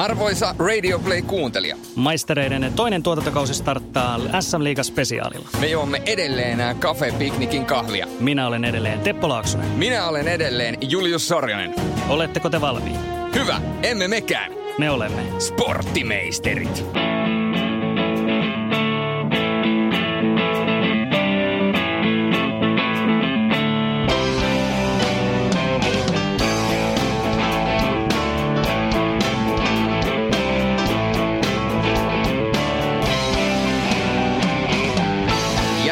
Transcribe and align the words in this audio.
Arvoisa 0.00 0.54
Radio 0.58 0.98
Play-kuuntelija, 0.98 1.76
Maistereiden 1.94 2.72
toinen 2.76 3.02
tuotantokausi 3.02 3.54
starttaa 3.54 4.18
SM 4.40 4.64
Liiga 4.64 4.82
spesiaalilla. 4.82 5.48
me 5.60 5.66
juomme 5.66 6.02
edelleen 6.06 6.58
Cafe 6.78 7.12
Piknikin 7.18 7.64
kahvia. 7.64 8.06
Minä 8.20 8.46
olen 8.46 8.64
edelleen 8.64 9.00
Teppo 9.00 9.28
Laaksonen. 9.28 9.68
Minä 9.68 10.08
olen 10.08 10.28
edelleen 10.28 10.78
Julius 10.80 11.28
Sorjonen. 11.28 11.74
Oletteko 12.08 12.50
te 12.50 12.60
valmiit? 12.60 12.96
Hyvä, 13.34 13.60
emme 13.82 14.08
mekään. 14.08 14.52
Me 14.78 14.90
olemme. 14.90 15.22
Sporttimeisterit. 15.38 16.84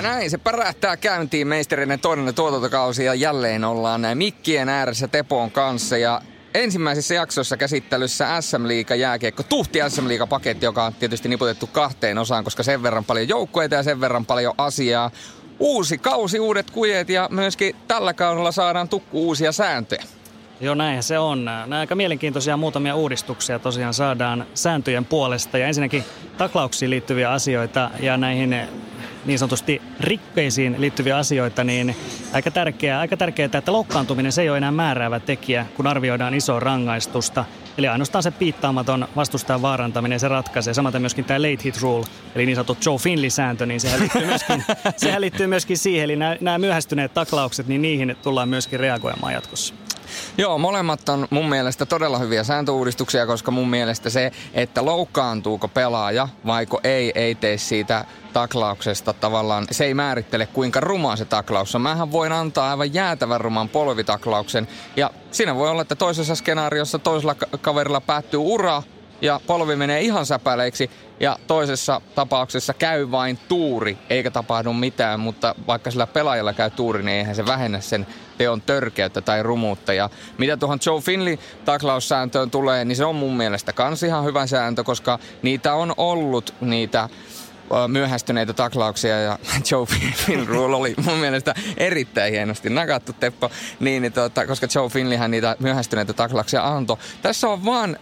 Näin 0.09 0.31
se 0.31 0.39
pärähtää 0.39 0.97
käyntiin 0.97 1.48
meisterinen 1.48 2.01
toinen 2.01 2.34
tuotantokausi 2.34 3.05
ja 3.05 3.14
jälleen 3.14 3.64
ollaan 3.64 4.01
mikkien 4.15 4.69
ääressä 4.69 5.09
Tepon 5.09 5.50
kanssa 5.50 5.98
ja 5.98 6.20
ensimmäisessä 6.55 7.15
jaksossa 7.15 7.56
käsittelyssä 7.56 8.41
SM 8.41 8.69
Liiga 8.69 8.95
jääkiekko, 8.95 9.42
tuhti 9.42 9.78
SM 9.89 10.09
Liiga 10.09 10.27
paketti, 10.27 10.65
joka 10.65 10.84
on 10.84 10.95
tietysti 10.95 11.28
niputettu 11.28 11.67
kahteen 11.67 12.19
osaan, 12.19 12.45
koska 12.45 12.62
sen 12.62 12.83
verran 12.83 13.05
paljon 13.05 13.28
joukkueita 13.28 13.75
ja 13.75 13.83
sen 13.83 14.00
verran 14.00 14.27
paljon 14.27 14.55
asiaa. 14.59 15.11
Uusi 15.59 15.98
kausi, 15.98 16.41
uudet 16.41 16.70
kujet 16.70 17.09
ja 17.09 17.28
myöskin 17.31 17.77
tällä 17.89 18.15
kaudella 18.15 18.53
saadaan 18.53 18.89
tukku 18.89 19.27
uusia 19.27 19.53
sääntöjä. 19.53 20.03
Joo, 20.61 20.75
näinhän 20.75 21.03
se 21.03 21.19
on. 21.19 21.45
Nämä 21.45 21.78
aika 21.78 21.95
mielenkiintoisia 21.95 22.56
muutamia 22.56 22.95
uudistuksia 22.95 23.59
tosiaan 23.59 23.95
saadaan 23.95 24.47
sääntöjen 24.55 25.05
puolesta. 25.05 25.59
Ja 25.59 25.67
ensinnäkin 25.67 26.05
taklauksiin 26.39 26.91
liittyviä 26.91 27.31
asioita 27.33 27.91
ja 28.00 28.17
näihin 28.17 28.55
niin 29.24 29.38
sanotusti 29.38 29.83
rikkeisiin 30.00 30.77
liittyviä 30.78 31.16
asioita, 31.16 31.64
niin 31.64 31.97
aika 32.33 32.50
tärkeää, 32.50 33.00
aika 33.00 33.16
tärkeää, 33.16 33.50
että 33.58 33.72
loukkaantuminen 33.72 34.33
se 34.33 34.42
ei 34.42 34.48
ole 34.48 34.58
enää 34.58 34.70
määräävä 34.70 35.20
tekijä, 35.20 35.66
kun 35.77 35.86
arvioidaan 35.86 36.34
isoa 36.34 36.60
rangaistusta. 36.60 37.44
Eli 37.78 37.88
ainoastaan 37.88 38.22
se 38.22 38.30
piittaamaton 38.30 39.08
vastustajan 39.16 39.62
vaarantaminen, 39.62 40.20
se 40.20 40.28
ratkaisee. 40.28 40.75
Samaten 40.75 41.02
myöskin 41.02 41.25
tämä 41.25 41.42
late 41.42 41.64
hit 41.64 41.80
rule, 41.80 42.06
eli 42.34 42.47
niin 42.47 42.56
sanottu 42.56 42.77
Joe 42.86 42.98
Finley-sääntö, 42.98 43.66
niin 43.66 43.80
sehän 43.80 44.00
liittyy 44.00 44.27
myöskin, 44.27 44.64
sehän 44.97 45.20
liittyy 45.20 45.47
myöskin 45.47 45.78
siihen. 45.78 46.05
Eli 46.05 46.16
nämä, 46.16 46.36
nämä 46.41 46.58
myöhästyneet 46.58 47.14
taklaukset, 47.14 47.66
niin 47.66 47.82
niihin 47.82 48.16
tullaan 48.22 48.48
myöskin 48.48 48.80
reagoimaan 48.80 49.32
jatkossa. 49.32 49.75
Joo, 50.39 50.59
molemmat 50.59 51.09
on 51.09 51.28
mun 51.31 51.48
mielestä 51.48 51.87
todella 51.87 52.19
hyviä 52.19 52.45
sääntöuudistuksia, 52.45 53.27
koska 53.27 53.51
mun 53.51 53.70
mielestä 53.70 54.11
se, 54.11 54.33
että 54.55 54.84
loukkaantuuko 54.84 55.69
pelaaja 55.69 56.28
vaiko 56.47 56.81
ei, 56.84 57.12
ei 57.15 57.34
tee 57.34 57.59
siitä 57.59 58.05
taklauksesta 58.33 59.12
tavallaan, 59.12 59.67
se 59.70 59.84
ei 59.84 59.94
määrittele 59.94 60.47
kuinka 60.47 60.81
ruma 60.81 61.16
se 61.16 61.25
taklaus 61.25 61.75
on. 61.75 61.81
Mähän 61.81 62.12
voin 62.12 62.32
antaa 62.32 62.71
aivan 62.71 62.94
jäätävän 62.94 63.41
ruman 63.41 63.69
polvitaklauksen 63.69 64.69
ja 64.97 65.10
siinä 65.31 65.55
voi 65.55 65.71
olla, 65.71 65.82
että 65.82 65.94
toisessa 65.94 66.34
skenaariossa 66.34 66.99
toisella 66.99 67.34
ka- 67.34 67.47
kaverilla 67.61 68.00
päättyy 68.00 68.41
ura 68.41 68.82
ja 69.21 69.41
polvi 69.47 69.77
menee 69.77 70.00
ihan 70.00 70.27
säpäleiksi 70.27 70.91
ja 71.21 71.38
toisessa 71.47 72.00
tapauksessa 72.15 72.75
käy 72.75 73.11
vain 73.11 73.38
tuuri 73.49 73.99
eikä 74.11 74.31
tapahdu 74.31 74.72
mitään, 74.72 75.21
mutta 75.21 75.55
vaikka 75.66 75.91
sillä 75.91 76.06
pelaajalla 76.06 76.53
käy 76.53 76.71
tuuri, 76.71 77.03
niin 77.03 77.19
eihän 77.19 77.34
se 77.34 77.47
vähennä 77.47 77.81
sen 77.81 78.06
teon 78.38 78.62
törkeyttä 78.62 79.21
tai 79.21 79.43
rumuutta. 79.43 79.93
Ja 79.93 80.10
mitä 80.38 80.56
tuohon 80.56 80.78
Joe 80.87 81.00
Finley 81.00 81.38
taklaussääntöön 81.65 82.50
tulee, 82.50 82.84
niin 82.84 82.97
se 82.97 83.04
on 83.04 83.16
mun 83.16 83.37
mielestä 83.37 83.72
kans 83.72 84.03
ihan 84.03 84.25
hyvä 84.25 84.47
sääntö, 84.47 84.84
koska 84.84 85.19
niitä 85.43 85.75
on 85.75 85.94
ollut 85.97 86.54
niitä 86.60 87.09
myöhästyneitä 87.88 88.53
taklauksia 88.53 89.21
ja 89.21 89.38
Joe 89.71 89.87
Finley 89.87 90.47
rule 90.47 90.76
oli 90.76 90.94
mun 91.04 91.19
mielestä 91.19 91.54
erittäin 91.76 92.32
hienosti 92.32 92.71
nakattu 92.71 93.12
Teppo, 93.12 93.50
niin, 93.81 94.12
tota, 94.12 94.47
koska 94.47 94.66
Joe 94.75 94.88
Finleyhän 94.88 95.31
niitä 95.31 95.56
myöhästyneitä 95.59 96.12
taklauksia 96.12 96.69
antoi. 96.69 96.97
Tässä 97.22 97.49
on 97.49 97.65
vaan 97.65 97.97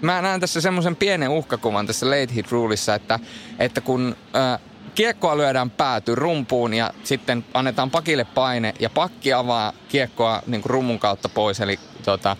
mä 0.00 0.22
näen 0.22 0.40
tässä 0.40 0.60
semmoisen 0.60 0.96
pienen 0.96 1.28
uhkakuvan 1.28 1.86
tässä 1.86 2.06
late 2.06 2.34
hit 2.34 2.52
ruleissa, 2.52 2.94
että, 2.94 3.18
että 3.58 3.80
kun 3.80 4.16
äh, 4.36 4.60
kiekkoa 4.94 5.36
lyödään 5.36 5.70
pääty 5.70 6.14
rumpuun 6.14 6.74
ja 6.74 6.90
sitten 7.04 7.44
annetaan 7.54 7.90
pakille 7.90 8.24
paine 8.24 8.74
ja 8.80 8.90
pakki 8.90 9.32
avaa 9.32 9.72
kiekkoa 9.88 10.42
niin 10.46 10.62
kuin 10.62 10.70
rummun 10.70 10.98
kautta 10.98 11.28
pois, 11.28 11.60
eli 11.60 11.78
tota, 12.04 12.36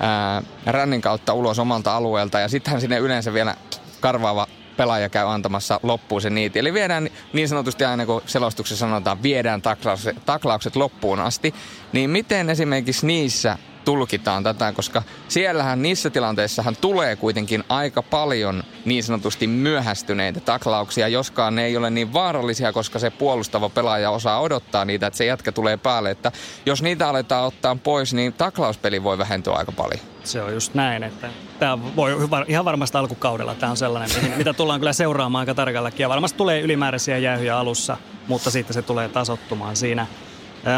ää, 0.00 0.42
rännin 0.66 1.00
kautta 1.00 1.34
ulos 1.34 1.58
omalta 1.58 1.96
alueelta 1.96 2.40
ja 2.40 2.48
sittenhän 2.48 2.80
sinne 2.80 2.98
yleensä 2.98 3.32
vielä 3.32 3.54
karvaava 4.00 4.46
pelaaja 4.76 5.08
käy 5.08 5.26
antamassa 5.26 5.80
loppuun 5.82 6.22
se 6.22 6.30
niiti. 6.30 6.58
Eli 6.58 6.72
viedään 6.72 7.08
niin 7.32 7.48
sanotusti 7.48 7.84
aina 7.84 8.06
kun 8.06 8.22
selostuksessa 8.26 8.86
sanotaan, 8.86 9.22
viedään 9.22 9.62
taklaukset, 9.62 10.16
taklaukset 10.26 10.76
loppuun 10.76 11.20
asti. 11.20 11.54
Niin 11.92 12.10
miten 12.10 12.50
esimerkiksi 12.50 13.06
niissä 13.06 13.58
tulkitaan 13.84 14.44
tätä, 14.44 14.72
koska 14.72 15.02
siellähän 15.28 15.82
niissä 15.82 16.10
tilanteissahan 16.10 16.76
tulee 16.76 17.16
kuitenkin 17.16 17.64
aika 17.68 18.02
paljon 18.02 18.62
niin 18.84 19.04
sanotusti 19.04 19.46
myöhästyneitä 19.46 20.40
taklauksia, 20.40 21.08
joskaan 21.08 21.54
ne 21.54 21.64
ei 21.64 21.76
ole 21.76 21.90
niin 21.90 22.12
vaarallisia, 22.12 22.72
koska 22.72 22.98
se 22.98 23.10
puolustava 23.10 23.68
pelaaja 23.68 24.10
osaa 24.10 24.40
odottaa 24.40 24.84
niitä, 24.84 25.06
että 25.06 25.16
se 25.16 25.24
jätkä 25.24 25.52
tulee 25.52 25.76
päälle. 25.76 26.10
Että 26.10 26.32
jos 26.66 26.82
niitä 26.82 27.08
aletaan 27.08 27.46
ottaa 27.46 27.76
pois, 27.76 28.14
niin 28.14 28.32
taklauspeli 28.32 29.02
voi 29.02 29.18
vähentyä 29.18 29.52
aika 29.52 29.72
paljon. 29.72 30.00
Se 30.24 30.42
on 30.42 30.52
just 30.52 30.74
näin, 30.74 31.02
että 31.02 31.28
tämä 31.58 31.78
voi 31.96 32.16
ihan 32.48 32.64
varmasti 32.64 32.98
alkukaudella. 32.98 33.54
Tämä 33.54 33.70
on 33.70 33.76
sellainen, 33.76 34.16
mihin- 34.16 34.38
mitä 34.42 34.52
tullaan 34.52 34.80
kyllä 34.80 34.92
seuraamaan 34.92 35.40
aika 35.40 35.54
tarkallakin. 35.54 36.04
Ja 36.04 36.08
varmasti 36.08 36.38
tulee 36.38 36.60
ylimääräisiä 36.60 37.18
jäähyjä 37.18 37.58
alussa, 37.58 37.96
mutta 38.28 38.50
sitten 38.50 38.74
se 38.74 38.82
tulee 38.82 39.08
tasottumaan 39.08 39.76
siinä. 39.76 40.06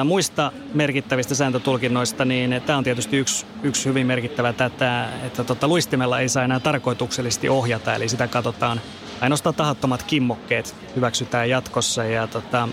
Muista 0.05 0.53
merkittävistä 0.75 1.35
sääntötulkinnoista, 1.35 2.25
niin 2.25 2.63
tämä 2.67 2.79
on 2.79 2.85
tietysti 2.85 3.17
yksi, 3.17 3.47
yksi 3.63 3.89
hyvin 3.89 4.07
merkittävä 4.07 4.53
tätä, 4.53 5.09
että 5.27 5.45
tota, 5.45 5.69
luistimella 5.69 6.21
ei 6.21 6.29
saa 6.29 6.45
enää 6.45 6.61
tarkoituksellisesti 6.61 7.49
ohjata, 7.49 7.95
eli 7.95 8.09
sitä 8.09 8.29
katsotaan 8.29 8.81
ainoastaan 9.21 9.55
tahattomat 9.55 10.03
kimmokkeet 10.03 10.75
hyväksytään 10.97 11.51
jatkossa. 11.51 12.05
Ja 12.05 12.27
tota, 12.27 12.69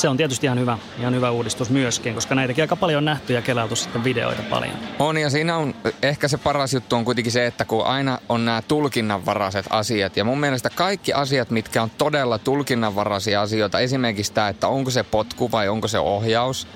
se 0.00 0.08
on 0.08 0.16
tietysti 0.16 0.46
ihan 0.46 0.58
hyvä, 0.58 0.78
ihan 0.98 1.14
hyvä 1.14 1.30
uudistus 1.30 1.70
myöskin, 1.70 2.14
koska 2.14 2.34
näitäkin 2.34 2.64
aika 2.64 2.76
paljon 2.76 2.98
on 2.98 3.04
nähty 3.04 3.32
ja 3.32 3.42
kelailtu 3.42 3.76
sitten 3.76 4.04
videoita 4.04 4.42
paljon. 4.50 4.74
On 4.98 5.18
ja 5.18 5.30
siinä 5.30 5.56
on 5.56 5.74
ehkä 6.02 6.28
se 6.28 6.38
paras 6.38 6.74
juttu 6.74 6.96
on 6.96 7.04
kuitenkin 7.04 7.32
se, 7.32 7.46
että 7.46 7.64
kun 7.64 7.86
aina 7.86 8.18
on 8.28 8.44
nämä 8.44 8.62
tulkinnanvaraiset 8.62 9.66
asiat 9.70 10.16
ja 10.16 10.24
mun 10.24 10.40
mielestä 10.40 10.70
kaikki 10.70 11.12
asiat, 11.12 11.50
mitkä 11.50 11.82
on 11.82 11.90
todella 11.98 12.38
tulkinnanvaraisia 12.38 13.42
asioita, 13.42 13.80
esimerkiksi 13.80 14.32
tämä, 14.32 14.48
että 14.48 14.68
onko 14.68 14.90
se 14.90 15.02
potku 15.02 15.50
vai 15.50 15.68
onko 15.68 15.88
se 15.88 15.98
ohjaus, 15.98 16.66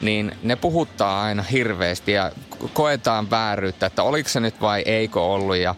niin 0.00 0.36
ne 0.42 0.56
puhuttaa 0.56 1.22
aina 1.22 1.42
hirveästi 1.42 2.12
ja 2.12 2.30
koetaan 2.72 3.30
vääryyttä, 3.30 3.86
että 3.86 4.02
oliko 4.02 4.28
se 4.28 4.40
nyt 4.40 4.60
vai 4.60 4.82
eikö 4.86 5.20
ollut 5.20 5.56
ja 5.56 5.74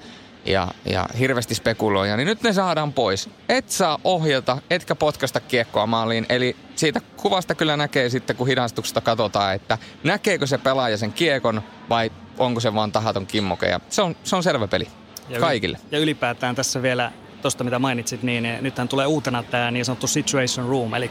ja, 0.47 0.69
ja 0.85 1.07
hirveästi 1.19 1.55
spekuloida, 1.55 2.17
niin 2.17 2.27
nyt 2.27 2.43
ne 2.43 2.53
saadaan 2.53 2.93
pois. 2.93 3.31
Et 3.49 3.71
saa 3.71 3.99
ohjata, 4.05 4.59
etkä 4.71 4.95
potkasta 4.95 5.41
kiekkoa 5.41 5.87
maaliin. 5.87 6.27
Eli 6.29 6.57
siitä 6.77 7.01
kuvasta 7.17 7.55
kyllä 7.55 7.77
näkee 7.77 8.09
sitten, 8.09 8.37
kun 8.37 8.47
hidastuksesta 8.47 9.01
katsotaan, 9.01 9.55
että 9.55 9.79
näkeekö 10.05 10.47
se 10.47 10.59
pelaaja 10.59 10.97
sen 10.97 11.13
kiekon 11.13 11.63
vai 11.89 12.11
onko 12.39 12.61
se 12.61 12.75
vaan 12.75 12.93
tahaton 12.93 13.27
kimmoke. 13.27 13.67
Ja 13.67 13.81
se 13.91 14.03
on, 14.03 14.17
se 14.25 14.37
on 14.37 14.43
selvä 14.43 14.67
peli 14.67 14.89
Ja 15.29 15.37
yli- 15.37 15.41
kaikille. 15.41 15.79
Ja 15.91 15.99
ylipäätään 15.99 16.55
tässä 16.55 16.83
vielä 16.83 17.13
tuosta, 17.43 17.65
mitä 17.65 17.79
mainitsit, 17.79 18.23
niin 18.23 18.49
nythän 18.61 18.89
tulee 18.89 19.07
uutena 19.07 19.43
tämä 19.43 19.71
niin 19.71 19.85
sanottu 19.85 20.07
situation 20.07 20.69
room, 20.69 20.95
eli 20.95 21.11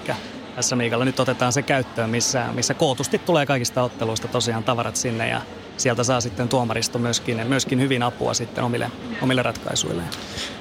tässä 0.55 0.75
Miikalla 0.75 1.05
nyt 1.05 1.19
otetaan 1.19 1.53
se 1.53 1.61
käyttöön, 1.61 2.09
missä, 2.09 2.45
missä 2.53 2.73
kootusti 2.73 3.17
tulee 3.19 3.45
kaikista 3.45 3.83
otteluista 3.83 4.27
tosiaan 4.27 4.63
tavarat 4.63 4.95
sinne 4.95 5.29
ja 5.29 5.41
sieltä 5.77 6.03
saa 6.03 6.21
sitten 6.21 6.49
tuomaristo 6.49 6.99
myöskin, 6.99 7.47
myöskin 7.47 7.79
hyvin 7.79 8.03
apua 8.03 8.33
sitten 8.33 8.63
omille, 8.63 8.91
omille 9.21 9.43
ratkaisuilleen. 9.43 10.09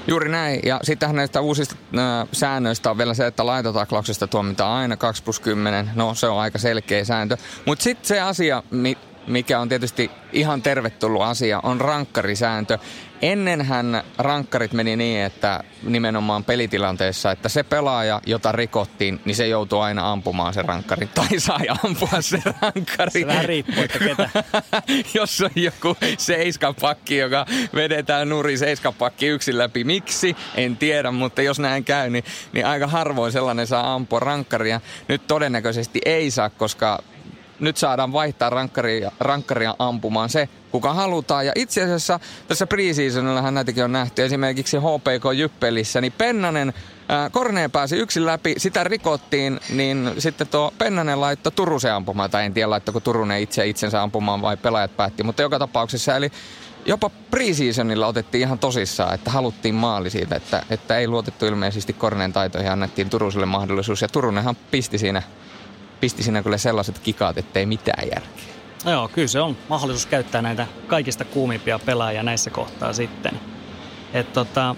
Juuri 0.07 0.29
näin. 0.29 0.61
Ja 0.65 0.81
sittenhän 0.83 1.17
näistä 1.17 1.41
uusista 1.41 1.77
äh, 1.99 2.29
säännöistä 2.33 2.91
on 2.91 2.99
vielä 2.99 3.15
se, 3.15 3.27
että 3.27 3.47
laitotaklauksesta 3.47 4.27
tuomitaan 4.27 4.77
aina 4.77 4.97
2 4.97 5.23
plus 5.23 5.41
10. 5.41 5.91
No 5.95 6.15
se 6.15 6.27
on 6.27 6.41
aika 6.41 6.59
selkeä 6.59 7.05
sääntö. 7.05 7.37
Mutta 7.67 7.83
sitten 7.83 8.07
se 8.09 8.21
asia, 8.21 8.63
mi- 8.71 8.99
mikä 9.27 9.61
on 9.61 9.69
tietysti 9.69 10.11
ihan 10.33 10.63
tervetullut 10.63 11.23
asia, 11.23 11.61
on 11.63 11.81
rankkarisääntö. 11.81 12.79
Ennenhän 13.23 14.03
rankkarit 14.19 14.73
meni 14.73 14.97
niin, 14.97 15.21
että 15.21 15.65
nimenomaan 15.83 16.45
pelitilanteessa, 16.45 17.31
että 17.31 17.49
se 17.49 17.63
pelaaja, 17.63 18.21
jota 18.27 18.53
rikottiin, 18.53 19.21
niin 19.25 19.35
se 19.35 19.49
joutuu 19.49 19.81
aina 19.81 20.13
ampumaan 20.13 20.55
se 20.55 20.63
rankkari. 20.63 21.07
Tai 21.15 21.39
sai 21.39 21.67
ampua 21.85 22.21
se 22.21 22.43
rankkari. 22.61 23.21
Se 23.21 23.27
vähän 23.27 23.45
riippuu, 23.45 23.83
että 23.83 23.99
ketä. 23.99 24.31
Jos 25.15 25.41
on 25.41 25.51
joku 25.55 25.97
seiskapakki, 26.19 27.17
joka 27.17 27.47
vedetään 27.75 28.29
nuri 28.29 28.59
seiskapakki 28.59 29.27
yksin 29.27 29.59
läpi. 29.59 29.85
Miksi? 29.85 30.37
En 30.55 30.77
tiedä, 30.77 31.11
mutta 31.11 31.43
jos 31.43 31.59
näin 31.59 31.85
käy, 31.85 32.11
niin, 32.11 32.25
niin 32.53 32.67
aika 32.67 32.87
harvoin 32.87 33.33
sellainen 33.33 33.67
saa 33.67 33.95
ampua 33.95 34.21
rankkaria. 34.21 34.81
Nyt 35.09 35.27
todennäköisesti 35.27 36.01
ei 36.05 36.31
saa, 36.31 36.51
koska 36.51 37.03
nyt 37.63 37.77
saadaan 37.77 38.13
vaihtaa 38.13 38.51
rankkaria, 38.51 39.13
rankkaria 39.21 39.75
ampumaan 39.79 40.29
se, 40.29 40.49
kuka 40.71 40.95
halutaan. 40.95 41.47
Ja 41.47 41.53
itse 41.57 41.83
asiassa 41.83 42.21
tässä 42.49 42.67
preseasonillahan 42.67 43.55
näitäkin 43.55 43.85
on 43.85 43.93
nähty. 43.93 44.25
Esimerkiksi 44.25 44.77
HPK 44.77 45.25
Jyppelissä, 45.37 46.01
niin 46.01 46.13
Pennanen 46.19 46.73
ää, 47.09 47.31
Korneen 47.31 47.71
pääsi 47.71 47.97
yksin 47.97 48.27
läpi, 48.27 48.55
sitä 48.59 48.85
rikottiin, 48.85 49.61
niin 49.71 50.11
sitten 50.19 50.49
tuo 50.49 50.75
Pennanen 50.79 51.21
laittoi 51.21 51.53
Turusen 51.53 51.93
ampumaan, 51.93 52.31
tai 52.31 52.45
en 52.45 52.55
tiedä 52.55 52.71
laittako 52.71 53.01
Turunen 53.01 53.41
itse 53.41 53.67
itsensä 53.67 54.03
ampumaan 54.03 54.43
vai 54.43 54.57
pelaajat 54.57 54.97
päätti, 54.97 55.23
mutta 55.23 55.43
joka 55.43 55.59
tapauksessa, 55.59 56.17
eli 56.17 56.33
jopa 56.87 57.11
preseasonilla 57.31 58.07
otettiin 58.07 58.43
ihan 58.43 58.59
tosissaan, 58.59 59.15
että 59.15 59.31
haluttiin 59.31 59.75
maali 59.75 60.11
siitä, 60.11 60.37
että, 60.37 60.63
että 60.71 60.99
ei 60.99 61.09
luotettu 61.09 61.47
ilmeisesti 61.47 61.93
Korneen 61.93 62.33
taitoihin 62.33 62.73
annettiin 62.73 63.11
Turuselle 63.11 63.47
mahdollisuus. 63.47 64.03
Ja 64.03 64.09
Turunenhan 64.09 64.57
pisti 64.71 64.99
siinä 64.99 65.23
pisti 66.03 66.23
siinä 66.23 66.43
kyllä 66.43 66.59
sellaiset 66.59 66.99
kikaat, 66.99 67.39
ettei 67.39 67.67
mitään 67.67 68.09
järkeä. 68.09 68.55
No 68.85 68.91
joo, 68.91 69.09
kyllä 69.09 69.29
se 69.29 69.41
on 69.41 69.57
mahdollisuus 69.69 70.07
käyttää 70.07 70.43
näitä 70.43 70.67
kaikista 70.87 71.25
kuumimpia 71.25 71.79
pelaajia 71.79 72.23
näissä 72.23 72.51
kohtaa 72.51 72.93
sitten. 72.93 73.41
Et 74.15 74.33
tota, 74.33 74.77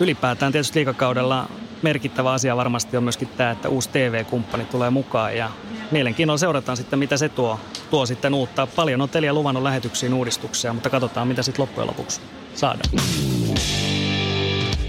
ylipäätään 0.00 0.52
tietysti 0.52 0.78
liikakaudella 0.78 1.48
merkittävä 1.82 2.32
asia 2.32 2.56
varmasti 2.56 2.96
on 2.96 3.02
myöskin 3.02 3.28
tämä, 3.28 3.50
että 3.50 3.68
uusi 3.68 3.88
TV-kumppani 3.88 4.64
tulee 4.64 4.90
mukaan 4.90 5.36
ja 5.36 5.50
mielenkiinnolla 5.90 6.38
seurataan 6.38 6.76
sitten, 6.76 6.98
mitä 6.98 7.16
se 7.16 7.28
tuo, 7.28 7.60
tuo 7.90 8.06
sitten 8.06 8.34
uutta. 8.34 8.66
Paljon 8.66 9.00
on 9.00 9.08
Telia 9.08 9.34
luvannut 9.34 9.62
lähetyksiin 9.62 10.14
uudistuksia, 10.14 10.72
mutta 10.72 10.90
katsotaan, 10.90 11.28
mitä 11.28 11.42
sitten 11.42 11.62
loppujen 11.62 11.88
lopuksi 11.88 12.20
saadaan. 12.54 12.90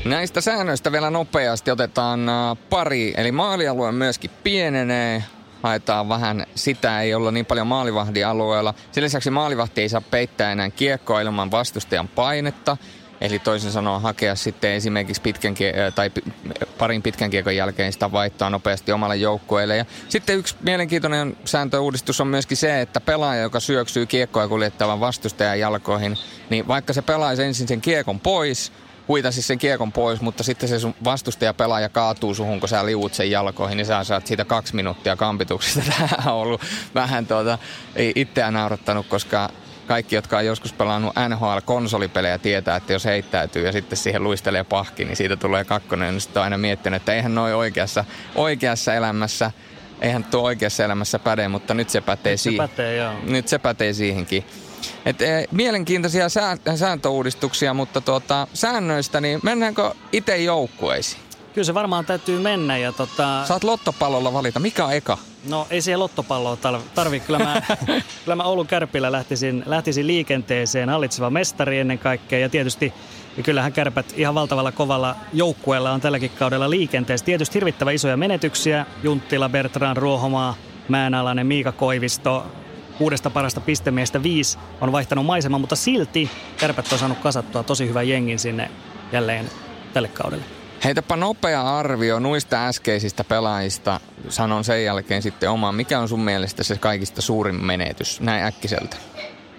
Näistä 0.08 0.42
säännöistä 0.42 0.92
vielä 0.92 1.10
nopeasti 1.10 1.72
otetaan 1.72 2.30
äh, 2.30 2.58
pari, 2.70 3.14
eli 3.18 3.32
maalialue 3.32 3.92
myöskin 3.92 4.32
pienenee. 4.44 5.24
Haetaan 5.64 6.10
vähän 6.10 6.46
sitä, 6.56 7.02
ei 7.02 7.14
olla 7.14 7.32
niin 7.32 7.46
paljon 7.46 7.68
maalivahdialueella. 7.68 8.74
Sen 8.92 9.04
lisäksi 9.04 9.30
maalivahti 9.30 9.82
ei 9.82 9.90
saa 9.90 10.02
peittää 10.02 10.52
enää 10.52 10.70
kiekkoa 10.70 11.22
ilman 11.22 11.52
vastustajan 11.52 12.08
painetta. 12.08 12.78
Eli 13.22 13.40
toisin 13.40 13.72
sanoen 13.72 14.02
hakea 14.02 14.36
sitten 14.36 14.72
esimerkiksi 14.72 15.22
pitkän 15.22 15.54
kie- 15.54 15.92
tai 15.96 16.12
parin 16.78 17.02
pitkän 17.02 17.30
kiekon 17.30 17.56
jälkeen 17.56 17.94
sitä 17.94 18.12
vaihtoa 18.12 18.50
nopeasti 18.50 18.92
omalle 18.92 19.16
joukkueelle. 19.16 19.78
Ja 19.78 19.86
sitten 20.10 20.38
yksi 20.38 20.56
mielenkiintoinen 20.62 21.38
sääntöuudistus 21.46 22.22
on 22.22 22.28
myöskin 22.28 22.58
se, 22.58 22.82
että 22.82 23.02
pelaaja, 23.02 23.42
joka 23.42 23.60
syöksyy 23.60 24.06
kiekkoa 24.06 24.48
kuljettavan 24.48 25.00
vastustajan 25.00 25.60
jalkoihin, 25.60 26.18
niin 26.50 26.68
vaikka 26.68 26.94
se 26.94 27.02
pelaisi 27.02 27.44
ensin 27.44 27.68
sen 27.68 27.82
kiekon 27.82 28.20
pois, 28.20 28.72
huitasi 29.08 29.42
sen 29.42 29.58
kiekon 29.58 29.92
pois, 29.92 30.22
mutta 30.22 30.44
sitten 30.44 30.70
se 30.70 30.80
sun 30.80 30.96
vastustaja 31.04 31.54
pelaaja 31.54 31.90
kaatuu 31.90 32.34
suhun, 32.34 32.60
kun 32.60 32.70
sä 32.70 32.86
liuut 32.86 33.14
sen 33.14 33.32
jalkoihin, 33.32 33.78
niin 33.78 33.86
sä 33.86 34.04
saat 34.04 34.28
siitä 34.28 34.46
kaksi 34.46 34.76
minuuttia 34.76 35.16
kampituksesta. 35.16 35.82
Tämä 35.98 36.34
on 36.34 36.42
ollut 36.42 36.62
vähän 36.96 37.28
tuota, 37.28 37.58
itseä 38.16 38.52
naurattanut, 38.52 39.08
koska 39.08 39.50
kaikki, 39.88 40.16
jotka 40.16 40.38
on 40.38 40.46
joskus 40.46 40.74
pelannut 40.74 41.14
NHL-konsolipelejä, 41.30 42.38
tietää, 42.38 42.76
että 42.76 42.94
jos 42.94 43.06
heittäytyy 43.06 43.66
ja 43.66 43.72
sitten 43.72 43.98
siihen 43.98 44.24
luistelee 44.24 44.64
pahki, 44.64 45.06
niin 45.06 45.16
siitä 45.16 45.36
tulee 45.36 45.66
kakkonen. 45.66 46.14
Niin 46.14 46.22
sitten 46.22 46.40
on 46.40 46.44
aina 46.44 46.58
miettinyt, 46.58 47.02
että 47.02 47.14
eihän 47.14 47.36
noin 47.36 47.56
oikeassa, 47.56 48.06
oikeassa 48.36 48.94
elämässä, 48.94 49.52
eihän 50.02 50.24
tuo 50.24 50.42
oikeassa 50.42 50.84
elämässä 50.84 51.20
päde, 51.20 51.48
mutta 51.48 51.74
nyt 51.74 51.90
se 51.90 52.02
pätee 52.02 52.34
nyt 52.34 52.42
siihen. 52.42 52.68
Se 52.68 52.72
pätee, 52.72 52.96
joo. 52.96 53.14
Nyt 53.24 53.48
se 53.48 53.60
pätee 53.60 53.94
siihenkin. 53.94 54.46
Et, 55.06 55.22
e, 55.22 55.46
mielenkiintoisia 55.52 56.30
sää, 56.30 56.58
sääntöuudistuksia, 56.76 57.74
mutta 57.74 58.02
tuota, 58.02 58.48
säännöistä, 58.54 59.22
niin 59.22 59.40
mennäänkö 59.44 59.92
itse 60.12 60.38
joukkueisiin? 60.38 61.22
Kyllä 61.54 61.66
se 61.66 61.74
varmaan 61.74 62.06
täytyy 62.06 62.40
mennä. 62.40 62.78
Ja 62.78 62.92
tota... 62.92 63.46
Saat 63.46 63.64
lottopallolla 63.64 64.34
valita. 64.34 64.60
Mikä 64.60 64.86
on 64.86 64.94
eka? 64.94 65.18
No 65.50 65.68
ei 65.70 65.82
siihen 65.82 66.00
lottopalloa 66.00 66.58
tarvi. 66.96 67.20
Kyllä 67.20 67.40
mä, 67.40 67.62
kyllä 68.24 68.36
mä 68.36 68.44
Oulun 68.44 68.68
Kärpillä 68.68 69.12
lähtisin, 69.12 69.64
lähtisin 69.66 70.08
liikenteeseen. 70.08 70.90
Hallitseva 70.90 71.30
mestari 71.30 71.80
ennen 71.80 72.00
kaikkea. 72.00 72.40
Ja 72.40 72.50
tietysti 72.50 72.94
ja 73.38 73.44
kyllähän 73.44 73.74
kärpät 73.74 74.14
ihan 74.16 74.36
valtavalla 74.36 74.72
kovalla 74.72 75.16
joukkueella 75.34 75.92
on 75.92 76.02
tälläkin 76.02 76.32
kaudella 76.40 76.70
liikenteessä. 76.70 77.26
Tietysti 77.26 77.56
hirvittävä 77.56 77.92
isoja 77.92 78.18
menetyksiä. 78.18 78.86
Junttila, 79.04 79.50
Bertrand, 79.50 79.98
Ruohomaa, 79.98 80.56
Mäenalainen, 80.88 81.48
Miika 81.48 81.72
Koivisto, 81.72 82.46
kuudesta 82.98 83.30
parasta 83.30 83.62
pistemiestä 83.62 84.24
viisi 84.24 84.58
on 84.82 84.92
vaihtanut 84.92 85.26
maiseman, 85.26 85.62
mutta 85.62 85.76
silti 85.76 86.32
kärpät 86.58 86.94
on 86.94 87.00
saanut 87.00 87.18
kasattua 87.18 87.64
tosi 87.64 87.88
hyvän 87.88 88.10
jengin 88.10 88.40
sinne 88.40 88.72
jälleen 89.12 89.50
tälle 89.94 90.08
kaudelle. 90.08 90.44
Heitäpä 90.84 91.16
nopea 91.16 91.78
arvio 91.78 92.20
nuista 92.20 92.68
äskeisistä 92.68 93.24
pelaajista. 93.24 94.00
Sanon 94.30 94.64
sen 94.64 94.84
jälkeen 94.84 95.22
sitten 95.22 95.50
omaan. 95.50 95.76
Mikä 95.76 96.00
on 96.00 96.10
sun 96.10 96.24
mielestä 96.24 96.64
se 96.64 96.78
kaikista 96.78 97.22
suurin 97.22 97.66
menetys 97.66 98.22
näin 98.22 98.44
äkkiseltä? 98.44 98.98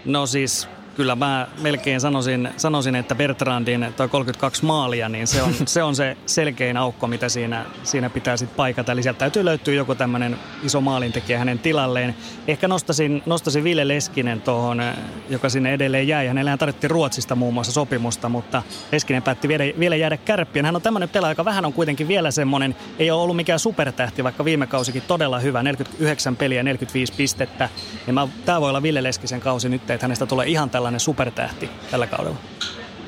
No 0.04 0.26
siis 0.26 0.68
kyllä 0.98 1.16
mä 1.16 1.48
melkein 1.62 2.00
sanoisin, 2.00 2.48
sanoisin 2.56 2.94
että 2.94 3.14
Bertrandin 3.14 3.94
toi 3.96 4.08
32 4.08 4.64
maalia, 4.64 5.08
niin 5.08 5.26
se 5.26 5.42
on 5.42 5.54
se, 5.66 5.82
on 5.82 5.96
se 5.96 6.16
selkein 6.26 6.76
aukko, 6.76 7.06
mitä 7.06 7.28
siinä, 7.28 7.64
siinä 7.82 8.10
pitää 8.10 8.36
sitten 8.36 8.56
paikata. 8.56 8.92
Eli 8.92 9.02
sieltä 9.02 9.18
täytyy 9.18 9.44
löytyä 9.44 9.74
joku 9.74 9.94
tämmöinen 9.94 10.38
iso 10.62 10.80
maalintekijä 10.80 11.38
hänen 11.38 11.58
tilalleen. 11.58 12.14
Ehkä 12.48 12.68
nostasin, 12.68 13.22
nostasin 13.26 13.64
Ville 13.64 13.88
Leskinen 13.88 14.40
tuohon, 14.40 14.82
joka 15.30 15.48
sinne 15.48 15.72
edelleen 15.72 16.08
jäi. 16.08 16.26
Hänellähän 16.26 16.58
tarvittiin 16.58 16.90
Ruotsista 16.90 17.34
muun 17.34 17.54
muassa 17.54 17.72
sopimusta, 17.72 18.28
mutta 18.28 18.62
Leskinen 18.92 19.22
päätti 19.22 19.48
vielä, 19.48 19.64
vielä 19.78 19.96
jäädä 19.96 20.16
kärppien. 20.16 20.64
Hän 20.64 20.76
on 20.76 20.82
tämmöinen 20.82 21.08
pelaaja, 21.08 21.32
joka 21.32 21.44
vähän 21.44 21.64
on 21.64 21.72
kuitenkin 21.72 22.08
vielä 22.08 22.30
semmoinen, 22.30 22.76
ei 22.98 23.10
ole 23.10 23.22
ollut 23.22 23.36
mikään 23.36 23.58
supertähti, 23.58 24.24
vaikka 24.24 24.44
viime 24.44 24.66
kausikin 24.66 25.02
todella 25.02 25.38
hyvä, 25.38 25.62
49 25.62 26.36
peliä, 26.36 26.62
45 26.62 27.12
pistettä. 27.12 27.68
Ja 28.06 28.28
tämä 28.44 28.60
voi 28.60 28.68
olla 28.68 28.82
Ville 28.82 29.02
Leskisen 29.02 29.40
kausi 29.40 29.68
nyt, 29.68 29.90
että 29.90 30.04
hänestä 30.04 30.26
tulee 30.26 30.46
ihan 30.46 30.70
tällainen 30.70 30.87
tällainen 30.88 31.00
supertähti 31.00 31.70
tällä 31.90 32.06
kaudella. 32.06 32.36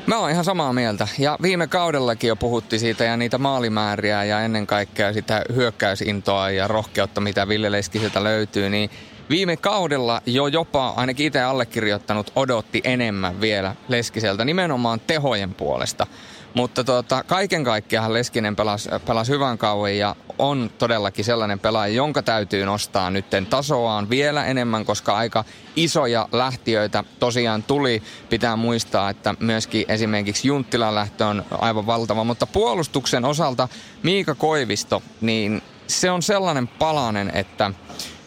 Mä 0.07 0.19
oon 0.19 0.31
ihan 0.31 0.45
samaa 0.45 0.73
mieltä. 0.73 1.09
Ja 1.19 1.39
viime 1.43 1.67
kaudellakin 1.67 2.29
jo 2.29 2.37
puhutti 2.37 2.79
siitä 2.79 3.05
ja 3.05 3.17
niitä 3.17 3.39
maalimääriä 3.39 4.25
ja 4.25 4.41
ennen 4.41 4.67
kaikkea 4.67 5.13
sitä 5.13 5.43
hyökkäysintoa 5.55 6.51
ja 6.51 6.69
rohkeutta, 6.69 7.21
mitä 7.21 7.49
Ville 7.49 7.73
Leskiseltä 7.73 8.25
löytyy, 8.25 8.71
niin 8.71 8.91
viime 9.31 9.57
kaudella 9.57 10.23
jo 10.27 10.47
jopa, 10.47 10.89
ainakin 10.89 11.27
itse 11.27 11.43
allekirjoittanut, 11.43 12.33
odotti 12.37 12.81
enemmän 12.85 13.41
vielä 13.41 13.75
Leskiseltä 13.89 14.45
nimenomaan 14.45 15.01
tehojen 15.01 15.55
puolesta. 15.55 16.07
Mutta 16.55 16.85
tota, 16.85 17.25
kaiken 17.25 17.65
kaikkiaan 17.65 18.13
Leskinen 18.13 18.57
pelasi, 18.57 18.89
pelasi 19.07 19.33
hyvän 19.33 19.59
kauan 19.59 19.97
ja 19.97 20.17
on 20.39 20.71
todellakin 20.79 21.25
sellainen 21.25 21.59
pelaaja, 21.59 21.95
jonka 21.95 22.23
täytyy 22.23 22.65
nostaa 22.65 23.11
nytten 23.11 23.47
tasoaan 23.47 24.11
vielä 24.11 24.47
enemmän, 24.47 24.85
koska 24.85 25.17
aika 25.17 25.45
isoja 25.77 26.29
lähtiöitä 26.33 27.05
tosiaan 27.21 27.63
tuli. 27.63 28.03
Pitää 28.31 28.57
muistaa, 28.57 29.11
että 29.11 29.35
myöskin 29.41 29.85
esimerkiksi 29.89 30.49
Junttilan 30.49 30.95
lähtö 30.95 31.27
on 31.27 31.45
aivan 31.51 31.87
valtava, 31.87 32.25
mutta 32.25 32.47
puolustuksen 32.47 33.25
osalta 33.25 33.69
Miika 34.03 34.35
Koivisto, 34.35 35.03
niin 35.21 35.63
se 35.87 36.11
on 36.11 36.23
sellainen 36.23 36.69
palanen, 36.69 37.31
että 37.35 37.73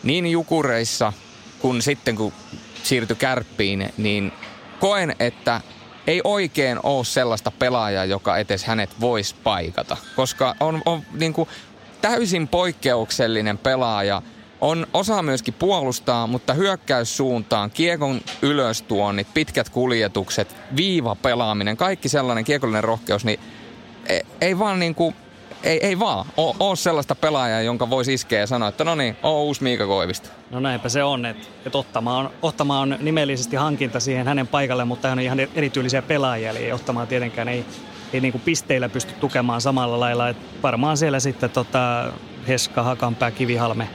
niin 0.04 0.28
jukureissa 0.28 1.14
kuin 1.60 1.82
sitten 1.82 2.16
kun 2.16 2.34
siirtyi 2.84 3.16
kärppiin, 3.16 3.94
niin 3.98 4.32
koen, 4.80 5.16
että 5.20 5.62
ei 6.08 6.22
oikein 6.24 6.80
ole 6.84 7.06
sellaista 7.06 7.52
pelaajaa, 7.52 8.06
joka 8.06 8.38
etes 8.38 8.64
hänet 8.64 8.90
voisi 9.00 9.36
paikata. 9.44 9.98
Koska 10.16 10.56
on, 10.60 10.82
on 10.86 11.02
niin 11.14 11.34
kuin 11.34 11.50
täysin 12.02 12.48
poikkeuksellinen 12.48 13.58
pelaaja. 13.58 14.22
On 14.62 14.88
osaa 14.94 15.22
myöskin 15.22 15.54
puolustaa, 15.54 16.28
mutta 16.28 16.54
hyökkäyssuuntaan, 16.54 17.72
kiekon 17.72 18.22
ylöstuonnit, 18.42 19.28
pitkät 19.34 19.70
kuljetukset, 19.70 20.56
viiva 20.76 21.16
pelaaminen, 21.16 21.78
kaikki 21.78 22.10
sellainen 22.10 22.44
kiekollinen 22.44 22.84
rohkeus, 22.84 23.26
niin 23.26 23.40
ei, 24.08 24.22
ei 24.42 24.60
vaan 24.60 24.80
niin 24.80 24.96
kuin 24.96 25.16
ei, 25.64 25.86
ei 25.86 26.00
vaan 26.00 26.26
ole, 26.38 26.76
sellaista 26.76 27.16
pelaajaa, 27.16 27.62
jonka 27.62 27.90
voisi 27.90 28.14
iskeä 28.14 28.40
ja 28.40 28.48
sanoa, 28.48 28.70
että 28.70 28.84
no 28.84 28.96
niin, 28.96 29.18
oo 29.24 29.44
uusi 29.44 29.64
Miika 29.64 29.88
Koivista. 29.88 30.30
No 30.52 30.60
näinpä 30.60 30.90
se 30.90 31.04
on, 31.04 31.26
että, 31.26 31.48
että 31.66 31.78
Ottama, 31.78 32.18
on, 32.18 32.30
Ottama 32.42 32.80
on 32.80 32.98
nimellisesti 33.00 33.56
hankinta 33.56 34.00
siihen 34.00 34.26
hänen 34.26 34.48
paikalle, 34.48 34.86
mutta 34.86 35.08
hän 35.08 35.20
on 35.20 35.24
ihan 35.24 35.40
erityylisiä 35.40 36.02
pelaajia, 36.02 36.50
eli 36.50 36.72
Ottamaa 36.72 37.06
tietenkään 37.06 37.48
ei, 37.48 37.66
ei 38.14 38.22
niin 38.22 38.32
kuin 38.32 38.42
pisteillä 38.42 38.90
pysty 38.90 39.14
tukemaan 39.14 39.62
samalla 39.62 40.00
lailla. 40.00 40.30
Että 40.30 40.44
varmaan 40.64 40.98
siellä 40.98 41.20
sitten 41.20 41.50
tota 41.50 42.12
Heska, 42.48 42.84
Hakanpää, 42.84 43.32
Kivihalme 43.32 43.90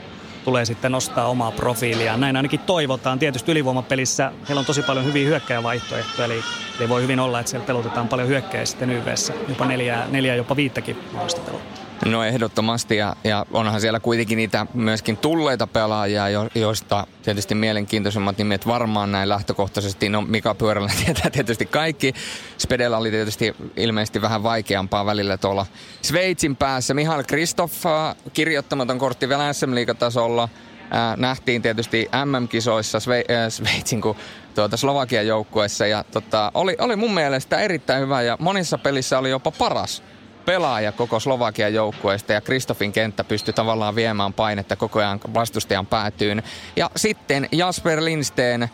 tulee 0.45 0.65
sitten 0.65 0.91
nostaa 0.91 1.27
omaa 1.27 1.51
profiilia. 1.51 2.17
Näin 2.17 2.35
ainakin 2.35 2.59
toivotaan. 2.59 3.19
Tietysti 3.19 3.51
ylivoimapelissä 3.51 4.31
heillä 4.47 4.59
on 4.59 4.65
tosi 4.65 4.81
paljon 4.81 5.05
hyviä 5.05 5.27
hyökkäjävaihtoehtoja, 5.27 6.25
eli, 6.25 6.43
eli 6.79 6.89
voi 6.89 7.01
hyvin 7.01 7.19
olla, 7.19 7.39
että 7.39 7.49
siellä 7.49 7.67
pelotetaan 7.67 8.07
paljon 8.07 8.27
hyökkäjä 8.27 8.65
sitten 8.65 8.89
YVssä, 8.89 9.33
jopa 9.49 9.65
neljää, 9.65 10.07
neljää 10.11 10.35
jopa 10.35 10.55
viittäkin 10.55 10.97
mahdollista 11.11 11.41
pelottaa. 11.41 11.88
No 12.05 12.23
ehdottomasti 12.23 12.95
ja, 12.97 13.15
ja 13.23 13.45
onhan 13.51 13.81
siellä 13.81 13.99
kuitenkin 13.99 14.37
niitä 14.37 14.65
myöskin 14.73 15.17
tulleita 15.17 15.67
pelaajia, 15.67 16.29
jo, 16.29 16.47
joista 16.55 17.07
tietysti 17.23 17.55
mielenkiintoisemmat 17.55 18.37
nimet 18.37 18.67
varmaan 18.67 19.11
näin 19.11 19.29
lähtökohtaisesti. 19.29 20.09
No 20.09 20.21
Mika 20.21 20.55
Pyörällä 20.55 20.91
tietää 21.05 21.29
tietysti 21.29 21.65
kaikki. 21.65 22.13
Spedellä 22.57 22.97
oli 22.97 23.11
tietysti 23.11 23.55
ilmeisesti 23.75 24.21
vähän 24.21 24.43
vaikeampaa 24.43 25.05
välillä 25.05 25.37
tuolla 25.37 25.65
Sveitsin 26.01 26.55
päässä. 26.55 26.93
Mihail 26.93 27.23
Kristoff 27.23 27.85
kirjoittamaton 28.33 28.97
kortti 28.97 29.29
vielä 29.29 29.53
SM-liigatasolla. 29.53 30.49
Äh, 30.93 31.17
nähtiin 31.17 31.61
tietysti 31.61 32.09
MM-kisoissa 32.25 32.99
Sve, 32.99 33.17
äh, 33.17 33.49
Sveitsin 33.49 34.01
kuin 34.01 34.17
tuota 34.55 34.77
Slovakian 34.77 35.27
joukkueessa 35.27 35.87
ja 35.87 36.03
tota, 36.11 36.51
oli, 36.53 36.75
oli 36.79 36.95
mun 36.95 37.13
mielestä 37.13 37.59
erittäin 37.59 38.01
hyvä 38.01 38.21
ja 38.21 38.37
monissa 38.39 38.77
pelissä 38.77 39.19
oli 39.19 39.29
jopa 39.29 39.51
paras 39.51 40.03
pelaaja 40.49 40.91
koko 40.91 41.19
Slovakian 41.19 41.73
joukkueesta 41.73 42.33
ja 42.33 42.41
Kristofin 42.41 42.91
kenttä 42.91 43.23
pystyi 43.23 43.53
tavallaan 43.53 43.95
viemään 43.95 44.33
painetta 44.33 44.75
koko 44.75 44.99
ajan 44.99 45.19
vastustajan 45.33 45.85
päätyyn. 45.85 46.43
Ja 46.75 46.89
sitten 46.95 47.49
Jasper 47.51 48.03
Lindsten, 48.03 48.69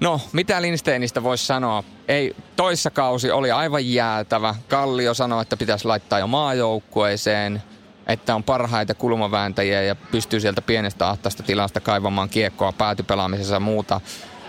No, 0.00 0.20
mitä 0.32 0.62
Lindsteinistä 0.62 1.22
voisi 1.22 1.46
sanoa? 1.46 1.84
Ei, 2.08 2.36
toissa 2.56 2.90
kausi 2.90 3.30
oli 3.30 3.50
aivan 3.50 3.92
jäätävä. 3.92 4.54
Kallio 4.68 5.14
sanoi, 5.14 5.42
että 5.42 5.56
pitäisi 5.56 5.84
laittaa 5.84 6.18
jo 6.18 6.26
maajoukkueeseen, 6.26 7.62
että 8.06 8.34
on 8.34 8.44
parhaita 8.44 8.94
kulmavääntäjiä 8.94 9.82
ja 9.82 9.94
pystyy 9.94 10.40
sieltä 10.40 10.62
pienestä 10.62 11.08
ahtaista 11.08 11.42
tilasta 11.42 11.80
kaivamaan 11.80 12.28
kiekkoa 12.28 12.72
päätypelaamisessa 12.72 13.54
ja 13.54 13.60
muuta. 13.60 14.00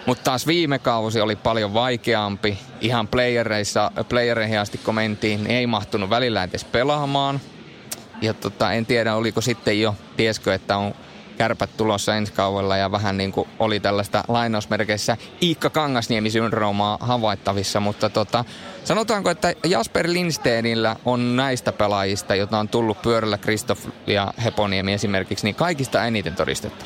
Mutta 0.06 0.24
taas 0.24 0.48
viime 0.48 0.80
kausi 0.80 1.22
oli 1.22 1.36
paljon 1.36 1.74
vaikeampi. 1.74 2.58
Ihan 2.82 3.08
playereihin 4.10 4.60
asti 4.60 4.78
kun 4.78 4.96
mentiin, 4.96 5.44
niin 5.44 5.58
ei 5.58 5.68
mahtunut 5.68 6.10
välillä 6.10 6.44
edes 6.44 6.64
pelaamaan. 6.64 7.42
Ja 8.22 8.34
tota, 8.34 8.74
en 8.74 8.86
tiedä, 8.86 9.16
oliko 9.16 9.42
sitten 9.42 9.82
jo, 9.82 9.96
tieskö, 10.18 10.54
että 10.54 10.78
on 10.78 10.94
kärpät 11.38 11.78
tulossa 11.78 12.16
ensi 12.16 12.34
kaudella 12.34 12.78
ja 12.78 12.92
vähän 12.92 13.18
niin 13.18 13.32
kuin 13.32 13.48
oli 13.60 13.80
tällaista 13.80 14.24
lainausmerkeissä 14.28 15.18
Iikka 15.42 15.70
Kangasniemi-syndroomaa 15.70 16.98
havaittavissa, 17.00 17.80
mutta 17.80 18.10
tota, 18.10 18.46
sanotaanko, 18.84 19.30
että 19.30 19.54
Jasper 19.66 20.08
Lindstedillä 20.10 20.96
on 21.06 21.36
näistä 21.36 21.72
pelaajista, 21.72 22.36
joita 22.36 22.60
on 22.60 22.68
tullut 22.68 23.02
pyörällä 23.02 23.38
Kristoff 23.38 23.88
ja 24.08 24.34
Heponiemi 24.44 24.94
esimerkiksi, 24.94 25.46
niin 25.46 25.56
kaikista 25.56 26.06
eniten 26.06 26.36
todistetta. 26.36 26.86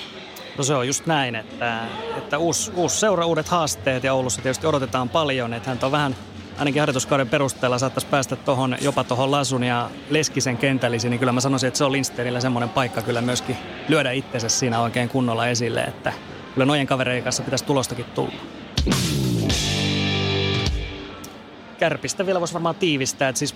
No 0.58 0.64
se 0.64 0.76
on 0.76 0.88
just 0.88 1.06
näin, 1.06 1.36
että, 1.36 1.82
että 2.18 2.38
uusi, 2.38 2.72
uusi 2.76 3.00
seura, 3.00 3.26
uudet 3.26 3.48
haasteet 3.48 4.04
ja 4.04 4.14
Oulussa 4.14 4.42
tietysti 4.42 4.68
odotetaan 4.68 5.10
paljon, 5.10 5.54
että 5.54 5.70
hän 5.70 5.80
on 5.84 5.92
vähän 5.92 6.16
ainakin 6.58 6.82
harjoituskauden 6.82 7.30
perusteella 7.30 7.80
saattaisi 7.80 8.08
päästä 8.08 8.36
tohon, 8.36 8.78
jopa 8.82 9.04
tuohon 9.04 9.32
Lasun 9.32 9.64
ja 9.64 9.90
Leskisen 10.10 10.58
kentällisiin, 10.58 11.12
niin 11.12 11.20
kyllä 11.20 11.32
mä 11.32 11.42
sanoisin, 11.42 11.68
että 11.68 11.78
se 11.78 11.84
on 11.84 11.92
Lindsterillä 11.92 12.40
semmoinen 12.40 12.70
paikka 12.70 13.02
kyllä 13.02 13.22
myöskin 13.22 13.58
lyödä 13.88 14.12
itsensä 14.12 14.50
siinä 14.50 14.82
oikein 14.82 15.10
kunnolla 15.10 15.48
esille, 15.48 15.82
että 15.82 16.14
kyllä 16.54 16.66
nojen 16.66 16.88
kavereiden 16.88 17.24
kanssa 17.24 17.44
pitäisi 17.44 17.66
tulostakin 17.66 18.06
tulla. 18.06 18.34
Kärpistä 21.80 22.26
vielä 22.26 22.40
voisi 22.40 22.54
varmaan 22.54 22.76
tiivistää, 22.76 23.30
että 23.30 23.40
siis 23.40 23.54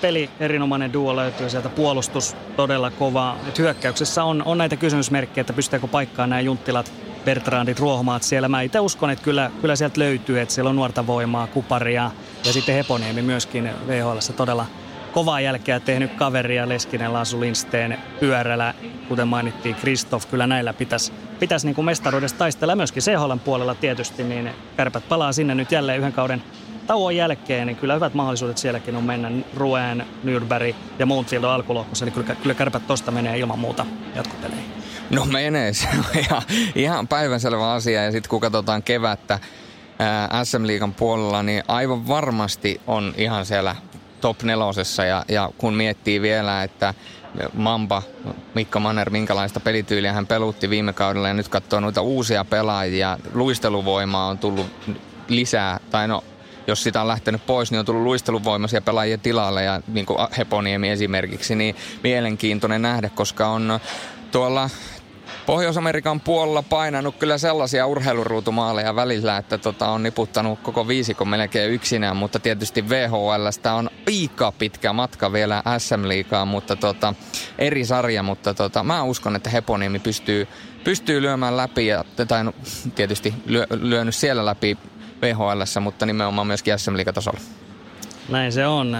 peli, 0.00 0.30
erinomainen 0.40 0.92
duo 0.92 1.16
löytyy 1.16 1.50
sieltä, 1.50 1.68
puolustus 1.68 2.36
todella 2.56 2.90
kova. 2.90 3.36
Et 3.48 3.58
hyökkäyksessä 3.58 4.24
on, 4.24 4.42
on 4.44 4.58
näitä 4.58 4.76
kysymysmerkkejä, 4.76 5.40
että 5.42 5.52
pystyykö 5.52 5.86
paikkaan 5.86 6.30
nämä 6.30 6.40
junttilat, 6.40 6.92
Bertrandit, 7.24 7.80
Ruohomaat 7.80 8.22
siellä. 8.22 8.48
Mä 8.48 8.62
itse 8.62 8.80
uskon, 8.80 9.10
että 9.10 9.24
kyllä, 9.24 9.50
kyllä 9.60 9.76
sieltä 9.76 10.00
löytyy, 10.00 10.40
että 10.40 10.54
siellä 10.54 10.70
on 10.70 10.76
nuorta 10.76 11.06
voimaa, 11.06 11.46
kuparia 11.46 12.10
ja 12.44 12.52
sitten 12.52 12.74
Heponiemi 12.74 13.22
myöskin 13.22 13.70
VHL 13.86 14.18
todella 14.36 14.66
kovaa 15.12 15.40
jälkeä 15.40 15.80
tehnyt 15.80 16.14
kaveria 16.14 16.68
Leskinen, 16.68 17.12
Lasu 17.12 17.40
Lindsteen, 17.40 17.98
Pyörällä, 18.20 18.74
kuten 19.08 19.28
mainittiin, 19.28 19.74
Kristoff. 19.74 20.30
Kyllä 20.30 20.46
näillä 20.46 20.72
pitäisi, 20.72 21.12
pitäisi 21.40 21.66
niin 21.66 21.74
kuin 21.74 21.84
mestaruudesta 21.84 22.38
taistella 22.38 22.76
myöskin 22.76 23.02
CHL 23.02 23.32
puolella 23.44 23.74
tietysti, 23.74 24.24
niin 24.24 24.50
kärpät 24.76 25.08
palaa 25.08 25.32
sinne 25.32 25.54
nyt 25.54 25.72
jälleen 25.72 25.98
yhden 25.98 26.12
kauden 26.12 26.42
tauon 26.92 27.16
jälkeen, 27.16 27.66
niin 27.66 27.76
kyllä 27.76 27.94
hyvät 27.94 28.14
mahdollisuudet 28.14 28.58
sielläkin 28.58 28.96
on 28.96 29.04
mennä 29.04 29.30
Ruen, 29.56 30.06
Nürnberg 30.24 30.74
ja 30.98 31.06
Mountfield 31.06 31.44
alkulohkossa, 31.44 32.04
niin 32.04 32.12
kyllä, 32.12 32.34
kyllä 32.34 32.54
kärpät 32.54 32.86
tosta 32.86 33.10
menee 33.10 33.38
ilman 33.38 33.58
muuta 33.58 33.86
jatkopeleihin. 34.14 34.64
No 35.10 35.24
menee, 35.24 35.72
se 35.72 35.88
on 35.98 36.04
ihan, 36.18 36.42
ihan 36.74 37.08
päivänselvä 37.08 37.72
asia 37.72 38.04
ja 38.04 38.12
sitten 38.12 38.30
kun 38.30 38.40
katsotaan 38.40 38.82
kevättä 38.82 39.38
SM-liigan 40.44 40.94
puolella, 40.94 41.42
niin 41.42 41.62
aivan 41.68 42.08
varmasti 42.08 42.80
on 42.86 43.14
ihan 43.16 43.46
siellä 43.46 43.76
top 44.20 44.42
nelosessa 44.42 45.04
ja, 45.04 45.24
ja 45.28 45.50
kun 45.58 45.74
miettii 45.74 46.22
vielä, 46.22 46.62
että 46.62 46.94
Mamba, 47.54 48.02
Mikko 48.54 48.80
Manner, 48.80 49.10
minkälaista 49.10 49.60
pelityyliä 49.60 50.12
hän 50.12 50.26
pelutti 50.26 50.70
viime 50.70 50.92
kaudella 50.92 51.28
ja 51.28 51.34
nyt 51.34 51.48
katsoo 51.48 51.80
noita 51.80 52.02
uusia 52.02 52.44
pelaajia. 52.44 53.18
Luisteluvoimaa 53.34 54.26
on 54.26 54.38
tullut 54.38 54.66
lisää, 55.28 55.80
tai 55.90 56.08
no 56.08 56.24
jos 56.66 56.82
sitä 56.82 57.00
on 57.00 57.08
lähtenyt 57.08 57.46
pois, 57.46 57.70
niin 57.70 57.78
on 57.78 57.84
tullut 57.84 58.02
luisteluvoimaisia 58.02 58.80
pelaajia 58.80 59.18
tilalle 59.18 59.62
ja 59.64 59.80
niin 59.88 60.06
kuin 60.06 60.18
Heponiemi 60.38 60.90
esimerkiksi, 60.90 61.54
niin 61.54 61.76
mielenkiintoinen 62.02 62.82
nähdä, 62.82 63.08
koska 63.08 63.48
on 63.48 63.80
tuolla 64.32 64.70
Pohjois-Amerikan 65.46 66.20
puolella 66.20 66.62
painanut 66.62 67.16
kyllä 67.16 67.38
sellaisia 67.38 67.86
urheiluruutumaaleja 67.86 68.96
välillä, 68.96 69.36
että 69.36 69.58
tota, 69.58 69.88
on 69.88 70.02
niputtanut 70.02 70.60
koko 70.60 70.88
viisikon 70.88 71.28
melkein 71.28 71.70
yksinään, 71.70 72.16
mutta 72.16 72.38
tietysti 72.38 72.88
VHLstä 72.88 73.74
on 73.74 73.90
aika 74.08 74.52
pitkä 74.52 74.92
matka 74.92 75.32
vielä 75.32 75.62
SM-liikaa, 75.78 76.44
mutta 76.44 76.76
tota, 76.76 77.14
eri 77.58 77.84
sarja, 77.84 78.22
mutta 78.22 78.54
tota, 78.54 78.84
mä 78.84 79.02
uskon, 79.02 79.36
että 79.36 79.50
Heponiemi 79.50 79.98
pystyy, 79.98 80.48
pystyy 80.84 81.22
lyömään 81.22 81.56
läpi 81.56 81.86
ja 81.86 82.04
tai 82.28 82.44
no, 82.44 82.54
tietysti 82.94 83.34
lyö, 83.46 83.66
lyönyt 83.70 84.14
siellä 84.14 84.46
läpi 84.46 84.78
VHL, 85.22 85.80
mutta 85.80 86.06
nimenomaan 86.06 86.46
myöskin 86.46 86.78
SM-liigatasolla. 86.78 87.40
Näin 88.28 88.52
se 88.52 88.66
on. 88.66 88.98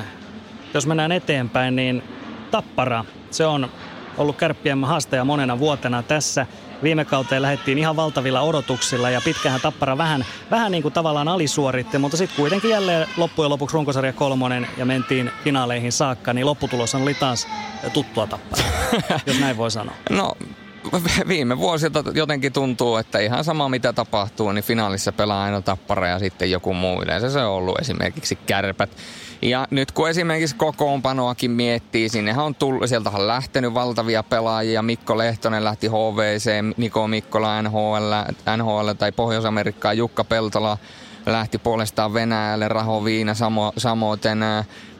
Jos 0.74 0.86
mennään 0.86 1.12
eteenpäin, 1.12 1.76
niin 1.76 2.02
Tappara, 2.50 3.04
se 3.30 3.46
on 3.46 3.68
ollut 4.18 4.36
kärppien 4.36 4.84
haastaja 4.84 5.24
monena 5.24 5.58
vuotena 5.58 6.02
tässä. 6.02 6.46
Viime 6.82 7.04
kauteen 7.04 7.42
lähdettiin 7.42 7.78
ihan 7.78 7.96
valtavilla 7.96 8.40
odotuksilla 8.40 9.10
ja 9.10 9.20
pitkähän 9.24 9.60
Tappara 9.60 9.98
vähän, 9.98 10.24
vähän 10.50 10.72
niin 10.72 10.82
kuin 10.82 10.94
tavallaan 10.94 11.28
alisuoritti, 11.28 11.98
mutta 11.98 12.16
sitten 12.16 12.36
kuitenkin 12.36 12.70
jälleen 12.70 13.08
loppujen 13.16 13.50
lopuksi 13.50 13.74
runkosarja 13.74 14.12
kolmonen 14.12 14.66
ja 14.76 14.84
mentiin 14.84 15.30
finaaleihin 15.44 15.92
saakka, 15.92 16.32
niin 16.32 16.46
lopputulos 16.46 16.94
oli 16.94 17.14
taas 17.14 17.48
tuttua 17.92 18.26
Tappara, 18.26 18.62
jos 19.26 19.40
näin 19.40 19.56
voi 19.56 19.70
sanoa. 19.70 19.94
No 20.10 20.32
viime 21.28 21.58
vuosilta 21.58 22.04
jotenkin 22.14 22.52
tuntuu, 22.52 22.96
että 22.96 23.18
ihan 23.18 23.44
sama 23.44 23.68
mitä 23.68 23.92
tapahtuu, 23.92 24.52
niin 24.52 24.64
finaalissa 24.64 25.12
pelaa 25.12 25.44
aina 25.44 25.60
tappara 25.60 26.08
ja 26.08 26.18
sitten 26.18 26.50
joku 26.50 26.74
muu. 26.74 27.02
Yleensä 27.02 27.30
se 27.30 27.38
on 27.38 27.52
ollut 27.52 27.80
esimerkiksi 27.80 28.36
kärpät. 28.36 28.90
Ja 29.42 29.66
nyt 29.70 29.92
kun 29.92 30.08
esimerkiksi 30.08 30.56
kokoonpanoakin 30.56 31.50
miettii, 31.50 32.08
sinnehän 32.08 32.44
on 32.44 32.54
tullut, 32.54 32.88
sieltä 32.88 33.10
on 33.10 33.26
lähtenyt 33.26 33.74
valtavia 33.74 34.22
pelaajia. 34.22 34.82
Mikko 34.82 35.18
Lehtonen 35.18 35.64
lähti 35.64 35.88
HVC, 35.88 36.50
Niko 36.76 37.08
Mikkola 37.08 37.62
NHL, 37.62 38.12
NHL 38.56 38.90
tai 38.98 39.12
Pohjois-Amerikkaan, 39.12 39.98
Jukka 39.98 40.24
Peltola 40.24 40.78
lähti 41.26 41.58
puolestaan 41.58 42.14
Venäjälle, 42.14 42.68
Raho 42.68 43.04
Viina 43.04 43.34
samo, 43.34 43.72
samoin. 43.76 44.20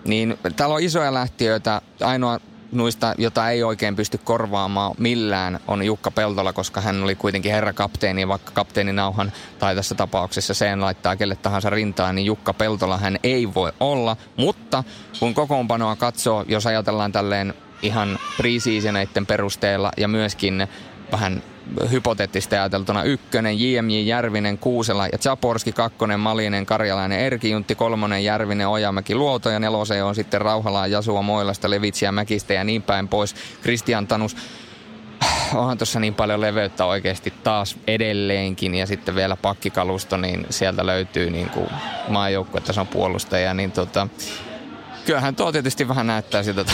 Niin 0.05 0.39
täällä 0.57 0.75
on 0.75 0.83
isoja 0.83 1.15
lähtiöitä. 1.15 1.81
Ainoa 2.01 2.39
nuista, 2.73 3.15
jota 3.19 3.51
ei 3.51 3.63
oikein 3.63 3.97
pysty 3.97 4.19
korvaamaan 4.19 4.95
millään, 4.99 5.61
on 5.69 5.83
Jukka 5.83 6.11
Peltola, 6.11 6.53
koska 6.53 6.81
hän 6.81 7.03
oli 7.03 7.15
kuitenkin 7.15 7.53
herra 7.53 7.73
kapteeni, 7.73 8.29
vaikka 8.29 8.53
kapteeninauhan 8.53 9.33
tai 9.59 9.75
tässä 9.75 9.95
tapauksessa 9.95 10.55
sen 10.55 10.81
laittaa 10.81 11.17
kelle 11.17 11.37
tahansa 11.37 11.71
rintaan, 11.71 12.15
niin 12.15 12.27
Jukka 12.27 12.55
Peltola 12.55 12.99
hän 12.99 13.19
ei 13.23 13.55
voi 13.55 13.73
olla. 13.81 14.17
Mutta 14.37 14.85
kun 15.19 15.35
kokoonpanoa 15.35 15.97
katsoo, 15.97 16.45
jos 16.49 16.67
ajatellaan 16.67 17.13
tälleen 17.13 17.55
ihan 17.83 18.19
preseasoneiden 18.37 19.27
perusteella 19.27 19.93
ja 19.97 20.09
myöskin 20.09 20.69
vähän 21.13 21.43
hypoteettisesti 21.91 22.57
ajateltuna 22.57 23.03
ykkönen, 23.03 23.61
JMJ 23.61 24.01
Järvinen, 24.01 24.59
Kuusela 24.59 25.07
ja 25.07 25.19
Zaporski, 25.19 25.73
kakkonen, 25.73 26.21
Malinen, 26.21 26.67
Karjalainen, 26.67 27.19
Erki 27.19 27.51
Juntti, 27.51 27.75
kolmonen, 27.75 28.25
Järvinen, 28.25 28.69
Ojamäki, 28.69 29.15
Luoto 29.15 29.51
ja 29.51 29.59
nelosen 29.59 30.05
on 30.05 30.15
sitten 30.15 30.41
Rauhalaa, 30.41 30.87
Jasua, 30.87 31.23
Moilasta, 31.23 31.71
Levitsiä, 31.71 32.13
Mäkistä 32.13 32.55
ja 32.55 32.65
niin 32.65 32.83
päin 32.83 33.09
pois. 33.09 33.35
Kristian 33.63 34.07
Tanus, 34.07 34.37
onhan 35.55 35.79
tuossa 35.79 36.01
niin 36.01 36.15
paljon 36.15 36.41
leveyttä 36.41 36.85
oikeasti 36.85 37.33
taas 37.45 37.77
edelleenkin 37.87 38.75
ja 38.75 38.87
sitten 38.87 39.15
vielä 39.15 39.37
pakkikalusto, 39.37 40.17
niin 40.17 40.47
sieltä 40.51 40.87
löytyy 40.87 41.31
niin 41.31 41.51
kuin 41.51 41.69
maajoukkuetason 42.09 42.87
puolustajia, 42.87 43.55
niin 43.55 43.73
tota, 43.73 44.09
kyllähän 45.07 45.37
tuo 45.37 45.53
tietysti 45.53 45.89
vähän 45.89 46.07
näyttää 46.07 46.43
sitä 46.43 46.61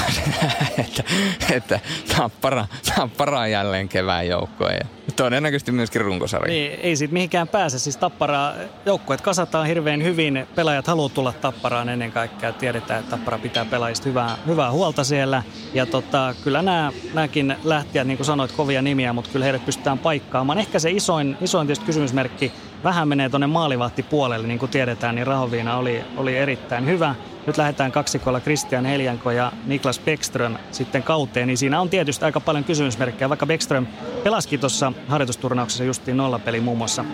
että, 0.78 1.02
että 1.50 1.80
tappara, 2.16 2.66
tappara 2.96 3.40
on 3.40 3.50
jälleen 3.50 3.88
kevään 3.88 4.28
joukkoja. 4.28 4.74
Ja 4.74 4.84
todennäköisesti 5.16 5.72
myöskin 5.72 6.00
runkosarja. 6.00 6.52
Niin, 6.52 6.80
ei 6.82 6.96
siitä 6.96 7.12
mihinkään 7.12 7.48
pääse. 7.48 7.78
Siis 7.78 7.96
tappara, 7.96 8.54
joukkueet 8.86 9.20
kasataan 9.20 9.66
hirveän 9.66 10.02
hyvin. 10.02 10.46
Pelaajat 10.54 10.86
haluaa 10.86 11.08
tulla 11.08 11.32
tapparaan 11.32 11.88
ennen 11.88 12.12
kaikkea. 12.12 12.52
Tiedetään, 12.52 13.00
että 13.00 13.16
tappara 13.16 13.38
pitää 13.38 13.64
pelaajista 13.64 14.08
hyvää, 14.08 14.36
hyvää 14.46 14.70
huolta 14.70 15.04
siellä. 15.04 15.42
Ja 15.74 15.86
tota, 15.86 16.34
kyllä 16.44 16.62
nämä, 16.62 16.92
nämäkin 17.14 17.56
lähtijät, 17.64 18.06
niin 18.06 18.18
kuin 18.18 18.26
sanoit, 18.26 18.52
kovia 18.52 18.82
nimiä, 18.82 19.12
mutta 19.12 19.30
kyllä 19.30 19.44
heidät 19.44 19.66
pystytään 19.66 19.98
paikkaamaan. 19.98 20.58
Ehkä 20.58 20.78
se 20.78 20.90
isoin, 20.90 21.36
isoin 21.40 21.66
tietysti 21.66 21.86
kysymysmerkki 21.86 22.52
vähän 22.84 23.08
menee 23.08 23.28
tuonne 23.28 23.46
maalivahtipuolelle. 23.46 24.46
Niin 24.46 24.58
kuin 24.58 24.70
tiedetään, 24.70 25.14
niin 25.14 25.26
Rahoviina 25.26 25.76
oli, 25.76 26.04
oli 26.16 26.36
erittäin 26.36 26.86
hyvä. 26.86 27.14
Nyt 27.48 27.58
lähdetään 27.58 27.92
kaksikolla 27.92 28.40
Christian 28.40 28.84
Heljanko 28.84 29.30
ja 29.30 29.52
Niklas 29.66 29.98
Beckström 29.98 30.56
sitten 30.72 31.02
kauteen, 31.02 31.46
niin 31.46 31.58
siinä 31.58 31.80
on 31.80 31.88
tietysti 31.88 32.24
aika 32.24 32.40
paljon 32.40 32.64
kysymysmerkkejä. 32.64 33.28
Vaikka 33.28 33.46
Beckström 33.46 33.86
pelasikin 34.24 34.60
tuossa 34.60 34.92
harjoitusturnauksessa 35.08 35.84
justiin 35.84 36.16
nollapeli 36.16 36.60
muun 36.60 36.78
muassa 36.78 37.04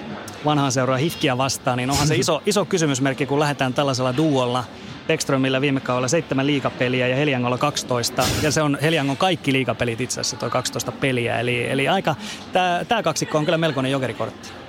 vanhaan 0.45 0.73
seuraa 0.73 0.97
Hifkiä 0.97 1.39
vastaan, 1.39 1.79
niin 1.79 1.91
onhan 1.91 2.09
se 2.09 2.17
iso, 2.17 2.43
iso 2.47 2.65
kysymysmerkki, 2.65 3.27
kun 3.27 3.41
lähdetään 3.41 3.75
tällaisella 3.75 4.17
duolla. 4.17 4.65
Beckströmillä 5.07 5.61
viime 5.61 5.81
kaudella 5.81 6.09
seitsemän 6.09 6.47
liikapeliä 6.47 7.09
ja 7.09 7.17
Heliangolla 7.17 7.59
12. 7.59 8.25
Ja 8.43 8.51
se 8.51 8.63
on 8.63 8.79
Heliangon 8.83 9.17
kaikki 9.17 9.53
liikapelit 9.53 10.01
itse 10.01 10.21
asiassa, 10.21 10.37
tuo 10.37 10.51
12 10.51 10.93
peliä. 10.93 11.41
Eli, 11.41 11.71
eli 11.71 11.89
aika, 11.89 12.15
tämä 12.89 13.03
kaksikko 13.03 13.39
on 13.39 13.45
kyllä 13.45 13.59
melkoinen 13.59 13.93
jokerikortti. 13.93 14.64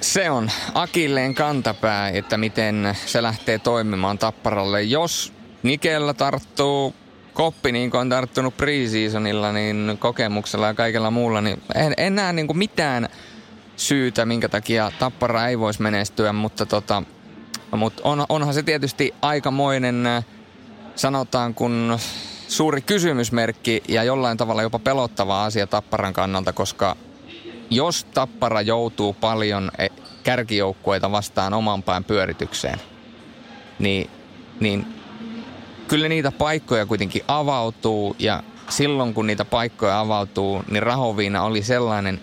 Se 0.00 0.30
on 0.30 0.50
Akilleen 0.74 1.34
kantapää, 1.34 2.08
että 2.08 2.36
miten 2.38 2.96
se 3.06 3.22
lähtee 3.22 3.58
toimimaan 3.58 4.18
Tapparalle. 4.18 4.82
Jos 4.82 5.32
Nikellä 5.62 6.14
tarttuu 6.14 6.94
koppi 7.34 7.72
niin 7.72 7.90
kuin 7.90 8.00
on 8.00 8.08
tarttunut 8.08 8.56
preseasonilla, 8.56 9.52
niin 9.52 9.96
kokemuksella 9.98 10.66
ja 10.66 10.74
kaikella 10.74 11.10
muulla, 11.10 11.40
niin 11.40 11.62
en, 11.74 11.94
en 11.96 12.14
näe 12.14 12.32
niin 12.32 12.58
mitään 12.58 13.08
syytä, 13.76 14.26
minkä 14.26 14.48
takia 14.48 14.92
Tappara 14.98 15.46
ei 15.46 15.58
voisi 15.58 15.82
menestyä, 15.82 16.32
mutta 16.32 16.66
tota, 16.66 17.02
mutta 17.76 18.02
on, 18.04 18.26
onhan 18.28 18.54
se 18.54 18.62
tietysti 18.62 19.14
aikamoinen, 19.22 20.04
sanotaan 20.96 21.54
kun 21.54 21.98
suuri 22.48 22.80
kysymysmerkki 22.80 23.82
ja 23.88 24.04
jollain 24.04 24.38
tavalla 24.38 24.62
jopa 24.62 24.78
pelottava 24.78 25.44
asia 25.44 25.66
Tapparan 25.66 26.12
kannalta, 26.12 26.52
koska 26.52 26.96
jos 27.70 28.04
Tappara 28.04 28.60
joutuu 28.60 29.12
paljon 29.12 29.70
e, 29.78 29.86
kärkijoukkueita 30.22 31.10
vastaan 31.10 31.54
oman 31.54 31.82
pään 31.82 32.04
pyöritykseen, 32.04 32.80
niin, 33.78 34.10
niin 34.60 34.86
kyllä 35.88 36.08
niitä 36.08 36.32
paikkoja 36.32 36.86
kuitenkin 36.86 37.22
avautuu 37.28 38.16
ja 38.18 38.42
silloin 38.68 39.14
kun 39.14 39.26
niitä 39.26 39.44
paikkoja 39.44 40.00
avautuu, 40.00 40.62
niin 40.70 40.82
Rahoviina 40.82 41.42
oli 41.42 41.62
sellainen 41.62 42.20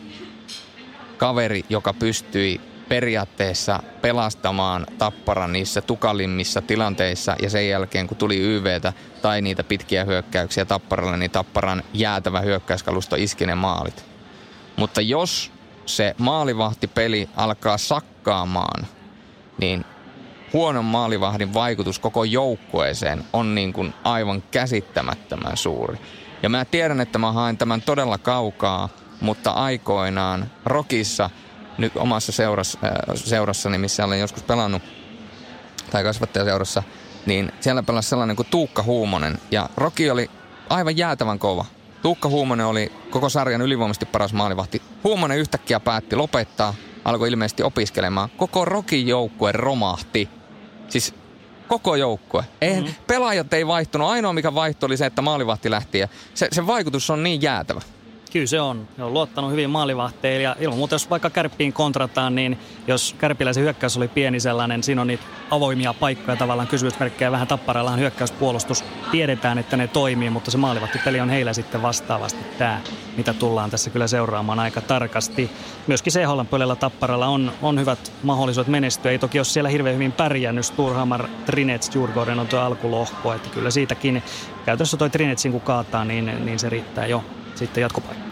kaveri, 1.17 1.65
joka 1.69 1.93
pystyi 1.93 2.61
periaatteessa 2.89 3.83
pelastamaan 4.01 4.85
Tapparan 4.97 5.53
niissä 5.53 5.81
tukalimmissa 5.81 6.61
tilanteissa 6.61 7.35
ja 7.41 7.49
sen 7.49 7.69
jälkeen 7.69 8.07
kun 8.07 8.17
tuli 8.17 8.39
YVtä 8.39 8.93
tai 9.21 9.41
niitä 9.41 9.63
pitkiä 9.63 10.05
hyökkäyksiä 10.05 10.65
Tapparalle, 10.65 11.17
niin 11.17 11.31
Tapparan 11.31 11.83
jäätävä 11.93 12.41
hyökkäyskalusto 12.41 13.15
iski 13.15 13.45
ne 13.45 13.55
maalit. 13.55 14.16
Mutta 14.77 15.01
jos 15.01 15.51
se 15.85 16.15
maalivahtipeli 16.17 17.29
alkaa 17.35 17.77
sakkaamaan, 17.77 18.87
niin 19.57 19.85
huonon 20.53 20.85
maalivahdin 20.85 21.53
vaikutus 21.53 21.99
koko 21.99 22.23
joukkueeseen 22.23 23.23
on 23.33 23.55
niin 23.55 23.73
kuin 23.73 23.93
aivan 24.03 24.43
käsittämättömän 24.51 25.57
suuri. 25.57 25.97
Ja 26.43 26.49
mä 26.49 26.65
tiedän, 26.65 27.01
että 27.01 27.19
mä 27.19 27.31
haen 27.31 27.57
tämän 27.57 27.81
todella 27.81 28.17
kaukaa, 28.17 28.89
mutta 29.21 29.51
aikoinaan 29.51 30.51
Rokissa, 30.65 31.29
nyt 31.77 31.97
omassa 31.97 32.31
seurassa, 32.31 32.79
äh, 32.83 32.91
seurassani, 33.15 33.77
missä 33.77 34.05
olen 34.05 34.19
joskus 34.19 34.43
pelannut, 34.43 34.81
tai 35.91 36.03
kasvattajaseurassa, 36.03 36.83
niin 37.25 37.51
siellä 37.59 37.83
pelasi 37.83 38.09
sellainen 38.09 38.35
kuin 38.35 38.47
Tuukka 38.51 38.83
Huumonen. 38.83 39.37
Ja 39.51 39.69
Roki 39.77 40.09
oli 40.09 40.29
aivan 40.69 40.97
jäätävän 40.97 41.39
kova. 41.39 41.65
Tuukka 42.01 42.29
Huumonen 42.29 42.65
oli 42.65 42.91
koko 43.09 43.29
sarjan 43.29 43.61
ylivoimaisesti 43.61 44.05
paras 44.05 44.33
maalivahti. 44.33 44.81
Huumonen 45.03 45.37
yhtäkkiä 45.37 45.79
päätti 45.79 46.15
lopettaa, 46.15 46.73
alkoi 47.05 47.29
ilmeisesti 47.29 47.63
opiskelemaan. 47.63 48.29
Koko 48.37 48.65
Rokin 48.65 49.07
joukkue 49.07 49.51
romahti. 49.51 50.29
Siis 50.87 51.13
koko 51.67 51.95
joukkue. 51.95 52.43
Eihän, 52.61 52.83
mm-hmm. 52.83 53.05
Pelaajat 53.07 53.53
ei 53.53 53.67
vaihtunut. 53.67 54.09
Ainoa 54.09 54.33
mikä 54.33 54.55
vaihtui 54.55 54.87
oli 54.87 54.97
se, 54.97 55.05
että 55.05 55.21
maalivahti 55.21 55.71
lähti. 55.71 55.99
Ja 55.99 56.07
se, 56.33 56.47
se 56.51 56.67
vaikutus 56.67 57.09
on 57.09 57.23
niin 57.23 57.41
jäätävä. 57.41 57.81
Kyllä 58.33 58.45
se 58.45 58.61
on. 58.61 58.87
Ne 58.97 59.03
on 59.03 59.13
luottanut 59.13 59.51
hyvin 59.51 59.69
maalivahteille 59.69 60.41
ja 60.41 60.55
ilman 60.59 60.77
muuta 60.77 60.95
jos 60.95 61.09
vaikka 61.09 61.29
Kärppiin 61.29 61.73
kontrataan, 61.73 62.35
niin 62.35 62.59
jos 62.87 63.15
Kärpiläisen 63.17 63.63
hyökkäys 63.63 63.97
oli 63.97 64.07
pieni 64.07 64.39
sellainen, 64.39 64.83
siinä 64.83 65.01
on 65.01 65.07
niitä 65.07 65.23
avoimia 65.51 65.93
paikkoja 65.93 66.37
tavallaan 66.37 66.67
kysymysmerkkejä. 66.67 67.31
Vähän 67.31 67.47
tapparallaan 67.47 67.99
hyökkäyspuolustus. 67.99 68.83
Tiedetään, 69.11 69.57
että 69.57 69.77
ne 69.77 69.87
toimii, 69.87 70.29
mutta 70.29 70.51
se 70.51 70.57
maalivahtipeli 70.57 71.19
on 71.19 71.29
heillä 71.29 71.53
sitten 71.53 71.81
vastaavasti 71.81 72.39
tämä, 72.57 72.81
mitä 73.17 73.33
tullaan 73.33 73.69
tässä 73.69 73.89
kyllä 73.89 74.07
seuraamaan 74.07 74.59
aika 74.59 74.81
tarkasti. 74.81 75.51
Myöskin 75.87 76.13
CHL 76.13 76.41
puolella 76.49 76.75
tapparalla 76.75 77.27
on, 77.27 77.51
on 77.61 77.79
hyvät 77.79 78.13
mahdollisuudet 78.23 78.71
menestyä. 78.71 79.11
Ei 79.11 79.19
toki 79.19 79.39
ole 79.39 79.45
siellä 79.45 79.69
hirveän 79.69 79.95
hyvin 79.95 80.11
pärjännyt. 80.11 80.65
Sturhamar, 80.65 81.27
Trinets, 81.45 81.89
Jurgården 81.95 82.39
on 82.39 82.47
tuo 82.47 82.59
alkulohko, 82.59 83.33
että 83.33 83.49
kyllä 83.49 83.71
siitäkin 83.71 84.23
käytännössä 84.65 84.97
toi 84.97 85.09
Trinetsin 85.09 85.51
kun 85.51 85.61
kaataa, 85.61 86.05
niin, 86.05 86.45
niin 86.45 86.59
se 86.59 86.69
riittää 86.69 87.05
jo 87.05 87.23
sitten 87.57 87.81
jatkopaikka. 87.81 88.27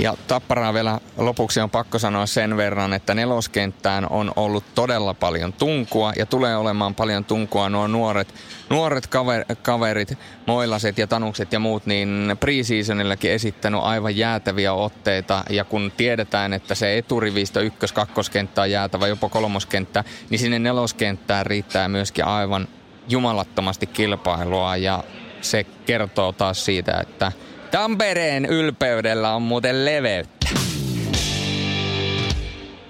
Ja 0.00 0.14
Tapparaa 0.28 0.74
vielä 0.74 1.00
lopuksi 1.16 1.60
on 1.60 1.70
pakko 1.70 1.98
sanoa 1.98 2.26
sen 2.26 2.56
verran, 2.56 2.92
että 2.92 3.14
neloskenttään 3.14 4.06
on 4.10 4.32
ollut 4.36 4.64
todella 4.74 5.14
paljon 5.14 5.52
tunkua 5.52 6.12
ja 6.16 6.26
tulee 6.26 6.56
olemaan 6.56 6.94
paljon 6.94 7.24
tunkua 7.24 7.68
nuo 7.68 7.86
nuoret, 7.86 8.34
nuoret 8.70 9.06
kaver, 9.06 9.44
kaverit, 9.62 10.18
moilaset 10.46 10.98
ja 10.98 11.06
tanukset 11.06 11.52
ja 11.52 11.58
muut, 11.58 11.86
niin 11.86 12.36
preseasonillakin 12.40 13.32
esittänyt 13.32 13.80
aivan 13.82 14.16
jäätäviä 14.16 14.72
otteita 14.72 15.44
ja 15.50 15.64
kun 15.64 15.92
tiedetään, 15.96 16.52
että 16.52 16.74
se 16.74 16.98
eturivistö 16.98 17.60
ykkös 17.60 17.92
kakkoskenttä 17.92 18.62
on 18.62 18.70
jäätävä, 18.70 19.08
jopa 19.08 19.28
kolmoskenttä, 19.28 20.04
niin 20.30 20.38
sinne 20.38 20.58
neloskenttään 20.58 21.46
riittää 21.46 21.88
myöskin 21.88 22.24
aivan 22.24 22.68
jumalattomasti 23.08 23.86
kilpailua 23.86 24.76
ja 24.76 25.04
se 25.40 25.64
kertoo 25.86 26.32
taas 26.32 26.64
siitä, 26.64 27.00
että 27.00 27.32
Tampereen 27.70 28.44
ylpeydellä 28.44 29.34
on 29.34 29.42
muuten 29.42 29.84
leveyttä. 29.84 30.46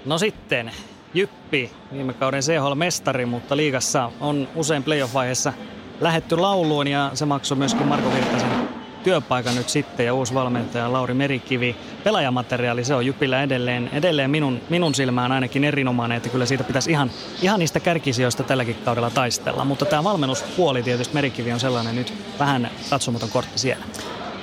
No 0.05 0.17
sitten, 0.17 0.71
Jyppi, 1.13 1.71
viime 1.93 2.13
kauden 2.13 2.41
CHL-mestari, 2.41 3.25
mutta 3.25 3.57
liigassa 3.57 4.11
on 4.19 4.47
usein 4.55 4.83
playoff-vaiheessa 4.83 5.53
lähetty 5.99 6.37
lauluun 6.37 6.87
ja 6.87 7.11
se 7.13 7.25
maksoi 7.25 7.57
myöskin 7.57 7.87
Marko 7.87 8.11
Virtasen 8.13 8.69
työpaikan 9.03 9.55
nyt 9.55 9.69
sitten 9.69 10.05
ja 10.05 10.13
uusi 10.13 10.33
valmentaja 10.33 10.91
Lauri 10.93 11.13
Merikivi. 11.13 11.75
Pelaajamateriaali, 12.03 12.83
se 12.83 12.95
on 12.95 13.05
Jypillä 13.05 13.43
edelleen, 13.43 13.89
edelleen 13.93 14.29
minun, 14.29 14.61
minun 14.69 14.95
silmään 14.95 15.31
ainakin 15.31 15.63
erinomainen, 15.63 16.17
että 16.17 16.29
kyllä 16.29 16.45
siitä 16.45 16.63
pitäisi 16.63 16.91
ihan, 16.91 17.11
ihan 17.41 17.59
niistä 17.59 17.79
kärkisijoista 17.79 18.43
tälläkin 18.43 18.75
kaudella 18.85 19.09
taistella. 19.09 19.65
Mutta 19.65 19.85
tämä 19.85 20.03
valmennuspuoli 20.03 20.83
tietysti 20.83 21.13
Merikivi 21.13 21.51
on 21.51 21.59
sellainen 21.59 21.95
nyt 21.95 22.13
vähän 22.39 22.71
katsomaton 22.89 23.29
kortti 23.29 23.59
siellä. 23.59 23.85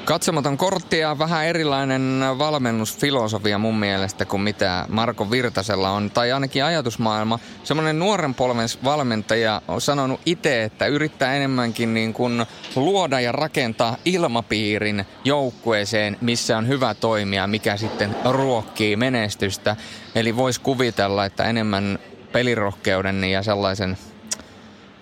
Katsomaton 0.09 0.57
kortti 0.57 0.99
ja 0.99 1.19
vähän 1.19 1.47
erilainen 1.47 2.21
valmennusfilosofia 2.39 3.59
mun 3.59 3.79
mielestä 3.79 4.25
kuin 4.25 4.43
mitä 4.43 4.87
Marko 4.89 5.31
Virtasella 5.31 5.91
on, 5.91 6.11
tai 6.11 6.33
ainakin 6.33 6.65
ajatusmaailma. 6.65 7.39
Semmoinen 7.65 7.99
nuoren 7.99 8.35
polven 8.35 8.69
valmentaja 8.85 9.63
on 9.69 9.81
sanonut 9.81 10.21
itse, 10.27 10.65
että 10.65 10.87
yrittää 10.87 11.35
enemmänkin 11.35 11.95
niin 11.95 12.13
kuin 12.13 12.47
luoda 12.77 13.21
ja 13.21 13.33
rakentaa 13.33 13.97
ilmapiirin 14.05 15.05
joukkueeseen, 15.25 16.17
missä 16.21 16.59
on 16.59 16.69
hyvä 16.69 16.95
toimia, 16.95 17.47
mikä 17.47 17.77
sitten 17.77 18.17
ruokkii 18.25 18.97
menestystä. 18.97 19.77
Eli 20.15 20.37
voisi 20.37 20.61
kuvitella, 20.61 21.25
että 21.25 21.45
enemmän 21.45 21.99
pelirohkeuden 22.33 23.25
ja 23.25 23.43
sellaisen 23.43 23.99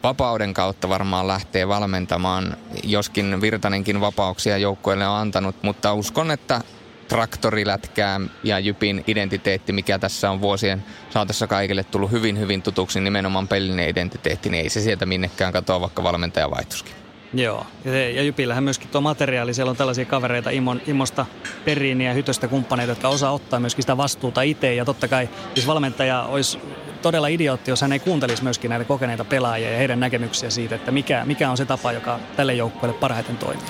vapauden 0.06 0.54
kautta 0.54 0.88
varmaan 0.88 1.28
lähtee 1.28 1.68
valmentamaan, 1.68 2.56
joskin 2.84 3.40
Virtanenkin 3.40 4.00
vapauksia 4.00 4.58
joukkueelle 4.58 5.08
on 5.08 5.16
antanut, 5.16 5.62
mutta 5.62 5.94
uskon, 5.94 6.30
että 6.30 6.60
traktorilätkää 7.08 8.20
ja 8.42 8.58
Jypin 8.58 9.04
identiteetti, 9.06 9.72
mikä 9.72 9.98
tässä 9.98 10.30
on 10.30 10.40
vuosien 10.40 10.84
saatossa 11.10 11.46
kaikille 11.46 11.84
tullut 11.84 12.10
hyvin 12.10 12.38
hyvin 12.38 12.62
tutuksi, 12.62 13.00
nimenomaan 13.00 13.48
pelinen 13.48 13.88
identiteetti, 13.88 14.50
niin 14.50 14.62
ei 14.62 14.68
se 14.68 14.80
sieltä 14.80 15.06
minnekään 15.06 15.52
katoa, 15.52 15.80
vaikka 15.80 16.02
valmentaja 16.02 16.50
vaihtuskin. 16.50 17.05
Joo, 17.34 17.66
ja, 17.84 18.22
Jypillähän 18.22 18.64
myöskin 18.64 18.88
tuo 18.88 19.00
materiaali, 19.00 19.54
siellä 19.54 19.70
on 19.70 19.76
tällaisia 19.76 20.04
kavereita 20.04 20.50
Imon, 20.50 20.80
Imosta, 20.86 21.26
Periiniä 21.64 22.10
ja 22.10 22.14
Hytöstä 22.14 22.48
kumppaneita, 22.48 22.90
jotka 22.90 23.08
osaa 23.08 23.32
ottaa 23.32 23.60
myöskin 23.60 23.82
sitä 23.82 23.96
vastuuta 23.96 24.42
itse. 24.42 24.74
Ja 24.74 24.84
totta 24.84 25.08
kai 25.08 25.28
siis 25.54 25.66
valmentaja 25.66 26.22
olisi 26.22 26.58
todella 27.02 27.26
idiootti, 27.26 27.70
jos 27.70 27.80
hän 27.80 27.92
ei 27.92 27.98
kuuntelisi 27.98 28.42
myöskin 28.42 28.68
näitä 28.68 28.84
kokeneita 28.84 29.24
pelaajia 29.24 29.70
ja 29.70 29.78
heidän 29.78 30.00
näkemyksiä 30.00 30.50
siitä, 30.50 30.74
että 30.74 30.90
mikä, 30.90 31.24
mikä 31.24 31.50
on 31.50 31.56
se 31.56 31.64
tapa, 31.64 31.92
joka 31.92 32.20
tälle 32.36 32.54
joukkueelle 32.54 32.98
parhaiten 32.98 33.36
toimii. 33.36 33.66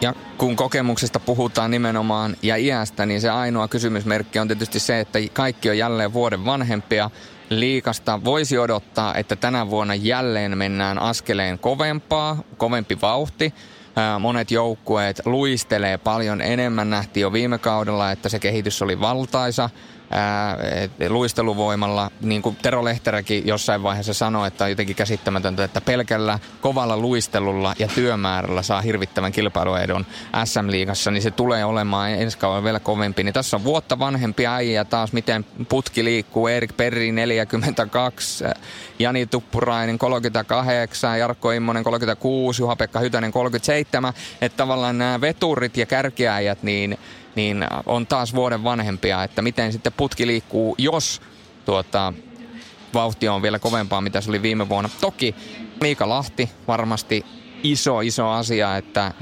Ja 0.00 0.14
kun 0.38 0.56
kokemuksesta 0.56 1.20
puhutaan 1.20 1.70
nimenomaan 1.70 2.36
ja 2.42 2.56
iästä, 2.56 3.06
niin 3.06 3.20
se 3.20 3.30
ainoa 3.30 3.68
kysymysmerkki 3.68 4.38
on 4.38 4.48
tietysti 4.48 4.80
se, 4.80 5.00
että 5.00 5.18
kaikki 5.32 5.70
on 5.70 5.78
jälleen 5.78 6.12
vuoden 6.12 6.44
vanhempia. 6.44 7.10
Liikasta 7.50 8.24
voisi 8.24 8.58
odottaa, 8.58 9.14
että 9.14 9.36
tänä 9.36 9.70
vuonna 9.70 9.94
jälleen 9.94 10.58
mennään 10.58 10.98
askeleen 10.98 11.58
kovempaa, 11.58 12.42
kovempi 12.56 12.98
vauhti. 13.02 13.54
Monet 14.20 14.50
joukkueet 14.50 15.20
luistelee 15.24 15.98
paljon 15.98 16.40
enemmän. 16.40 16.90
Nähtiin 16.90 17.22
jo 17.22 17.32
viime 17.32 17.58
kaudella, 17.58 18.10
että 18.10 18.28
se 18.28 18.38
kehitys 18.38 18.82
oli 18.82 19.00
valtaisa 19.00 19.70
ää, 20.10 20.58
luisteluvoimalla, 21.08 22.10
niin 22.20 22.42
kuin 22.42 22.56
Tero 22.62 22.84
Lehteräkin 22.84 23.46
jossain 23.46 23.82
vaiheessa 23.82 24.14
sanoi, 24.14 24.48
että 24.48 24.64
on 24.64 24.70
jotenkin 24.70 24.96
käsittämätöntä, 24.96 25.64
että 25.64 25.80
pelkällä 25.80 26.38
kovalla 26.60 26.96
luistelulla 26.96 27.74
ja 27.78 27.88
työmäärällä 27.88 28.62
saa 28.62 28.80
hirvittävän 28.80 29.32
kilpailuedon 29.32 30.06
SM-liigassa, 30.44 31.10
niin 31.10 31.22
se 31.22 31.30
tulee 31.30 31.64
olemaan 31.64 32.10
ensi 32.10 32.38
kaudella 32.38 32.64
vielä 32.64 32.80
kovempi. 32.80 33.24
Niin 33.24 33.34
tässä 33.34 33.56
on 33.56 33.64
vuotta 33.64 33.98
vanhempi 33.98 34.46
äijä 34.46 34.84
taas, 34.84 35.12
miten 35.12 35.44
putki 35.68 36.04
liikkuu. 36.04 36.46
Erik 36.46 36.76
Perri 36.76 37.12
42, 37.12 38.44
Jani 38.98 39.26
Tuppurainen 39.26 39.98
38, 39.98 41.18
Jarkko 41.18 41.50
Immonen 41.50 41.84
36, 41.84 42.62
Juha-Pekka 42.62 43.00
Hytönen 43.00 43.32
37. 43.32 44.12
Että 44.40 44.56
tavallaan 44.56 44.98
nämä 44.98 45.20
veturit 45.20 45.76
ja 45.76 45.86
kärkiäjät, 45.86 46.62
niin 46.62 46.98
niin 47.38 47.64
on 47.86 48.06
taas 48.06 48.34
vuoden 48.34 48.64
vanhempia, 48.64 49.24
että 49.24 49.42
miten 49.42 49.72
sitten 49.72 49.92
putki 49.96 50.26
liikkuu, 50.26 50.74
jos 50.78 51.22
tuota, 51.64 52.12
vauhti 52.94 53.28
on 53.28 53.42
vielä 53.42 53.58
kovempaa, 53.58 54.00
mitä 54.00 54.20
se 54.20 54.30
oli 54.30 54.42
viime 54.42 54.68
vuonna. 54.68 54.90
Toki 55.00 55.34
Miika 55.80 56.08
Lahti 56.08 56.50
varmasti 56.68 57.24
iso, 57.62 58.00
iso 58.00 58.28
asia, 58.28 58.76
että 58.76 59.12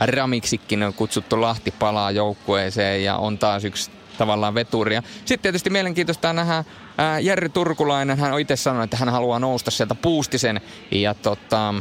Ramiksikin 0.00 0.82
on 0.82 0.94
kutsuttu 0.94 1.40
Lahti 1.40 1.70
palaa 1.70 2.10
joukkueeseen 2.10 3.04
ja 3.04 3.16
on 3.16 3.38
taas 3.38 3.64
yksi 3.64 3.90
tavallaan 4.18 4.54
veturia. 4.54 5.02
Sitten 5.18 5.42
tietysti 5.42 5.70
mielenkiintoista 5.70 6.32
nähdä 6.32 6.64
ää, 6.98 7.20
Jerry 7.20 7.48
Turkulainen. 7.48 8.18
Hän 8.18 8.32
on 8.32 8.40
itse 8.40 8.56
sanonut, 8.56 8.84
että 8.84 8.96
hän 8.96 9.08
haluaa 9.08 9.38
nousta 9.38 9.70
sieltä 9.70 9.94
puustisen 9.94 10.60
ja 10.90 11.14
tota, 11.14 11.74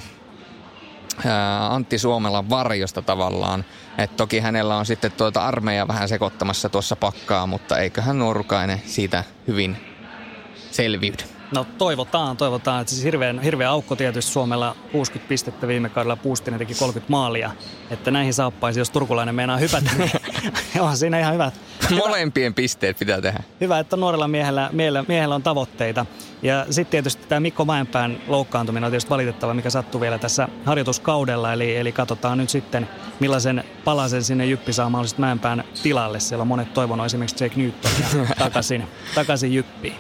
Antti 1.70 2.00
Suomella 2.00 2.50
varjosta 2.50 3.02
tavallaan. 3.02 3.66
Et 3.98 4.16
toki 4.18 4.40
hänellä 4.40 4.76
on 4.76 4.86
sitten 4.86 5.12
tuota 5.12 5.46
armeija 5.46 5.88
vähän 5.88 6.10
sekoittamassa 6.10 6.70
tuossa 6.70 6.96
pakkaa, 6.96 7.48
mutta 7.48 7.78
eiköhän 7.78 8.20
nuorukainen 8.20 8.82
siitä 8.86 9.24
hyvin 9.48 9.78
selviydy. 10.72 11.35
No 11.52 11.66
toivotaan, 11.78 12.38
toivotaan. 12.38 12.82
Että 12.82 12.92
siis 12.94 13.04
hirveän, 13.04 13.40
hirveä 13.42 13.70
aukko 13.70 13.96
tietysti 13.96 14.32
Suomella 14.32 14.76
60 14.92 15.30
pistettä 15.30 15.68
viime 15.68 15.90
kaudella. 15.90 16.16
Puustinen 16.16 16.58
teki 16.60 16.74
30 16.74 17.12
maalia. 17.12 17.52
Että 17.90 18.12
näihin 18.12 18.34
saappaisi, 18.34 18.80
jos 18.80 18.90
turkulainen 18.90 19.36
meinaa 19.36 19.58
hypätä, 19.58 19.92
niin 19.98 20.12
on 20.82 20.98
siinä 20.98 21.20
ihan 21.20 21.34
hyvät. 21.34 21.54
Molempien 21.96 22.54
pisteet 22.54 23.00
pitää 23.00 23.22
tehdä. 23.22 23.44
Hyvä, 23.62 23.80
että 23.80 23.96
nuorella 23.96 24.28
miehellä, 24.28 24.70
miehellä, 24.72 25.06
miehellä 25.08 25.36
on 25.36 25.44
tavoitteita. 25.44 26.06
Ja 26.42 26.66
sitten 26.70 26.92
tietysti 26.92 27.28
tämä 27.28 27.40
Mikko 27.40 27.66
Mäenpään 27.66 28.18
loukkaantuminen 28.28 28.84
on 28.84 28.92
tietysti 28.92 29.10
valitettava, 29.10 29.54
mikä 29.54 29.70
sattuu 29.70 30.02
vielä 30.02 30.18
tässä 30.18 30.48
harjoituskaudella. 30.66 31.54
Eli, 31.54 31.78
eli 31.78 31.92
katsotaan 31.92 32.38
nyt 32.38 32.50
sitten, 32.50 32.90
millaisen 33.20 33.64
palasen 33.84 34.24
sinne 34.24 34.46
Jyppi 34.46 34.74
saa 34.74 34.90
mahdollisesti 34.90 35.22
Mäenpään 35.22 35.64
tilalle. 35.84 36.20
Siellä 36.20 36.42
on 36.42 36.48
monet 36.48 36.74
toivonut 36.74 37.06
esimerkiksi 37.06 37.44
Jake 37.44 37.56
Newtonia 37.56 38.36
takaisin, 38.40 38.88
takaisin 39.16 39.54
Jyppiin. 39.54 39.96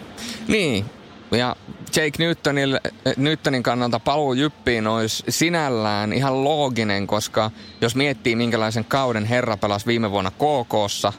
Niin, 0.47 0.85
ja 1.31 1.55
Jake 1.95 2.11
Newtonin, 2.19 2.79
Newtonin 3.17 3.63
kannalta 3.63 3.99
paluu 3.99 4.33
Jyppiin 4.33 4.87
olisi 4.87 5.23
sinällään 5.29 6.13
ihan 6.13 6.43
looginen, 6.43 7.07
koska 7.07 7.51
jos 7.81 7.95
miettii 7.95 8.35
minkälaisen 8.35 8.85
kauden 8.85 9.25
herra 9.25 9.57
pelasi 9.57 9.85
viime 9.85 10.11
vuonna 10.11 10.31
KKssa, 10.31 11.13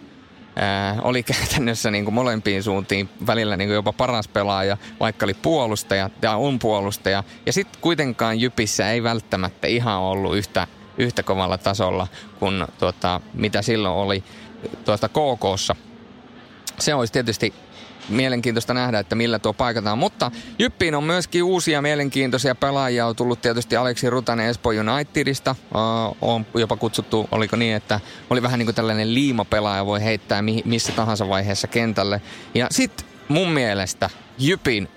ää, 0.56 0.96
oli 1.02 1.22
käytännössä 1.32 1.90
niin 1.90 2.04
kuin 2.04 2.14
molempiin 2.14 2.62
suuntiin 2.62 3.08
välillä 3.26 3.56
niin 3.56 3.68
kuin 3.68 3.74
jopa 3.74 3.92
paras 3.92 4.28
pelaaja, 4.28 4.76
vaikka 5.00 5.26
oli 5.26 5.34
puolustaja 5.34 6.10
ja 6.22 6.36
on 6.36 6.58
puolustaja. 6.58 7.24
Ja 7.46 7.52
sitten 7.52 7.80
kuitenkaan 7.80 8.40
Jypissä 8.40 8.90
ei 8.90 9.02
välttämättä 9.02 9.66
ihan 9.66 9.98
ollut 9.98 10.36
yhtä, 10.36 10.66
yhtä 10.98 11.22
kovalla 11.22 11.58
tasolla 11.58 12.06
kuin 12.38 12.64
tuota, 12.78 13.20
mitä 13.34 13.62
silloin 13.62 13.94
oli 13.94 14.24
tuosta 14.84 15.08
KKssa. 15.08 15.76
Se 16.78 16.94
olisi 16.94 17.12
tietysti 17.12 17.54
mielenkiintoista 18.08 18.74
nähdä, 18.74 18.98
että 18.98 19.14
millä 19.14 19.38
tuo 19.38 19.52
paikataan. 19.52 19.98
Mutta 19.98 20.30
Jyppiin 20.58 20.94
on 20.94 21.04
myöskin 21.04 21.42
uusia 21.42 21.82
mielenkiintoisia 21.82 22.54
pelaajia. 22.54 23.06
On 23.06 23.16
tullut 23.16 23.42
tietysti 23.42 23.76
Aleksi 23.76 24.10
Rutanen 24.10 24.48
Espoo 24.48 24.72
Unitedista. 24.72 25.56
Uh, 25.74 26.16
on 26.20 26.46
jopa 26.54 26.76
kutsuttu, 26.76 27.28
oliko 27.30 27.56
niin, 27.56 27.76
että 27.76 28.00
oli 28.30 28.42
vähän 28.42 28.58
niin 28.58 28.66
kuin 28.66 28.74
tällainen 28.74 29.14
liimapelaaja, 29.14 29.86
voi 29.86 30.04
heittää 30.04 30.42
mi- 30.42 30.62
missä 30.64 30.92
tahansa 30.92 31.28
vaiheessa 31.28 31.66
kentälle. 31.66 32.20
Ja 32.54 32.66
sitten 32.70 33.06
mun 33.28 33.50
mielestä 33.50 34.10
Jypin 34.38 34.88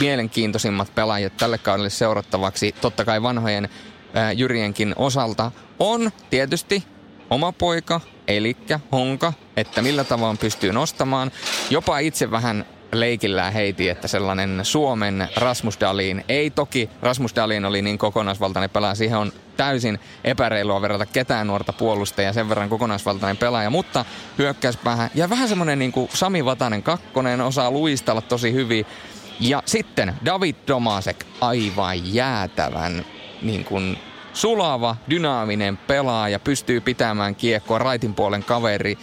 mielenkiintoisimmat 0.00 0.94
pelaajat 0.94 1.36
tälle 1.36 1.58
kaudelle 1.58 1.90
seurattavaksi, 1.90 2.74
totta 2.80 3.04
kai 3.04 3.22
vanhojen 3.22 3.68
ää, 4.14 4.32
Jyrienkin 4.32 4.94
osalta, 4.96 5.52
on 5.78 6.10
tietysti 6.30 6.84
oma 7.30 7.52
poika, 7.52 8.00
eli 8.28 8.56
Honka, 8.92 9.32
että 9.56 9.82
millä 9.82 10.04
tavoin 10.04 10.38
pystyy 10.38 10.72
nostamaan. 10.72 11.30
Jopa 11.70 11.98
itse 11.98 12.30
vähän 12.30 12.64
leikillään 12.92 13.52
heiti, 13.52 13.88
että 13.88 14.08
sellainen 14.08 14.60
Suomen 14.62 15.28
Rasmus 15.36 15.80
Dalin, 15.80 16.24
ei 16.28 16.50
toki 16.50 16.90
Rasmus 17.02 17.36
Dalin 17.36 17.64
oli 17.64 17.82
niin 17.82 17.98
kokonaisvaltainen 17.98 18.70
pelaaja, 18.70 18.94
siihen 18.94 19.18
on 19.18 19.32
täysin 19.56 19.98
epäreilua 20.24 20.82
verrata 20.82 21.06
ketään 21.06 21.46
nuorta 21.46 21.72
puolustajaa 21.72 22.32
sen 22.32 22.48
verran 22.48 22.68
kokonaisvaltainen 22.68 23.36
pelaaja, 23.36 23.70
mutta 23.70 24.04
hyökkäyspäähän 24.38 25.10
ja 25.14 25.30
vähän 25.30 25.48
semmoinen 25.48 25.78
niin 25.78 25.92
kuin 25.92 26.08
Sami 26.14 26.44
Vatanen 26.44 26.82
kakkonen, 26.82 27.40
osaa 27.40 27.70
luistella 27.70 28.22
tosi 28.22 28.52
hyvin. 28.52 28.86
Ja 29.40 29.62
sitten 29.66 30.14
David 30.24 30.56
Domasek, 30.68 31.24
aivan 31.40 32.14
jäätävän 32.14 33.04
niin 33.42 33.64
kuin 33.64 33.98
sulava, 34.34 34.96
dynaaminen 35.10 35.76
pelaaja, 35.76 36.38
pystyy 36.38 36.80
pitämään 36.80 37.34
kiekkoa, 37.34 37.78
raitin 37.78 38.14
puolen 38.14 38.44
kaveri. 38.44 38.98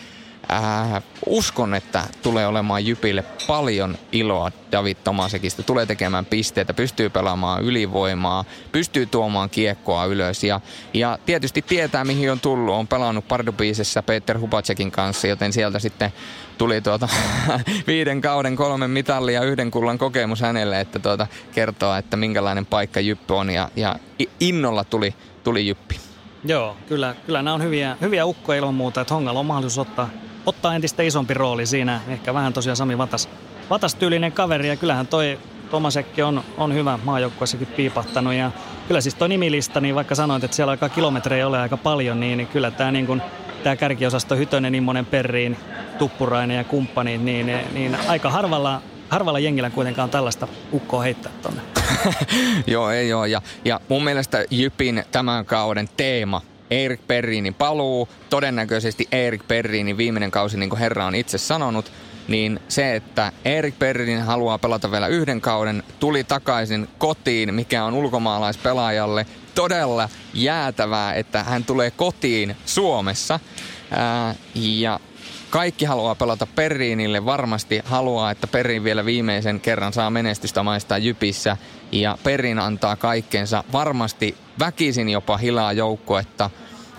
Äh, 0.54 1.04
uskon, 1.26 1.74
että 1.74 2.04
tulee 2.24 2.48
olemaan 2.48 2.86
Jypille 2.86 3.24
paljon 3.48 3.98
iloa 4.12 4.52
David 4.72 4.98
Tomasekista. 5.04 5.64
Tulee 5.64 5.86
tekemään 5.86 6.26
pisteitä, 6.26 6.74
pystyy 6.74 7.10
pelaamaan 7.10 7.64
ylivoimaa, 7.64 8.46
pystyy 8.72 9.06
tuomaan 9.06 9.50
kiekkoa 9.50 10.06
ylös. 10.06 10.44
Ja, 10.44 10.62
ja 10.94 11.20
tietysti 11.26 11.62
tietää, 11.62 12.06
mihin 12.06 12.32
on 12.32 12.40
tullut. 12.40 12.76
On 12.76 12.88
pelannut 12.88 13.28
Pardubiisessa 13.28 14.04
Peter 14.04 14.40
Hubacekin 14.40 14.92
kanssa, 14.92 15.28
joten 15.28 15.54
sieltä 15.54 15.80
sitten 15.80 16.14
tuli 16.58 16.82
tuota 16.82 17.10
viiden 17.88 18.22
kauden 18.22 18.56
kolmen 18.56 18.90
mitallia 18.90 19.42
ja 19.42 19.48
yhden 19.48 19.72
kullan 19.72 19.98
kokemus 19.98 20.42
hänelle, 20.42 20.80
että 20.80 21.00
tuota, 21.00 21.28
kertoo, 21.52 21.96
että 21.96 22.18
minkälainen 22.18 22.66
paikka 22.66 23.00
Jyppy 23.00 23.34
on. 23.34 23.50
Ja, 23.50 23.70
ja 23.76 23.96
innolla 24.40 24.84
tuli, 24.84 25.16
tuli 25.44 25.68
Jyppi. 25.68 26.00
Joo, 26.44 26.78
kyllä, 26.88 27.16
kyllä 27.26 27.42
nämä 27.42 27.54
on 27.54 27.64
hyviä, 27.64 27.98
hyviä 28.02 28.26
ukkoja 28.26 28.60
ilman 28.60 28.74
muuta, 28.74 29.02
että 29.02 29.14
Hongalla 29.14 29.40
on 29.40 29.46
mahdollisuus 29.46 29.88
ottaa 29.88 30.10
ottaa 30.46 30.76
entistä 30.76 31.04
isompi 31.04 31.34
rooli 31.34 31.66
siinä. 31.66 32.02
Ehkä 32.08 32.34
vähän 32.34 32.54
tosiaan 32.54 32.78
Sami 32.78 32.98
Vatas, 32.98 33.30
Vatas 33.70 33.96
tyylinen 33.96 34.32
kaveri 34.32 34.68
ja 34.68 34.76
kyllähän 34.76 35.08
toi 35.08 35.40
Tomasekki 35.72 36.22
on, 36.22 36.44
on 36.58 36.74
hyvä 36.74 37.00
maajoukkueessakin 37.04 37.68
piipahtanut 37.68 38.34
ja 38.34 38.52
kyllä 38.88 39.02
siis 39.02 39.16
toi 39.16 39.30
nimilista, 39.30 39.82
niin 39.82 39.96
vaikka 39.96 40.16
sanoit, 40.16 40.44
että 40.44 40.56
siellä 40.56 40.72
aika 40.72 40.90
kilometrejä 40.90 41.48
ole 41.48 41.60
aika 41.60 41.78
paljon, 41.78 42.20
niin, 42.20 42.38
niin 42.38 42.48
kyllä 42.48 42.72
tämä 42.72 42.92
niin 42.92 43.06
kuin, 43.06 43.22
tämä 43.64 43.76
kärkiosasto 43.76 44.36
Hytönen, 44.36 44.76
Immonen, 44.76 45.06
Perriin, 45.06 45.58
Tuppurainen 45.98 46.58
ja 46.58 46.64
kumppanit, 46.64 47.22
niin, 47.22 47.46
niin, 47.74 47.98
aika 48.08 48.30
harvalla, 48.30 48.82
harvalla 49.10 49.40
jengillä 49.40 49.70
kuitenkaan 49.70 50.10
tällaista 50.10 50.48
ukkoa 50.74 51.02
heittää 51.02 51.32
tonne. 51.42 51.62
joo, 52.68 52.92
ei 52.92 53.14
ole. 53.14 53.28
Ja, 53.28 53.42
ja 53.66 53.80
mun 53.90 54.04
mielestä 54.04 54.46
Jypin 54.50 55.04
tämän 55.12 55.46
kauden 55.46 55.90
teema 55.98 56.42
Erik 56.72 57.08
Perriinin 57.08 57.54
paluu, 57.54 58.10
todennäköisesti 58.30 59.08
Erik 59.12 59.48
Perriinin 59.48 59.98
viimeinen 59.98 60.32
kausi, 60.32 60.58
niin 60.58 60.70
kuin 60.70 60.80
herra 60.80 61.06
on 61.06 61.16
itse 61.16 61.38
sanonut, 61.38 61.92
niin 62.28 62.60
se, 62.68 62.96
että 62.96 63.32
Erik 63.46 63.80
Perrin 63.80 64.22
haluaa 64.22 64.58
pelata 64.58 64.92
vielä 64.92 65.08
yhden 65.08 65.42
kauden, 65.42 65.84
tuli 66.00 66.24
takaisin 66.24 66.88
kotiin, 66.98 67.54
mikä 67.54 67.84
on 67.84 67.94
ulkomaalaispelaajalle 67.94 69.26
todella 69.56 70.10
jäätävää, 70.34 71.14
että 71.14 71.44
hän 71.44 71.64
tulee 71.64 71.92
kotiin 71.92 72.56
Suomessa. 72.66 73.40
Ää, 73.92 74.36
ja 74.56 75.00
kaikki 75.52 75.86
haluaa 75.86 76.16
pelata 76.16 76.48
Perriinille, 76.56 77.26
varmasti 77.26 77.82
haluaa, 77.86 78.32
että 78.32 78.48
Perrin 78.48 78.84
vielä 78.84 79.06
viimeisen 79.06 79.60
kerran 79.60 79.94
saa 79.94 80.10
menestystä 80.10 80.64
maistaa 80.64 80.98
Jypissä. 80.98 81.58
Ja 81.92 82.18
Perrin 82.24 82.60
antaa 82.60 82.96
kaikkensa 82.96 83.64
varmasti 83.72 84.38
väkisin 84.60 85.10
jopa 85.10 85.38
hilaa 85.38 85.74
joukkuetta. 85.74 86.50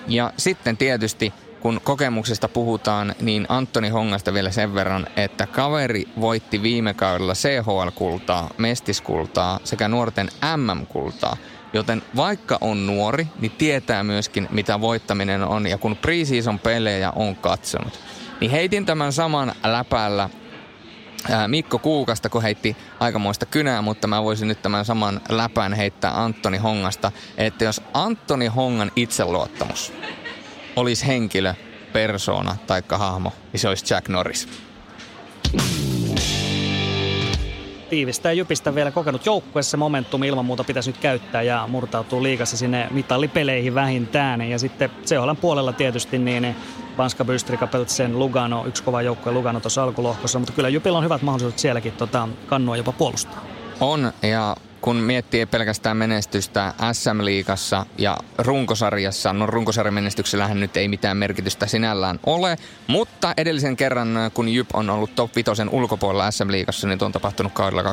Ja 0.08 0.32
sitten 0.36 0.76
tietysti 0.76 1.32
kun 1.60 1.80
kokemuksesta 1.84 2.48
puhutaan, 2.48 3.14
niin 3.20 3.46
Antoni 3.48 3.88
Hongasta 3.88 4.34
vielä 4.34 4.50
sen 4.50 4.74
verran, 4.74 5.06
että 5.16 5.46
kaveri 5.46 6.08
voitti 6.20 6.62
viime 6.62 6.94
kaudella 6.94 7.32
CHL-kultaa, 7.32 8.50
mestiskultaa 8.58 9.60
sekä 9.64 9.88
nuorten 9.88 10.28
MM-kultaa. 10.56 11.36
Joten 11.72 12.02
vaikka 12.16 12.58
on 12.60 12.86
nuori, 12.86 13.26
niin 13.40 13.52
tietää 13.58 14.02
myöskin, 14.04 14.48
mitä 14.50 14.80
voittaminen 14.80 15.44
on. 15.44 15.66
Ja 15.66 15.78
kun 15.78 15.96
preseason 15.96 16.58
pelejä 16.58 17.10
on 17.10 17.36
katsonut, 17.36 18.00
niin 18.42 18.50
heitin 18.50 18.86
tämän 18.86 19.12
saman 19.12 19.52
läpällä 19.64 20.28
Mikko 21.46 21.78
Kuukasta, 21.78 22.28
kun 22.28 22.42
heitti 22.42 22.76
aikamoista 23.00 23.46
kynää, 23.46 23.82
mutta 23.82 24.06
mä 24.06 24.22
voisin 24.22 24.48
nyt 24.48 24.62
tämän 24.62 24.84
saman 24.84 25.20
läpän 25.28 25.72
heittää 25.72 26.22
Antoni 26.22 26.58
Hongasta, 26.58 27.12
että 27.36 27.64
jos 27.64 27.82
Antoni 27.94 28.46
Hongan 28.46 28.92
itseluottamus 28.96 29.92
olisi 30.76 31.06
henkilö, 31.06 31.54
persona 31.92 32.56
tai 32.66 32.82
hahmo, 32.90 33.32
niin 33.52 33.60
se 33.60 33.68
olisi 33.68 33.94
Jack 33.94 34.08
Norris. 34.08 34.48
Tiivistää 37.92 38.32
Jypistä 38.32 38.74
vielä 38.74 38.90
kokenut 38.90 39.26
joukkuessa. 39.26 39.76
Momentum 39.76 40.22
ilman 40.22 40.44
muuta 40.44 40.64
pitäisi 40.64 40.90
nyt 40.90 41.00
käyttää 41.00 41.42
ja 41.42 41.64
murtautuu 41.68 42.22
liikassa 42.22 42.56
sinne 42.56 42.88
mitallipeleihin 42.90 43.74
vähintään. 43.74 44.42
Ja 44.42 44.58
sitten 44.58 44.90
CHLn 45.06 45.36
puolella 45.40 45.72
tietysti 45.72 46.18
niin 46.18 46.56
Panska 46.96 47.24
Bystrika, 47.24 47.66
Peltsen, 47.66 48.18
Lugano, 48.18 48.66
yksi 48.66 48.82
kova 48.82 49.02
joukkue 49.02 49.32
Lugano 49.32 49.60
tuossa 49.60 49.82
alkulohkossa, 49.82 50.38
mutta 50.38 50.52
kyllä 50.52 50.68
Jypillä 50.68 50.98
on 50.98 51.04
hyvät 51.04 51.22
mahdollisuudet 51.22 51.58
sielläkin 51.58 51.92
tota, 51.92 52.28
kannua 52.46 52.76
jopa 52.76 52.92
puolustaa. 52.92 53.44
On, 53.80 54.12
ja 54.22 54.56
kun 54.82 54.96
miettii 54.96 55.46
pelkästään 55.46 55.96
menestystä 55.96 56.74
SM-liigassa 56.92 57.86
ja 57.98 58.16
runkosarjassa, 58.38 59.32
no 59.32 59.46
runkosarjan 59.46 59.94
menestyksellähän 59.94 60.60
nyt 60.60 60.76
ei 60.76 60.88
mitään 60.88 61.16
merkitystä 61.16 61.66
sinällään 61.66 62.20
ole, 62.26 62.58
mutta 62.86 63.34
edellisen 63.36 63.76
kerran, 63.76 64.08
kun 64.34 64.48
Jyp 64.48 64.68
on 64.74 64.90
ollut 64.90 65.14
top 65.14 65.36
5 65.36 65.50
ulkopuolella 65.70 66.30
SM-liigassa, 66.30 66.88
niin 66.88 67.04
on 67.04 67.12
tapahtunut 67.12 67.52
kaudella 67.52 67.82
2006-2007, 67.82 67.86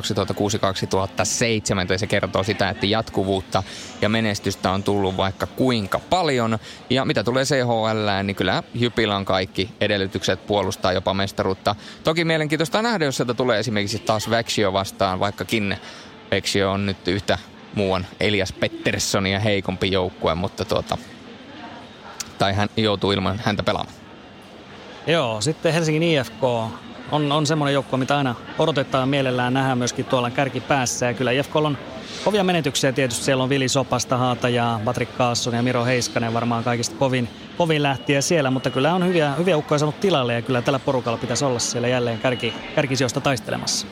ja 1.90 1.98
se 1.98 2.08
kertoo 2.08 2.44
sitä, 2.44 2.70
että 2.70 2.86
jatkuvuutta 2.86 3.64
ja 4.02 4.10
menestystä 4.10 4.72
on 4.72 4.84
tullut 4.84 5.18
vaikka 5.18 5.48
kuinka 5.48 6.00
paljon. 6.00 6.60
Ja 6.90 7.06
mitä 7.06 7.24
tulee 7.24 7.44
CHL, 7.44 8.24
niin 8.24 8.36
kyllä 8.36 8.64
Jypillä 8.74 9.16
on 9.16 9.26
kaikki 9.26 9.70
edellytykset 9.82 10.48
puolustaa 10.48 10.94
jopa 10.94 11.14
mestaruutta. 11.14 11.76
Toki 12.04 12.26
mielenkiintoista 12.26 12.82
nähdä, 12.82 13.06
jos 13.06 13.18
sieltä 13.18 13.34
tulee 13.34 13.60
esimerkiksi 13.60 14.00
taas 14.00 14.30
Växio 14.30 14.74
vastaan, 14.74 15.20
vaikkakin 15.20 15.78
Veksio 16.32 16.72
on 16.72 16.86
nyt 16.86 17.08
yhtä 17.08 17.38
muuan 17.76 18.06
Elias 18.20 18.54
Petterssonia 18.54 19.40
heikompi 19.40 19.92
joukkue, 19.92 20.36
mutta 20.36 20.66
tuota, 20.66 20.98
tai 22.38 22.54
hän 22.54 22.70
joutuu 22.78 23.12
ilman 23.12 23.42
häntä 23.44 23.64
pelaamaan. 23.64 23.96
Joo, 25.08 25.42
sitten 25.42 25.74
Helsingin 25.74 26.04
IFK 26.04 26.44
on, 27.12 27.32
on 27.32 27.46
semmoinen 27.46 27.74
joukkue, 27.74 28.00
mitä 28.00 28.18
aina 28.18 28.36
odotetaan 28.60 29.10
mielellään 29.10 29.54
nähdä 29.54 29.76
myöskin 29.76 30.06
tuolla 30.06 30.32
kärkipäässä. 30.32 31.06
Ja 31.06 31.14
kyllä 31.14 31.32
IFK 31.32 31.56
on 31.56 31.78
kovia 32.26 32.44
menetyksiä 32.44 32.92
tietysti. 32.92 33.24
Siellä 33.26 33.44
on 33.44 33.50
Vili 33.50 33.68
Sopasta, 33.68 34.18
Haata 34.18 34.50
ja 34.50 34.80
Patrick 34.86 35.18
Kaasson 35.18 35.54
ja 35.54 35.64
Miro 35.64 35.86
Heiskanen 35.86 36.34
varmaan 36.34 36.64
kaikista 36.64 36.96
kovin, 36.96 37.30
kovin 37.58 37.84
lähtiä 37.84 38.22
siellä. 38.22 38.52
Mutta 38.52 38.70
kyllä 38.70 38.94
on 38.94 39.08
hyviä, 39.08 39.36
hyviä 39.36 39.58
ukkoja 39.58 39.80
saanut 39.80 40.00
tilalle 40.00 40.34
ja 40.34 40.42
kyllä 40.42 40.62
tällä 40.62 40.80
porukalla 40.80 41.18
pitäisi 41.18 41.46
olla 41.46 41.60
siellä 41.60 41.88
jälleen 41.88 42.20
kärki, 42.20 42.54
kärkisijoista 42.76 43.22
taistelemassa. 43.22 43.88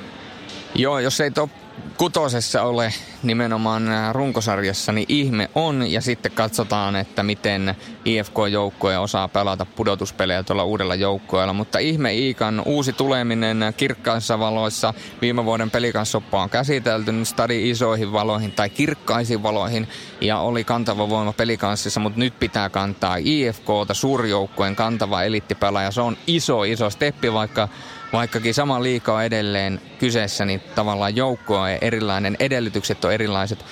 Joo, 0.76 1.00
jos 1.00 1.22
ei 1.22 1.32
top 1.32 1.50
kutosessa 1.98 2.64
ole 2.64 2.94
nimenomaan 3.24 3.84
runkosarjassa, 4.12 4.92
niin 4.92 5.06
ihme 5.10 5.50
on. 5.56 5.92
Ja 5.92 6.02
sitten 6.02 6.32
katsotaan, 6.32 6.96
että 6.96 7.24
miten 7.24 7.76
IFK-joukkue 8.06 8.98
osaa 8.98 9.28
pelata 9.28 9.66
pudotuspelejä 9.66 10.44
tuolla 10.44 10.64
uudella 10.64 10.96
joukkueella. 10.96 11.54
Mutta 11.54 11.80
ihme 11.80 12.14
Iikan 12.14 12.62
uusi 12.66 12.94
tuleminen 12.94 13.74
kirkkaissa 13.78 14.40
valoissa. 14.40 14.94
Viime 15.22 15.46
vuoden 15.46 15.72
pelikansoppa 15.72 16.42
on 16.44 16.50
käsitelty 16.50 17.12
nyt 17.12 17.28
stadi 17.28 17.70
isoihin 17.70 18.12
valoihin 18.12 18.52
tai 18.52 18.70
kirkkaisiin 18.70 19.44
valoihin. 19.44 19.88
Ja 20.22 20.40
oli 20.40 20.64
kantava 20.64 21.10
voima 21.10 21.34
pelikanssissa, 21.34 22.00
mutta 22.00 22.20
nyt 22.20 22.40
pitää 22.40 22.70
kantaa 22.70 23.18
IFKta, 23.20 23.94
suurjoukkueen 23.94 24.76
kantava 24.76 25.24
elittipelaaja. 25.24 25.92
Se 25.92 26.02
on 26.02 26.18
iso, 26.28 26.64
iso 26.64 26.90
steppi, 26.90 27.34
vaikka 27.34 27.70
vaikkakin 28.14 28.54
sama 28.54 28.84
liika 28.84 29.14
on 29.14 29.24
edelleen 29.24 29.82
kyseessä, 30.00 30.46
niin 30.46 30.62
tavallaan 30.76 31.16
joukko 31.16 31.62
on 31.62 31.70
erilainen, 31.70 32.38
edellytykset 32.40 33.06
on 33.06 33.14
erilaiset 33.14 33.66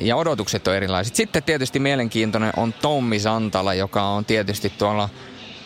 ja 0.00 0.16
odotukset 0.16 0.68
on 0.68 0.74
erilaiset. 0.76 1.14
Sitten 1.14 1.42
tietysti 1.42 1.78
mielenkiintoinen 1.78 2.52
on 2.56 2.72
Tommi 2.72 3.18
Santala, 3.18 3.74
joka 3.74 4.02
on 4.02 4.24
tietysti 4.24 4.70
tuolla 4.70 5.08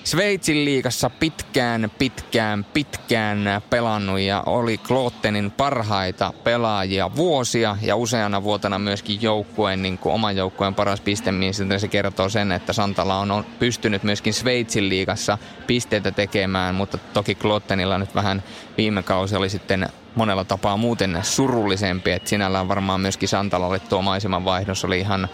Sveitsin 0.04 0.64
liigassa 0.64 1.10
pitkään, 1.10 1.90
pitkään, 1.98 2.64
pitkään 2.64 3.62
pelannut 3.70 4.20
ja 4.20 4.42
oli 4.46 4.78
Klottenin 4.78 5.50
parhaita 5.50 6.32
pelaajia 6.44 7.16
vuosia 7.16 7.76
ja 7.82 7.96
useana 7.96 8.42
vuotena 8.42 8.78
myöskin 8.78 9.22
joukkueen, 9.22 9.82
niin 9.82 9.98
kuin 9.98 10.14
oman 10.14 10.36
joukkueen 10.36 10.74
paras 10.74 11.00
pistemies. 11.00 11.62
Se 11.78 11.88
kertoo 11.88 12.28
sen, 12.28 12.52
että 12.52 12.72
Santala 12.72 13.18
on 13.18 13.44
pystynyt 13.58 14.02
myöskin 14.02 14.34
Sveitsin 14.34 14.88
liigassa 14.88 15.38
pisteitä 15.66 16.10
tekemään, 16.10 16.74
mutta 16.74 16.98
toki 16.98 17.34
Klottenilla 17.34 17.98
nyt 17.98 18.14
vähän 18.14 18.42
viime 18.76 19.02
kausi 19.02 19.36
oli 19.36 19.48
sitten 19.50 19.88
monella 20.14 20.44
tapaa 20.44 20.76
muuten 20.76 21.18
surullisempi, 21.22 22.10
että 22.10 22.28
sinällään 22.28 22.68
varmaan 22.68 23.00
myöskin 23.00 23.28
Santalalle 23.28 23.78
tuo 23.78 24.02
maiseman 24.02 24.44
vaihdos 24.44 24.84
oli 24.84 24.98
ihan 24.98 25.28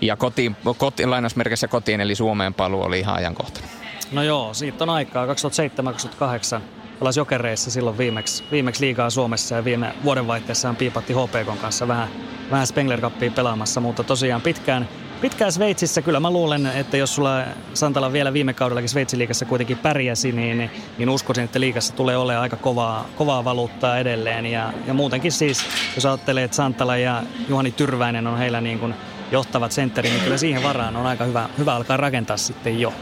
ja 0.00 0.16
kotiin, 0.16 0.56
kotiin, 0.78 1.10
lainausmerkissä 1.10 1.68
kotiin 1.68 2.00
eli 2.00 2.14
Suomeen 2.14 2.54
paluu 2.54 2.82
oli 2.82 2.98
ihan 2.98 3.16
ajankohtainen. 3.16 3.71
No 4.12 4.22
joo, 4.22 4.54
siitä 4.54 4.84
on 4.84 4.90
aikaa. 4.90 5.26
2007-2008 5.26 6.60
pelasi 6.98 7.20
jokereissa 7.20 7.70
silloin 7.70 7.98
viimeksi, 7.98 8.44
viimeksi 8.52 8.84
liigaa 8.84 9.10
Suomessa 9.10 9.54
ja 9.54 9.64
viime 9.64 9.94
vuodenvaihteessa 10.04 10.74
piipatti 10.78 11.12
HPK 11.12 11.60
kanssa 11.60 11.88
vähän, 11.88 12.08
vähän 12.50 12.66
Spengler 12.66 13.00
Cupia 13.00 13.30
pelaamassa, 13.30 13.80
mutta 13.80 14.04
tosiaan 14.04 14.40
pitkään, 14.40 14.88
pitkään 15.20 15.52
Sveitsissä 15.52 16.02
kyllä 16.02 16.20
mä 16.20 16.30
luulen, 16.30 16.66
että 16.66 16.96
jos 16.96 17.14
sulla 17.14 17.42
Santala 17.74 18.12
vielä 18.12 18.32
viime 18.32 18.54
kaudellakin 18.54 18.88
Sveitsin 18.88 19.18
liigassa 19.18 19.44
kuitenkin 19.44 19.78
pärjäsi, 19.78 20.32
niin, 20.32 20.70
niin 20.98 21.10
uskoisin, 21.10 21.44
että 21.44 21.60
liigassa 21.60 21.94
tulee 21.94 22.16
olemaan 22.16 22.42
aika 22.42 22.56
kovaa, 22.56 23.06
kovaa 23.16 23.44
valuuttaa 23.44 23.98
edelleen. 23.98 24.46
Ja, 24.46 24.72
ja 24.86 24.94
muutenkin 24.94 25.32
siis, 25.32 25.64
jos 25.94 26.06
ajattelee, 26.06 26.44
että 26.44 26.56
Santala 26.56 26.96
ja 26.96 27.22
Juhani 27.48 27.72
Tyrväinen 27.72 28.26
on 28.26 28.38
heillä 28.38 28.60
niin 28.60 28.78
kuin 28.78 28.94
johtavat 29.30 29.72
sentteri, 29.72 30.08
niin 30.10 30.22
kyllä 30.22 30.38
siihen 30.38 30.62
varaan 30.62 30.96
on 30.96 31.06
aika 31.06 31.24
hyvä, 31.24 31.48
hyvä 31.58 31.74
alkaa 31.74 31.96
rakentaa 31.96 32.36
sitten 32.36 32.80
jo. 32.80 32.92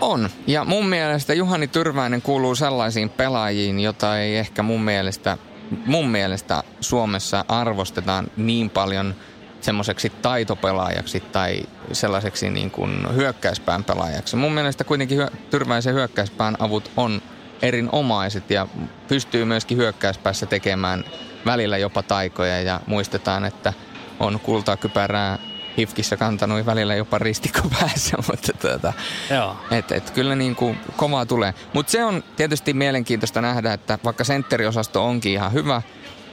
On. 0.00 0.28
Ja 0.46 0.64
mun 0.64 0.86
mielestä 0.86 1.34
Juhani 1.34 1.68
Tyrväinen 1.68 2.22
kuuluu 2.22 2.54
sellaisiin 2.54 3.08
pelaajiin, 3.08 3.80
jota 3.80 4.18
ei 4.18 4.36
ehkä 4.36 4.62
mun 4.62 4.82
mielestä, 4.82 5.38
mun 5.86 6.08
mielestä 6.08 6.62
Suomessa 6.80 7.44
arvostetaan 7.48 8.26
niin 8.36 8.70
paljon 8.70 9.14
semmoiseksi 9.60 10.10
taitopelaajaksi 10.22 11.20
tai 11.20 11.62
sellaiseksi 11.92 12.50
niin 12.50 12.70
kuin 12.70 13.14
hyökkäyspään 13.14 13.84
pelaajaksi. 13.84 14.36
Mun 14.36 14.52
mielestä 14.52 14.84
kuitenkin 14.84 15.18
hyö, 15.18 15.28
Tyrväisen 15.50 15.94
hyökkäyspään 15.94 16.56
avut 16.58 16.90
on 16.96 17.22
erinomaiset 17.62 18.50
ja 18.50 18.66
pystyy 19.08 19.44
myöskin 19.44 19.78
hyökkäyspäässä 19.78 20.46
tekemään 20.46 21.04
välillä 21.46 21.78
jopa 21.78 22.02
taikoja 22.02 22.60
ja 22.60 22.80
muistetaan, 22.86 23.44
että 23.44 23.72
on 24.20 24.40
kultaa 24.40 24.76
kypärää 24.76 25.38
hifkissä 25.78 26.16
kantanut 26.16 26.66
välillä 26.66 26.94
jopa 26.94 27.18
ristikko 27.18 27.60
päässä, 27.80 28.16
mutta 28.26 28.52
tuota, 28.52 28.92
Joo. 29.30 29.56
Et, 29.70 29.92
et, 29.92 30.10
kyllä 30.10 30.36
niin 30.36 30.56
kuin 30.56 30.80
kovaa 30.96 31.26
tulee. 31.26 31.54
Mutta 31.74 31.92
se 31.92 32.04
on 32.04 32.24
tietysti 32.36 32.74
mielenkiintoista 32.74 33.40
nähdä, 33.40 33.72
että 33.72 33.98
vaikka 34.04 34.24
sentteriosasto 34.24 35.04
onkin 35.04 35.32
ihan 35.32 35.52
hyvä, 35.52 35.82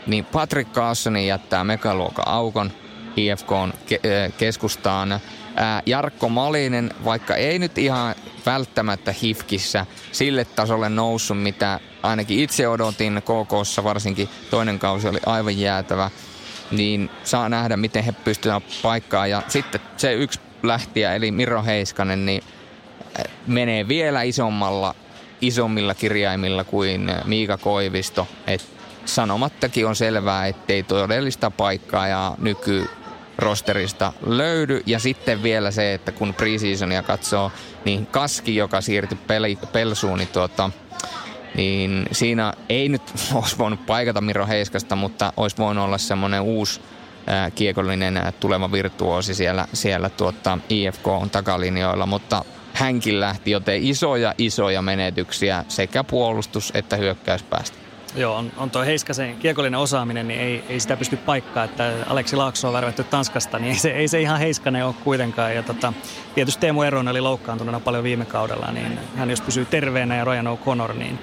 niin 0.07 0.25
Patrick 0.25 0.71
Carlsoni 0.73 1.27
jättää 1.27 1.63
megaluokan 1.63 2.27
aukon 2.27 2.71
IFK 3.17 3.49
ke- 3.89 4.31
keskustaan. 4.37 5.19
Ää, 5.55 5.81
Jarkko 5.85 6.29
Malinen, 6.29 6.91
vaikka 7.05 7.35
ei 7.35 7.59
nyt 7.59 7.77
ihan 7.77 8.15
välttämättä 8.45 9.13
hifkissä 9.21 9.85
sille 10.11 10.45
tasolle 10.45 10.89
noussut, 10.89 11.41
mitä 11.43 11.79
ainakin 12.03 12.39
itse 12.39 12.67
odotin 12.67 13.21
KKssa 13.21 13.83
varsinkin 13.83 14.29
toinen 14.49 14.79
kausi 14.79 15.07
oli 15.07 15.19
aivan 15.25 15.59
jäätävä 15.59 16.11
niin 16.71 17.09
saa 17.23 17.49
nähdä, 17.49 17.77
miten 17.77 18.03
he 18.03 18.11
pystyvät 18.11 18.63
paikkaa. 18.81 19.27
Ja 19.27 19.41
sitten 19.47 19.81
se 19.97 20.13
yksi 20.13 20.39
lähtiä, 20.63 21.15
eli 21.15 21.31
Miro 21.31 21.63
Heiskanen, 21.63 22.25
niin 22.25 22.43
äh, 23.19 23.25
menee 23.47 23.87
vielä 23.87 24.21
isommalla, 24.21 24.95
isommilla 25.41 25.93
kirjaimilla 25.93 26.63
kuin 26.63 27.09
äh, 27.09 27.25
Miika 27.25 27.57
Koivisto. 27.57 28.27
Et 28.47 28.65
sanomattakin 29.05 29.87
on 29.87 29.95
selvää, 29.95 30.47
ettei 30.47 30.83
todellista 30.83 31.51
paikkaa 31.51 32.07
ja 32.07 32.35
nyky 32.37 32.89
rosterista 33.37 34.13
löydy. 34.25 34.83
Ja 34.85 34.99
sitten 34.99 35.43
vielä 35.43 35.71
se, 35.71 35.93
että 35.93 36.11
kun 36.11 36.33
preseasonia 36.33 37.03
katsoo, 37.03 37.51
niin 37.85 38.05
Kaski, 38.05 38.55
joka 38.55 38.81
siirtyi 38.81 39.17
pel- 39.27 39.67
Pelsuun, 39.67 40.17
niin 40.17 40.27
tuota, 40.27 40.69
niin 41.57 42.05
siinä 42.11 42.53
ei 42.69 42.89
nyt 42.89 43.01
olisi 43.33 43.57
voinut 43.57 43.85
paikata 43.85 44.21
Miro 44.21 44.47
Heiskasta, 44.47 44.95
mutta 44.95 45.33
olisi 45.37 45.57
voinut 45.57 45.85
olla 45.85 45.97
semmoinen 45.97 46.41
uusi 46.41 46.81
kiekollinen 47.55 48.21
tuleva 48.39 48.71
virtuosi 48.71 49.35
siellä, 49.35 49.67
siellä 49.73 50.09
tuota, 50.09 50.57
IFK 50.69 51.07
on 51.07 51.29
takalinjoilla, 51.29 52.05
mutta 52.05 52.45
hänkin 52.73 53.19
lähti, 53.19 53.51
joten 53.51 53.83
isoja 53.83 54.33
isoja 54.37 54.81
menetyksiä 54.81 55.65
sekä 55.67 56.03
puolustus- 56.03 56.71
että 56.75 56.95
hyökkäyspäästä. 56.95 57.77
Joo, 58.15 58.35
on, 58.35 58.51
on 58.57 58.69
tuo 58.69 58.81
Heiskasen 58.81 59.35
kiekollinen 59.35 59.79
osaaminen, 59.79 60.27
niin 60.27 60.39
ei, 60.39 60.63
ei 60.69 60.79
sitä 60.79 60.97
pysty 60.97 61.17
paikkaa, 61.17 61.63
että 61.63 61.93
Aleksi 62.07 62.35
Laakso 62.35 62.67
on 62.67 62.73
värvätty 62.73 63.03
Tanskasta, 63.03 63.59
niin 63.59 63.71
ei 63.71 63.79
se, 63.79 63.89
ei 63.89 64.07
se 64.07 64.21
ihan 64.21 64.39
Heiskanen 64.39 64.85
ole 64.85 64.95
kuitenkaan. 65.03 65.55
Ja 65.55 65.63
tota, 65.63 65.93
tietysti 66.35 66.61
Teemu 66.61 66.81
Eronen 66.81 67.11
oli 67.11 67.21
loukkaantuneena 67.21 67.79
paljon 67.79 68.03
viime 68.03 68.25
kaudella, 68.25 68.71
niin 68.71 68.99
hän 69.15 69.29
jos 69.29 69.41
pysyy 69.41 69.65
terveenä 69.65 70.15
ja 70.15 70.25
Ryan 70.25 70.47
O'Connor, 70.47 70.93
niin 70.93 71.19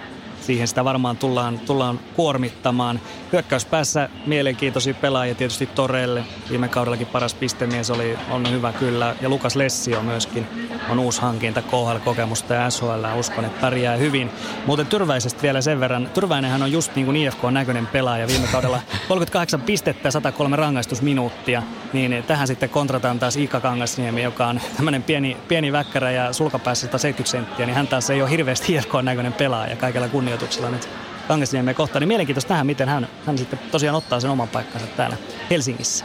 siihen 0.47 0.69
sitä 0.69 0.85
varmaan 0.85 1.17
tullaan, 1.17 1.59
tullaan 1.59 2.01
kuormittamaan. 2.17 3.01
Hyökkäyspäässä 3.33 4.09
mielenkiintoisia 4.27 4.95
pelaajia 4.95 5.35
tietysti 5.35 5.67
Torelle. 5.67 6.25
Viime 6.51 6.69
kaudellakin 6.69 7.07
paras 7.07 7.35
pistemies 7.35 7.91
oli, 7.91 8.19
on 8.31 8.51
hyvä 8.51 8.73
kyllä. 8.73 9.17
Ja 9.21 9.29
Lukas 9.29 9.57
Lessi 9.57 9.97
on 9.97 10.05
myöskin 10.05 10.47
on 10.91 10.99
uusi 10.99 11.21
hankinta 11.21 11.63
KHL-kokemusta 11.63 12.55
ja 12.55 12.71
SHL. 12.71 13.19
Uskon, 13.19 13.45
että 13.45 13.61
pärjää 13.61 13.97
hyvin. 13.97 14.31
Muuten 14.67 14.87
Tyrväisestä 14.87 15.43
vielä 15.43 15.61
sen 15.61 15.81
verran. 15.81 16.11
Tyrväinenhän 16.15 16.63
on 16.63 16.73
just 16.73 16.97
niin 16.97 17.07
kuin 17.07 17.17
IFK-näköinen 17.17 17.87
pelaaja. 17.87 18.27
Viime 18.27 18.47
kaudella 18.53 18.81
38 19.09 19.61
pistettä 19.61 20.09
ja 20.09 20.13
103 20.13 20.57
rangaistusminuuttia. 20.57 21.63
Niin 21.93 22.25
tähän 22.27 22.47
sitten 22.47 22.71
kontrataan 22.71 23.19
taas 23.19 23.37
Iikka 23.37 23.61
Kangasniemi, 23.61 24.23
joka 24.23 24.47
on 24.47 24.61
tämmöinen 24.77 25.03
pieni, 25.03 25.37
pieni 25.49 25.73
väkkärä 25.73 26.11
ja 26.11 26.33
sulkapäässä 26.33 26.87
170 26.87 27.31
senttiä. 27.31 27.67
Niin 27.67 27.77
hän 27.77 27.87
taas 27.87 28.11
ei 28.11 28.23
ole 28.23 28.31
hirveästi 28.31 28.75
IFK-näköinen 28.75 29.33
pelaaja 29.33 29.77
kaikella 29.77 30.09
kunnia 30.09 30.34
kunnioituksella 30.35 30.71
nyt 30.71 30.89
Kangasniemeä 31.29 31.75
kohtaan. 31.75 32.01
Niin 32.01 32.09
mielenkiintoista 32.09 32.55
nähdä, 32.55 32.65
miten 32.65 32.89
hän, 32.89 33.09
hän 33.27 33.39
sitten 33.39 33.59
tosiaan 33.71 33.97
ottaa 33.97 34.21
sen 34.21 34.31
oman 34.31 34.49
paikkansa 34.49 34.87
täällä 34.87 35.17
Helsingissä. 35.51 36.05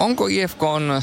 Onko 0.00 0.26
IFK 0.26 0.62
on 0.62 1.02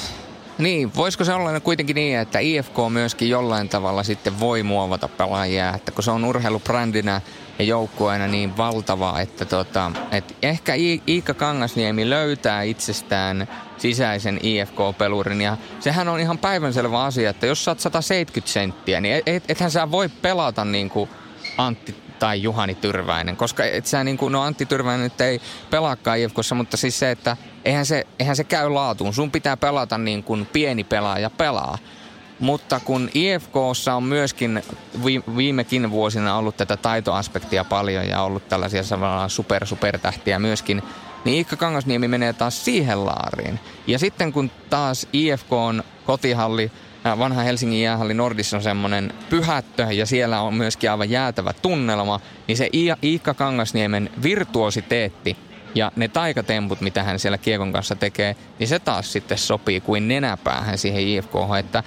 niin, 0.57 0.95
voisiko 0.95 1.23
se 1.23 1.33
olla 1.33 1.59
kuitenkin 1.59 1.95
niin, 1.95 2.19
että 2.19 2.39
IFK 2.39 2.75
myöskin 2.89 3.29
jollain 3.29 3.69
tavalla 3.69 4.03
sitten 4.03 4.39
voi 4.39 4.63
muovata 4.63 5.07
pelaajia, 5.07 5.73
että 5.73 5.91
kun 5.91 6.03
se 6.03 6.11
on 6.11 6.25
urheilubrändinä 6.25 7.21
ja 7.59 7.65
joukkueena 7.65 8.27
niin 8.27 8.57
valtava, 8.57 9.19
että, 9.19 9.45
tota, 9.45 9.91
että 10.11 10.33
ehkä 10.41 10.73
Iikka 11.07 11.33
Kangasniemi 11.33 12.09
löytää 12.09 12.61
itsestään 12.61 13.47
sisäisen 13.77 14.39
IFK-pelurin 14.43 15.41
ja 15.41 15.57
sehän 15.79 16.07
on 16.07 16.19
ihan 16.19 16.37
päivänselvä 16.37 17.03
asia, 17.03 17.29
että 17.29 17.45
jos 17.45 17.67
oot 17.67 17.79
170 17.79 18.53
senttiä, 18.53 19.01
niin 19.01 19.21
et, 19.25 19.43
ethän 19.47 19.71
sä 19.71 19.91
voi 19.91 20.09
pelata 20.09 20.65
niin 20.65 20.89
kuin 20.89 21.09
Antti 21.57 22.04
tai 22.19 22.43
Juhani 22.43 22.75
Tyrväinen, 22.75 23.37
koska 23.37 23.65
et 23.65 23.85
sä 23.85 24.03
niin 24.03 24.17
kuin, 24.17 24.31
no 24.31 24.41
Antti 24.41 24.65
Tyrväinen 24.65 25.03
nyt 25.03 25.21
ei 25.21 25.41
pelaakaan 25.69 26.19
IFKssa, 26.19 26.55
mutta 26.55 26.77
siis 26.77 26.99
se, 26.99 27.11
että 27.11 27.37
eihän 27.65 27.85
se, 27.85 28.07
eihän 28.19 28.35
se 28.35 28.43
käy 28.43 28.69
laatuun. 28.69 29.13
Sun 29.13 29.31
pitää 29.31 29.57
pelata 29.57 29.97
niin 29.97 30.23
kuin 30.23 30.45
pieni 30.45 30.83
pelaaja 30.83 31.29
pelaa. 31.29 31.77
Mutta 32.39 32.79
kun 32.79 33.09
IFKssa 33.13 33.93
on 33.93 34.03
myöskin 34.03 34.63
viimekin 35.35 35.91
vuosina 35.91 36.37
ollut 36.37 36.57
tätä 36.57 36.77
taitoaspektia 36.77 37.63
paljon 37.63 38.07
ja 38.07 38.21
ollut 38.21 38.49
tällaisia 38.49 38.81
super 39.27 39.65
supertähtiä 39.65 40.39
myöskin, 40.39 40.83
niin 41.25 41.37
Iikka 41.37 41.55
Kangasniemi 41.55 42.07
menee 42.07 42.33
taas 42.33 42.65
siihen 42.65 43.05
laariin. 43.05 43.59
Ja 43.87 43.99
sitten 43.99 44.33
kun 44.33 44.51
taas 44.69 45.07
IFK 45.13 45.53
on 45.53 45.83
kotihalli 46.05 46.71
vanha 47.19 47.41
Helsingin 47.41 47.81
jäähalli 47.81 48.13
Nordissa 48.13 48.57
on 48.57 48.63
semmoinen 48.63 49.13
pyhättö 49.29 49.87
ja 49.91 50.05
siellä 50.05 50.41
on 50.41 50.53
myöskin 50.53 50.91
aivan 50.91 51.09
jäätävä 51.09 51.53
tunnelma, 51.53 52.19
niin 52.47 52.57
se 52.57 52.69
Iikka 53.03 53.33
Kangasniemen 53.33 54.09
virtuositeetti 54.23 55.37
ja 55.75 55.91
ne 55.95 56.07
taikatemput, 56.07 56.81
mitä 56.81 57.03
hän 57.03 57.19
siellä 57.19 57.37
kiekon 57.37 57.73
kanssa 57.73 57.95
tekee, 57.95 58.35
niin 58.59 58.67
se 58.67 58.79
taas 58.79 59.13
sitten 59.13 59.37
sopii 59.37 59.81
kuin 59.81 60.07
nenäpäähän 60.07 60.77
siihen 60.77 61.07
IFK, 61.07 61.33
että 61.59 61.83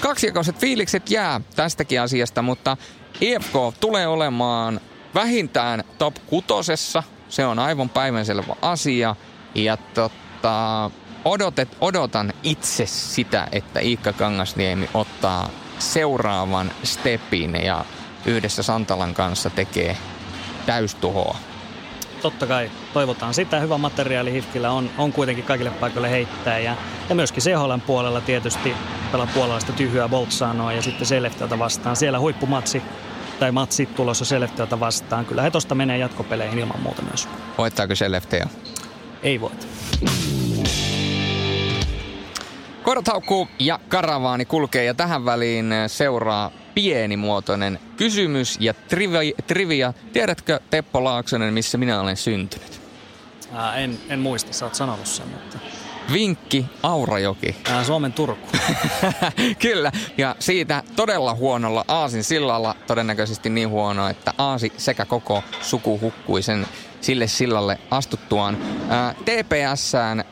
kaksijakoiset 0.00 0.58
fiilikset 0.58 1.10
jää 1.10 1.40
tästäkin 1.56 2.00
asiasta, 2.00 2.42
mutta 2.42 2.76
IFK 3.20 3.54
tulee 3.80 4.06
olemaan 4.06 4.80
vähintään 5.14 5.84
top 5.98 6.14
kutosessa, 6.26 7.02
se 7.28 7.46
on 7.46 7.58
aivan 7.58 7.88
päivänselvä 7.88 8.54
asia, 8.62 9.16
ja 9.54 9.76
tota, 9.76 10.90
odotet, 11.24 11.76
odotan 11.80 12.32
itse 12.42 12.86
sitä, 12.86 13.48
että 13.52 13.80
Iikka 13.80 14.12
Kangasniemi 14.12 14.88
ottaa 14.94 15.50
seuraavan 15.78 16.70
stepin 16.84 17.54
ja 17.64 17.84
yhdessä 18.26 18.62
Santalan 18.62 19.14
kanssa 19.14 19.50
tekee 19.50 19.96
täystuhoa. 20.66 21.36
Totta 22.22 22.46
kai 22.46 22.70
toivotaan 22.92 23.34
sitä. 23.34 23.60
Hyvä 23.60 23.78
materiaali 23.78 24.32
Hifkillä 24.32 24.70
on, 24.70 24.90
on 24.98 25.12
kuitenkin 25.12 25.44
kaikille 25.44 25.70
paikoille 25.70 26.10
heittää. 26.10 26.58
Ja, 26.58 26.76
ja 27.08 27.14
myöskin 27.14 27.42
CHLn 27.42 27.80
puolella 27.80 28.20
tietysti 28.20 28.74
pelaa 29.12 29.28
puolalaista 29.34 29.72
tyhjää 29.72 30.08
Boltsanoa 30.08 30.72
ja 30.72 30.82
sitten 30.82 31.06
Selefteota 31.06 31.58
vastaan. 31.58 31.96
Siellä 31.96 32.18
huippumatsi 32.18 32.82
tai 33.40 33.52
matsit 33.52 33.94
tulossa 33.94 34.24
Selefteota 34.24 34.80
vastaan. 34.80 35.26
Kyllä 35.26 35.42
he 35.42 35.50
tosta 35.50 35.74
menee 35.74 35.98
jatkopeleihin 35.98 36.58
ilman 36.58 36.80
muuta 36.80 37.02
myös. 37.02 37.28
Voittaako 37.58 37.94
Seleftea? 37.94 38.48
Ei 39.22 39.40
voita. 39.40 39.66
Korthaukku 42.82 43.48
ja 43.58 43.78
karavaani 43.88 44.44
kulkee 44.44 44.84
ja 44.84 44.94
tähän 44.94 45.24
väliin 45.24 45.74
seuraa 45.86 46.50
pienimuotoinen 46.74 47.78
kysymys 47.96 48.56
ja 48.60 48.74
trivia. 48.74 49.32
trivia. 49.46 49.92
Tiedätkö 50.12 50.60
Teppo 50.70 51.04
Laaksonen, 51.04 51.54
missä 51.54 51.78
minä 51.78 52.00
olen 52.00 52.16
syntynyt? 52.16 52.80
Ää, 53.52 53.76
en, 53.76 53.98
en 54.08 54.18
muista, 54.18 54.52
sä 54.52 54.64
oot 54.64 54.74
sanonut 54.74 55.06
sen, 55.06 55.28
mutta... 55.28 55.58
Vinkki, 56.12 56.66
Aurajoki. 56.82 57.56
Ää, 57.70 57.84
Suomen 57.84 58.12
Turku. 58.12 58.46
Kyllä, 59.62 59.92
ja 60.18 60.36
siitä 60.38 60.82
todella 60.96 61.34
huonolla 61.34 61.84
Aasin 61.88 62.24
sillalla, 62.24 62.76
todennäköisesti 62.86 63.50
niin 63.50 63.68
huono, 63.68 64.08
että 64.08 64.34
Aasi 64.38 64.72
sekä 64.76 65.04
koko 65.04 65.42
suku 65.62 66.00
hukkui 66.00 66.42
sen 66.42 66.66
sille 67.00 67.26
sillalle 67.26 67.78
astuttuaan 67.90 68.58
ää, 68.88 69.14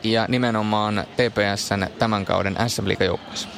ja 0.03 0.25
nimenomaan 0.29 1.03
TPSn 1.13 1.87
tämän 1.99 2.25
kauden 2.25 2.55
SM 2.67 3.03
joukkueessa. 3.05 3.49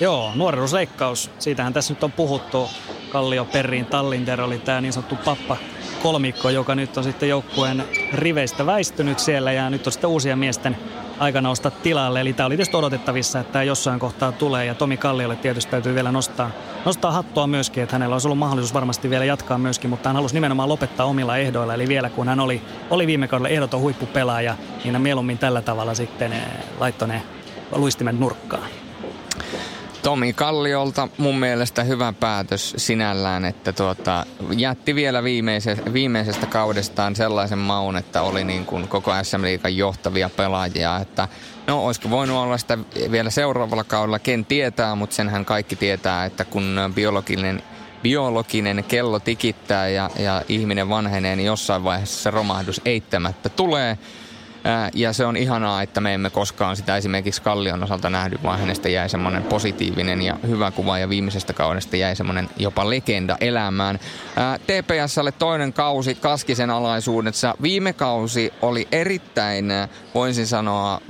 Joo, 0.00 0.32
nuoruusleikkaus. 0.34 1.30
Siitähän 1.38 1.72
tässä 1.72 1.94
nyt 1.94 2.04
on 2.04 2.12
puhuttu. 2.12 2.70
Kallio 3.10 3.44
Perriin 3.44 3.86
Tallinter 3.86 4.40
oli 4.40 4.58
tämä 4.58 4.80
niin 4.80 4.92
sanottu 4.92 5.16
pappa 5.24 5.56
kolmikko, 6.02 6.50
joka 6.50 6.74
nyt 6.74 6.96
on 6.96 7.04
sitten 7.04 7.28
joukkueen 7.28 7.84
riveistä 8.12 8.66
väistynyt 8.66 9.18
siellä 9.18 9.52
ja 9.52 9.70
nyt 9.70 9.86
on 9.86 9.92
sitten 9.92 10.10
uusia 10.10 10.36
miesten 10.36 10.76
aika 11.18 11.40
nousta 11.40 11.70
tilalle. 11.70 12.20
Eli 12.20 12.32
tämä 12.32 12.46
oli 12.46 12.56
tietysti 12.56 12.76
odotettavissa, 12.76 13.40
että 13.40 13.52
tämä 13.52 13.62
jossain 13.62 14.00
kohtaa 14.00 14.32
tulee. 14.32 14.64
Ja 14.64 14.74
Tomi 14.74 14.96
Kalliolle 14.96 15.36
tietysti 15.36 15.70
täytyy 15.70 15.94
vielä 15.94 16.12
nostaa, 16.12 16.50
nostaa 16.84 17.12
hattua 17.12 17.46
myöskin, 17.46 17.82
että 17.82 17.94
hänellä 17.94 18.14
olisi 18.14 18.28
ollut 18.28 18.38
mahdollisuus 18.38 18.74
varmasti 18.74 19.10
vielä 19.10 19.24
jatkaa 19.24 19.58
myöskin, 19.58 19.90
mutta 19.90 20.08
hän 20.08 20.16
halusi 20.16 20.34
nimenomaan 20.34 20.68
lopettaa 20.68 21.06
omilla 21.06 21.36
ehdoilla. 21.36 21.74
Eli 21.74 21.88
vielä 21.88 22.10
kun 22.10 22.28
hän 22.28 22.40
oli, 22.40 22.62
oli 22.90 23.06
viime 23.06 23.28
kaudella 23.28 23.48
ehdoton 23.48 23.80
huippupelaaja, 23.80 24.56
niin 24.84 24.92
hän 24.92 25.02
mieluummin 25.02 25.38
tällä 25.38 25.62
tavalla 25.62 25.94
sitten 25.94 26.32
eh, 26.32 26.42
laittoi 26.80 27.08
ne 27.08 27.22
luistimet 27.72 28.18
nurkkaan. 28.18 28.81
Tomi 30.02 30.32
Kalliolta 30.32 31.08
mun 31.18 31.38
mielestä 31.38 31.84
hyvä 31.84 32.12
päätös 32.12 32.74
sinällään, 32.76 33.44
että 33.44 33.72
tuota, 33.72 34.26
jätti 34.56 34.94
vielä 34.94 35.24
viimeisestä, 35.24 35.92
viimeisestä 35.92 36.46
kaudestaan 36.46 37.16
sellaisen 37.16 37.58
maun, 37.58 37.96
että 37.96 38.22
oli 38.22 38.44
niin 38.44 38.66
kuin 38.66 38.88
koko 38.88 39.12
SM 39.22 39.42
Liikan 39.42 39.76
johtavia 39.76 40.30
pelaajia, 40.36 40.96
että 40.96 41.28
no 41.66 41.86
olisiko 41.86 42.10
voinut 42.10 42.36
olla 42.36 42.58
sitä 42.58 42.78
vielä 43.10 43.30
seuraavalla 43.30 43.84
kaudella, 43.84 44.18
ken 44.18 44.44
tietää, 44.44 44.94
mutta 44.94 45.16
senhän 45.16 45.44
kaikki 45.44 45.76
tietää, 45.76 46.24
että 46.24 46.44
kun 46.44 46.80
biologinen 46.94 47.62
biologinen 48.02 48.84
kello 48.84 49.18
tikittää 49.18 49.88
ja, 49.88 50.10
ja 50.18 50.42
ihminen 50.48 50.88
vanhenee, 50.88 51.36
niin 51.36 51.46
jossain 51.46 51.84
vaiheessa 51.84 52.22
se 52.22 52.30
romahdus 52.30 52.80
eittämättä 52.84 53.48
tulee. 53.48 53.98
Ja 54.94 55.12
se 55.12 55.26
on 55.26 55.36
ihanaa, 55.36 55.82
että 55.82 56.00
me 56.00 56.14
emme 56.14 56.30
koskaan 56.30 56.76
sitä 56.76 56.96
esimerkiksi 56.96 57.42
Kallion 57.42 57.82
osalta 57.82 58.10
nähdy, 58.10 58.38
vaan 58.42 58.60
hänestä 58.60 58.88
jäi 58.88 59.08
semmoinen 59.08 59.42
positiivinen 59.42 60.22
ja 60.22 60.36
hyvä 60.46 60.70
kuva 60.70 60.98
ja 60.98 61.08
viimeisestä 61.08 61.52
kaudesta 61.52 61.96
jäi 61.96 62.16
semmoinen 62.16 62.48
jopa 62.56 62.90
legenda 62.90 63.36
elämään. 63.40 63.98
TPSlle 64.66 65.32
toinen 65.32 65.72
kausi 65.72 66.14
Kaskisen 66.14 66.70
alaisuudessa. 66.70 67.54
Viime 67.62 67.92
kausi 67.92 68.52
oli 68.62 68.88
erittäin, 68.92 69.66
voisin 70.14 70.46
sanoa, 70.46 71.00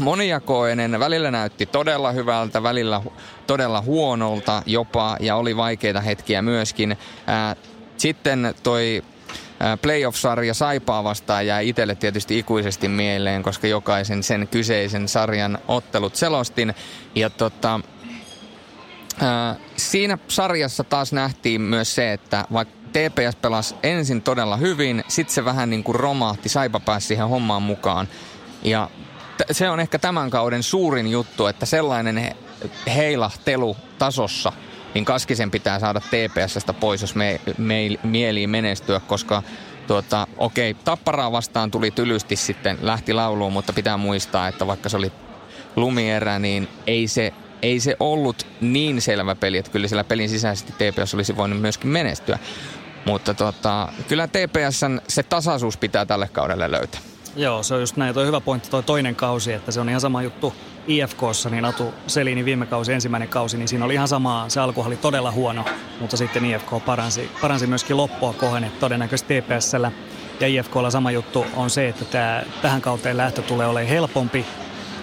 monijakoinen. 0.00 1.00
Välillä 1.00 1.30
näytti 1.30 1.66
todella 1.66 2.12
hyvältä, 2.12 2.62
välillä 2.62 3.02
todella 3.46 3.82
huonolta 3.82 4.62
jopa 4.66 5.16
ja 5.20 5.36
oli 5.36 5.56
vaikeita 5.56 6.00
hetkiä 6.00 6.42
myöskin. 6.42 6.98
Sitten 7.96 8.54
toi 8.62 9.04
playoff-sarja 9.82 10.54
Saipaa 10.54 11.04
vastaan 11.04 11.46
jää 11.46 11.60
itselle 11.60 11.94
tietysti 11.94 12.38
ikuisesti 12.38 12.88
mieleen, 12.88 13.42
koska 13.42 13.66
jokaisen 13.66 14.22
sen 14.22 14.48
kyseisen 14.48 15.08
sarjan 15.08 15.58
ottelut 15.68 16.16
selostin. 16.16 16.74
Ja 17.14 17.30
tota, 17.30 17.80
siinä 19.76 20.18
sarjassa 20.28 20.84
taas 20.84 21.12
nähtiin 21.12 21.60
myös 21.60 21.94
se, 21.94 22.12
että 22.12 22.44
vaikka 22.52 22.76
TPS 22.92 23.36
pelasi 23.42 23.74
ensin 23.82 24.22
todella 24.22 24.56
hyvin, 24.56 25.04
sitten 25.08 25.34
se 25.34 25.44
vähän 25.44 25.70
niin 25.70 25.84
kuin 25.84 25.94
romahti, 25.94 26.48
Saipa 26.48 26.80
pääsi 26.80 27.06
siihen 27.06 27.28
hommaan 27.28 27.62
mukaan. 27.62 28.08
Ja 28.62 28.90
t- 29.38 29.42
se 29.50 29.70
on 29.70 29.80
ehkä 29.80 29.98
tämän 29.98 30.30
kauden 30.30 30.62
suurin 30.62 31.06
juttu, 31.08 31.46
että 31.46 31.66
sellainen 31.66 32.16
he- 32.16 32.36
heilahtelu 32.94 33.76
tasossa, 33.98 34.52
niin 34.96 35.04
Kaskisen 35.04 35.50
pitää 35.50 35.78
saada 35.78 36.00
TPSstä 36.00 36.72
pois, 36.72 37.00
jos 37.00 37.14
me, 37.14 37.40
me 37.58 37.88
mieliin 38.02 38.50
menestyä, 38.50 39.00
koska 39.00 39.42
tuota, 39.86 40.26
okei, 40.36 40.74
Tapparaa 40.74 41.32
vastaan 41.32 41.70
tuli 41.70 41.90
tylysti 41.90 42.36
sitten, 42.36 42.78
lähti 42.82 43.12
lauluun, 43.12 43.52
mutta 43.52 43.72
pitää 43.72 43.96
muistaa, 43.96 44.48
että 44.48 44.66
vaikka 44.66 44.88
se 44.88 44.96
oli 44.96 45.12
lumierä, 45.76 46.38
niin 46.38 46.68
ei 46.86 47.08
se, 47.08 47.32
ei 47.62 47.80
se 47.80 47.96
ollut 48.00 48.46
niin 48.60 49.00
selvä 49.02 49.34
peli, 49.34 49.58
että 49.58 49.70
kyllä 49.70 49.88
siellä 49.88 50.04
pelin 50.04 50.28
sisäisesti 50.28 50.72
TPS 50.72 51.14
olisi 51.14 51.36
voinut 51.36 51.60
myöskin 51.60 51.90
menestyä. 51.90 52.38
Mutta 53.04 53.34
tota, 53.34 53.88
kyllä 54.08 54.28
TPSn 54.28 55.00
se 55.08 55.22
tasaisuus 55.22 55.76
pitää 55.76 56.06
tälle 56.06 56.28
kaudelle 56.28 56.70
löytää. 56.70 57.00
Joo, 57.36 57.62
se 57.62 57.74
on 57.74 57.80
just 57.80 57.96
näin. 57.96 58.14
Toi 58.14 58.26
hyvä 58.26 58.40
pointti, 58.40 58.70
toi 58.70 58.82
toinen 58.82 59.16
kausi, 59.16 59.52
että 59.52 59.72
se 59.72 59.80
on 59.80 59.88
ihan 59.88 60.00
sama 60.00 60.22
juttu 60.22 60.54
IFKssa, 60.86 61.50
niin 61.50 61.64
Atu 61.64 61.94
Selini 62.06 62.44
viime 62.44 62.66
kausi, 62.66 62.92
ensimmäinen 62.92 63.28
kausi, 63.28 63.58
niin 63.58 63.68
siinä 63.68 63.84
oli 63.84 63.94
ihan 63.94 64.08
sama, 64.08 64.44
se 64.48 64.60
alku 64.60 64.80
oli 64.80 64.96
todella 64.96 65.32
huono, 65.32 65.64
mutta 66.00 66.16
sitten 66.16 66.44
IFK 66.44 66.70
paransi, 66.86 67.30
paransi 67.40 67.66
myöskin 67.66 67.96
loppua 67.96 68.32
kohden, 68.32 68.64
että 68.64 68.80
todennäköisesti 68.80 69.42
TPSllä 69.42 69.92
ja 70.40 70.46
IFKlla 70.46 70.90
sama 70.90 71.10
juttu 71.10 71.46
on 71.56 71.70
se, 71.70 71.88
että 71.88 72.04
tämä, 72.04 72.42
tähän 72.62 72.80
kauteen 72.80 73.16
lähtö 73.16 73.42
tulee 73.42 73.66
olemaan 73.66 73.90
helpompi. 73.90 74.46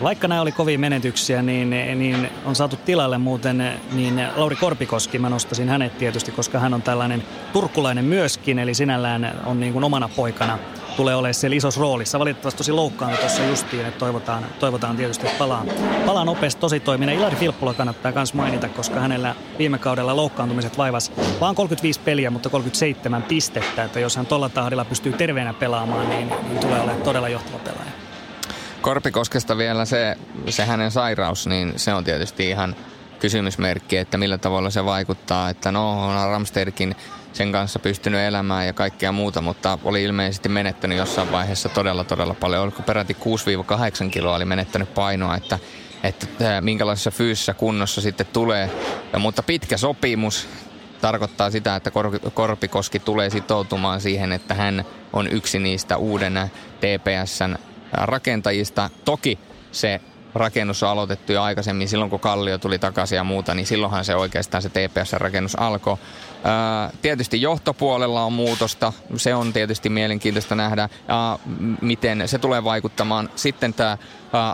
Vaikka 0.04 0.28
nämä 0.28 0.42
oli 0.42 0.52
kovia 0.52 0.80
menetyksiä, 0.80 1.42
niin, 1.42 1.70
niin 1.70 2.30
on 2.46 2.56
saatu 2.56 2.76
tilalle 2.76 3.18
muuten 3.18 3.80
niin 3.92 4.28
Lauri 4.36 4.56
Korpikoski. 4.56 5.20
Mä 5.20 5.30
nostasin 5.30 5.70
hänet 5.70 5.98
tietysti, 5.98 6.32
koska 6.32 6.60
hän 6.60 6.74
on 6.74 6.82
tällainen 6.82 7.24
turkkulainen 7.54 8.06
myöskin, 8.06 8.60
eli 8.60 8.74
sinällään 8.74 9.42
on 9.46 9.60
niin 9.60 9.74
kuin 9.74 9.84
omana 9.84 10.10
poikana 10.16 10.60
tulee 10.96 11.16
olemaan 11.16 11.34
siellä 11.34 11.56
isossa 11.56 11.82
roolissa. 11.82 12.20
Valitettavasti 12.20 12.58
tosi 12.58 12.72
loukkaanut 12.72 13.20
tuossa 13.20 13.44
justiin, 13.44 13.86
että 13.86 14.00
toivotaan, 14.00 14.46
toivotaan 14.60 14.98
tietysti, 14.98 15.26
että 15.26 15.38
palaa, 15.38 15.66
palaa 16.06 16.26
nopeasti 16.26 16.62
tosi 16.62 16.80
toiminen. 16.80 17.16
Ilari 17.16 17.36
Filppula 17.36 17.74
kannattaa 17.74 18.12
myös 18.12 18.34
mainita, 18.34 18.70
koska 18.70 19.00
hänellä 19.00 19.36
viime 19.58 19.78
kaudella 19.78 20.16
loukkaantumiset 20.16 20.78
vaivas 20.78 21.12
vaan 21.42 21.56
35 21.56 22.00
peliä, 22.00 22.30
mutta 22.30 22.50
37 22.50 23.24
pistettä. 23.24 23.84
Että 23.84 24.00
jos 24.00 24.16
hän 24.16 24.26
tuolla 24.26 24.50
tahdilla 24.50 24.86
pystyy 24.86 25.14
terveenä 25.14 25.54
pelaamaan, 25.54 26.10
niin, 26.10 26.28
niin 26.28 26.60
tulee 26.60 26.82
olemaan 26.82 27.02
todella 27.02 27.30
johtava 27.30 27.60
pelaaja. 27.60 27.92
Korpikoskesta 28.82 29.58
vielä 29.58 29.86
se, 29.86 30.18
se 30.50 30.66
hänen 30.66 30.92
sairaus, 30.92 31.48
niin 31.48 31.74
se 31.76 31.94
on 31.94 32.04
tietysti 32.04 32.50
ihan 32.50 32.76
kysymysmerkki, 33.20 33.98
että 33.98 34.18
millä 34.18 34.38
tavalla 34.38 34.70
se 34.70 34.86
vaikuttaa. 34.86 35.50
Että 35.50 35.72
no, 35.72 36.08
on 36.08 36.30
Ramsterkin 36.30 36.96
sen 37.34 37.52
kanssa 37.52 37.80
pystynyt 37.80 38.22
elämään 38.22 38.68
ja 38.68 38.74
kaikkea 38.74 39.12
muuta, 39.12 39.42
mutta 39.42 39.78
oli 39.84 40.04
ilmeisesti 40.04 40.50
menettänyt 40.50 40.98
jossain 40.98 41.32
vaiheessa 41.32 41.70
todella, 41.70 42.04
todella 42.04 42.34
paljon. 42.34 42.64
Oliko 42.64 42.82
peräti 42.82 43.18
6-8 44.06 44.10
kiloa 44.10 44.36
oli 44.36 44.46
menettänyt 44.46 44.94
painoa, 44.94 45.36
että, 45.36 45.60
että 46.04 46.28
minkälaisessa 46.62 47.12
fyysisessä 47.12 47.54
kunnossa 47.54 48.02
sitten 48.02 48.26
tulee. 48.26 48.70
Ja, 49.14 49.20
mutta 49.20 49.44
pitkä 49.44 49.78
sopimus 49.78 50.48
tarkoittaa 51.02 51.52
sitä, 51.52 51.76
että 51.76 51.92
Korpikoski 52.34 53.00
tulee 53.00 53.30
sitoutumaan 53.30 54.02
siihen, 54.02 54.32
että 54.32 54.54
hän 54.54 54.86
on 55.14 55.28
yksi 55.28 55.60
niistä 55.60 55.98
uuden 55.98 56.52
TPSn 56.78 57.56
rakentajista. 57.94 58.90
Toki 59.06 59.40
se 59.72 60.02
rakennus 60.36 60.84
on 60.84 60.90
aloitettu 60.90 61.34
jo 61.34 61.42
aikaisemmin, 61.42 61.90
silloin 61.90 62.10
kun 62.10 62.20
Kallio 62.20 62.58
tuli 62.58 62.80
takaisin 62.80 63.16
ja 63.16 63.24
muuta, 63.24 63.56
niin 63.56 63.66
silloinhan 63.66 64.06
se 64.06 64.16
oikeastaan 64.16 64.62
se 64.62 64.70
TPS-rakennus 64.70 65.56
alkoi. 65.60 65.98
Tietysti 67.02 67.42
johtopuolella 67.42 68.24
on 68.24 68.34
muutosta, 68.34 68.94
se 69.16 69.36
on 69.36 69.54
tietysti 69.54 69.90
mielenkiintoista 69.90 70.56
nähdä, 70.56 70.90
miten 71.82 72.28
se 72.28 72.40
tulee 72.40 72.64
vaikuttamaan. 72.64 73.30
Sitten 73.36 73.74
tämä 73.74 73.98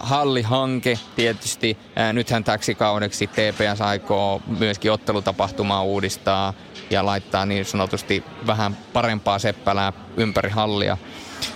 hallihanke 0.01 0.99
tietysti, 1.15 1.77
nythän 2.13 2.43
täksi 2.43 2.75
kaudeksi 2.75 3.27
TPS 3.27 3.81
aikoo 3.81 4.41
myöskin 4.59 4.91
ottelutapahtumaa 4.91 5.83
uudistaa 5.83 6.53
ja 6.89 7.05
laittaa 7.05 7.45
niin 7.45 7.65
sanotusti 7.65 8.23
vähän 8.47 8.77
parempaa 8.93 9.39
seppälää 9.39 9.93
ympäri 10.17 10.49
hallia. 10.49 10.97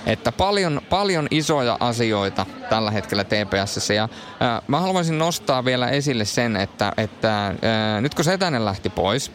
Että 0.06 0.32
paljon, 0.32 0.82
paljon 0.90 1.28
isoja 1.32 1.78
asioita 1.80 2.46
tällä 2.70 2.92
hetkellä 2.92 3.24
TPS. 3.24 3.90
Ja 3.90 4.10
ää, 4.40 4.62
mä 4.68 4.80
haluaisin 4.80 5.18
nostaa 5.18 5.66
vielä 5.66 5.90
esille 5.90 6.26
sen, 6.26 6.56
että, 6.56 6.94
että 6.98 7.46
ää, 7.62 8.02
nyt 8.02 8.16
kun 8.16 8.26
Setänen 8.26 8.66
lähti 8.66 8.90
pois, 8.90 9.32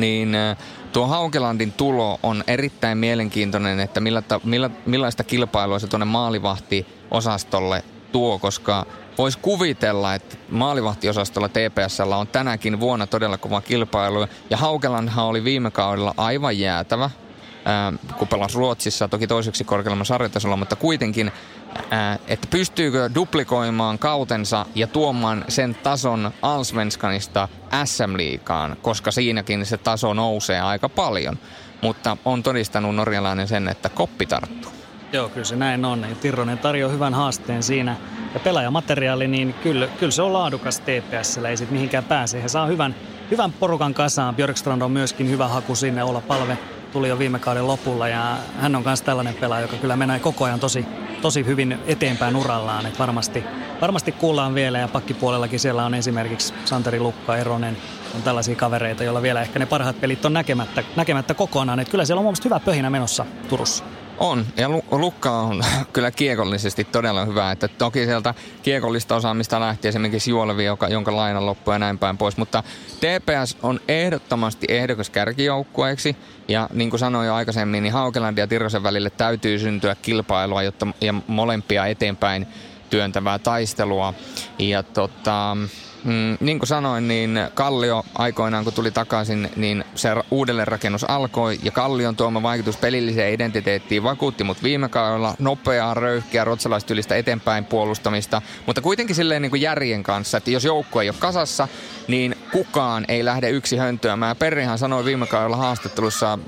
niin 0.00 0.34
ää, 0.34 0.56
tuo 0.92 1.06
Haukelandin 1.06 1.72
tulo 1.72 2.20
on 2.22 2.44
erittäin 2.46 2.98
mielenkiintoinen, 2.98 3.80
että 3.80 4.00
millä, 4.00 4.22
millä, 4.44 4.70
millaista 4.86 5.24
kilpailua 5.24 5.78
se 5.78 5.86
tuonne 5.86 6.04
maalivahtiosastolle 6.04 7.84
tuo, 8.12 8.38
koska 8.38 8.86
voisi 9.18 9.38
kuvitella, 9.38 10.14
että 10.14 10.36
maalivahtiosastolla 10.50 11.48
TPSllä 11.48 12.16
on 12.16 12.26
tänäkin 12.26 12.80
vuonna 12.80 13.06
todella 13.06 13.38
kova 13.38 13.60
kilpailu. 13.60 14.26
Ja 14.50 14.56
Haukelandhan 14.56 15.24
oli 15.24 15.44
viime 15.44 15.70
kaudella 15.70 16.14
aivan 16.16 16.58
jäätävä 16.58 17.10
kun 18.18 18.28
pelasi 18.28 18.56
Ruotsissa, 18.56 19.08
toki 19.08 19.26
toiseksi 19.26 19.64
korkeammalla 19.64 20.04
sarjatasolla, 20.04 20.56
mutta 20.56 20.76
kuitenkin, 20.76 21.32
että 22.28 22.48
pystyykö 22.50 23.10
duplikoimaan 23.14 23.98
kautensa 23.98 24.66
ja 24.74 24.86
tuomaan 24.86 25.44
sen 25.48 25.74
tason 25.74 26.30
Alsvenskanista 26.42 27.48
SM-liikaan, 27.84 28.76
koska 28.82 29.10
siinäkin 29.10 29.66
se 29.66 29.76
taso 29.76 30.14
nousee 30.14 30.60
aika 30.60 30.88
paljon. 30.88 31.38
Mutta 31.82 32.16
on 32.24 32.42
todistanut 32.42 32.94
norjalainen 32.94 33.48
sen, 33.48 33.68
että 33.68 33.88
koppi 33.88 34.26
tarttuu. 34.26 34.72
Joo, 35.12 35.28
kyllä 35.28 35.44
se 35.44 35.56
näin 35.56 35.84
on. 35.84 36.00
Ja 36.00 36.14
Tirronen 36.14 36.58
tarjoaa 36.58 36.92
hyvän 36.92 37.14
haasteen 37.14 37.62
siinä. 37.62 37.96
Ja 38.34 38.40
pelaajamateriaali, 38.40 39.28
niin 39.28 39.54
kyllä, 39.62 39.86
kyllä 39.86 40.12
se 40.12 40.22
on 40.22 40.32
laadukas 40.32 40.80
TPSllä, 40.80 41.48
ei 41.48 41.56
sit 41.56 41.70
mihinkään 41.70 42.04
pääse. 42.04 42.42
He 42.42 42.48
saa 42.48 42.66
hyvän, 42.66 42.94
hyvän 43.30 43.52
porukan 43.52 43.94
kasaan. 43.94 44.34
Björkstrand 44.34 44.82
on 44.82 44.90
myöskin 44.90 45.30
hyvä 45.30 45.48
haku 45.48 45.74
sinne 45.74 46.04
olla 46.04 46.20
palve 46.20 46.58
tuli 46.96 47.08
jo 47.08 47.18
viime 47.18 47.38
kauden 47.38 47.66
lopulla 47.66 48.08
ja 48.08 48.36
hän 48.58 48.76
on 48.76 48.82
myös 48.84 49.02
tällainen 49.02 49.34
pelaaja, 49.34 49.62
joka 49.62 49.76
kyllä 49.76 49.96
menee 49.96 50.18
koko 50.18 50.44
ajan 50.44 50.60
tosi, 50.60 50.86
tosi 51.22 51.46
hyvin 51.46 51.78
eteenpäin 51.86 52.36
urallaan. 52.36 52.86
Et 52.86 52.98
varmasti, 52.98 53.44
varmasti 53.80 54.12
kuullaan 54.12 54.54
vielä 54.54 54.78
ja 54.78 54.88
pakkipuolellakin 54.88 55.60
siellä 55.60 55.84
on 55.84 55.94
esimerkiksi 55.94 56.54
Santeri 56.64 57.00
Lukka, 57.00 57.36
Eronen, 57.36 57.76
on 58.14 58.22
tällaisia 58.22 58.56
kavereita, 58.56 59.04
joilla 59.04 59.22
vielä 59.22 59.42
ehkä 59.42 59.58
ne 59.58 59.66
parhaat 59.66 60.00
pelit 60.00 60.24
on 60.24 60.32
näkemättä, 60.32 60.84
näkemättä 60.96 61.34
kokonaan. 61.34 61.80
Et 61.80 61.88
kyllä 61.88 62.04
siellä 62.04 62.20
on 62.20 62.24
mun 62.24 62.34
hyvä 62.44 62.60
pöhinä 62.60 62.90
menossa 62.90 63.26
Turussa. 63.48 63.84
On, 64.18 64.46
ja 64.56 64.68
Lukka 64.90 65.30
on 65.30 65.64
kyllä 65.92 66.10
kiekollisesti 66.10 66.84
todella 66.84 67.24
hyvä. 67.24 67.50
Että 67.50 67.68
toki 67.68 68.04
sieltä 68.04 68.34
kiekollista 68.62 69.16
osaamista 69.16 69.60
lähti 69.60 69.88
esimerkiksi 69.88 70.30
Juolevi, 70.30 70.64
joka, 70.64 70.88
jonka 70.88 71.16
laina 71.16 71.46
loppui 71.46 71.74
ja 71.74 71.78
näin 71.78 71.98
päin 71.98 72.18
pois. 72.18 72.36
Mutta 72.36 72.62
TPS 72.96 73.56
on 73.62 73.80
ehdottomasti 73.88 74.66
ehdokas 74.70 75.10
kärkijoukkueeksi. 75.10 76.16
Ja 76.48 76.68
niin 76.72 76.90
kuin 76.90 77.00
sanoin 77.00 77.26
jo 77.26 77.34
aikaisemmin, 77.34 77.82
niin 77.82 77.92
Haukelandin 77.92 78.42
ja 78.42 78.46
Tirrosen 78.46 78.82
välille 78.82 79.10
täytyy 79.10 79.58
syntyä 79.58 79.96
kilpailua 80.02 80.62
jotta, 80.62 80.86
ja 81.00 81.14
molempia 81.26 81.86
eteenpäin 81.86 82.46
työntävää 82.90 83.38
taistelua. 83.38 84.14
Ja 84.58 84.82
tota, 84.82 85.56
Mm, 86.06 86.36
niin 86.40 86.58
kuin 86.58 86.68
sanoin, 86.68 87.08
niin 87.08 87.40
Kallio 87.54 88.04
aikoinaan 88.14 88.64
kun 88.64 88.72
tuli 88.72 88.90
takaisin, 88.90 89.50
niin 89.56 89.84
se 89.94 90.08
uudelleenrakennus 90.30 91.04
alkoi 91.04 91.58
ja 91.62 91.70
Kallion 91.70 92.16
tuoma 92.16 92.42
vaikutus 92.42 92.76
pelilliseen 92.76 93.34
identiteettiin 93.34 94.02
vakuutti 94.02 94.44
mut 94.44 94.62
viime 94.62 94.88
kaudella 94.88 95.34
nopeaa, 95.38 95.94
röyhkeä, 95.94 96.44
ruotsalaistyylistä 96.44 97.16
eteenpäin 97.16 97.64
puolustamista, 97.64 98.42
mutta 98.66 98.80
kuitenkin 98.80 99.16
silleen 99.16 99.42
niin 99.42 99.50
kuin 99.50 99.62
järjen 99.62 100.02
kanssa, 100.02 100.38
että 100.38 100.50
jos 100.50 100.64
joukko 100.64 101.00
ei 101.02 101.08
ole 101.08 101.16
kasassa, 101.18 101.68
niin 102.08 102.35
kukaan 102.52 103.04
ei 103.08 103.24
lähde 103.24 103.50
yksi 103.50 103.76
höntöämään. 103.76 104.36
Perrihan 104.36 104.78
sanoi 104.78 105.04
viime 105.04 105.26
kaudella 105.26 105.56
haastattelussa, 105.56 106.38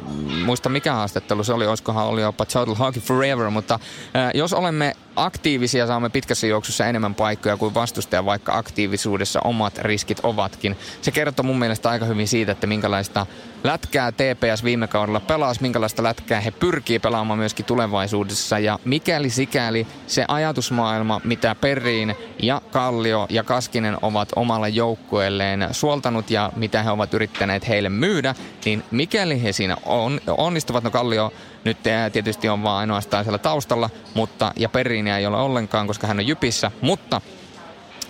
muista 0.44 0.68
mikä 0.68 0.92
haastattelu 0.92 1.44
se 1.44 1.52
oli, 1.52 1.66
olisikohan 1.66 2.06
oli 2.06 2.22
jopa 2.22 2.46
Total 2.46 2.74
Hockey 2.74 3.02
Forever, 3.02 3.50
mutta 3.50 3.74
äh, 3.74 4.30
jos 4.34 4.52
olemme 4.52 4.96
aktiivisia, 5.16 5.86
saamme 5.86 6.08
pitkässä 6.10 6.46
juoksussa 6.46 6.86
enemmän 6.86 7.14
paikkoja 7.14 7.56
kuin 7.56 7.74
vastustaja, 7.74 8.24
vaikka 8.24 8.58
aktiivisuudessa 8.58 9.40
omat 9.44 9.78
riskit 9.78 10.20
ovatkin. 10.22 10.76
Se 11.02 11.10
kertoo 11.10 11.42
mun 11.42 11.58
mielestä 11.58 11.90
aika 11.90 12.04
hyvin 12.04 12.28
siitä, 12.28 12.52
että 12.52 12.66
minkälaista 12.66 13.26
lätkää 13.64 14.12
TPS 14.12 14.64
viime 14.64 14.86
kaudella 14.88 15.20
pelasi, 15.20 15.62
minkälaista 15.62 16.02
lätkää 16.02 16.40
he 16.40 16.50
pyrkii 16.50 16.98
pelaamaan 16.98 17.38
myöskin 17.38 17.64
tulevaisuudessa. 17.64 18.58
Ja 18.58 18.78
mikäli 18.84 19.30
sikäli 19.30 19.86
se 20.06 20.24
ajatusmaailma, 20.28 21.20
mitä 21.24 21.54
Perriin 21.54 22.14
ja 22.42 22.62
Kallio 22.70 23.26
ja 23.30 23.44
Kaskinen 23.44 23.96
ovat 24.02 24.28
omalle 24.36 24.68
joukkueelleen 24.68 25.68
suoltanut 25.72 26.30
ja 26.30 26.52
mitä 26.56 26.82
he 26.82 26.90
ovat 26.90 27.14
yrittäneet 27.14 27.68
heille 27.68 27.88
myydä, 27.88 28.34
niin 28.64 28.84
mikäli 28.90 29.42
he 29.42 29.52
siinä 29.52 29.76
on, 29.86 30.20
onnistuvat, 30.26 30.84
no 30.84 30.90
Kallio 30.90 31.32
nyt 31.64 31.78
tietysti 32.12 32.48
on 32.48 32.62
vaan 32.62 32.78
ainoastaan 32.78 33.24
siellä 33.24 33.38
taustalla, 33.38 33.90
mutta 34.14 34.52
ja 34.56 34.68
Perriiniä 34.68 35.18
ei 35.18 35.26
ole 35.26 35.36
ollenkaan, 35.36 35.86
koska 35.86 36.06
hän 36.06 36.18
on 36.18 36.26
jypissä, 36.26 36.70
mutta 36.80 37.20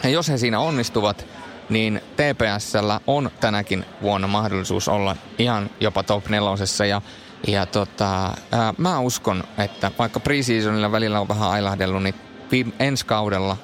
jos 0.04 0.28
he 0.28 0.38
siinä 0.38 0.60
onnistuvat, 0.60 1.26
niin 1.68 2.00
TPSllä 2.16 3.00
on 3.06 3.30
tänäkin 3.40 3.84
vuonna 4.02 4.26
mahdollisuus 4.26 4.88
olla 4.88 5.16
ihan 5.38 5.70
jopa 5.80 6.02
top 6.02 6.28
nelosessa 6.28 6.86
ja 6.86 7.02
Ja 7.46 7.66
tota, 7.66 8.24
ää, 8.52 8.74
mä 8.78 9.00
uskon, 9.00 9.44
että 9.58 9.90
vaikka 9.98 10.20
preseasonilla 10.20 10.92
välillä 10.92 11.20
on 11.20 11.28
vähän 11.28 11.50
ailahdellut, 11.50 12.02
niin 12.02 12.14
viime, 12.50 12.72
ensi 12.78 13.06
kaudella 13.06 13.56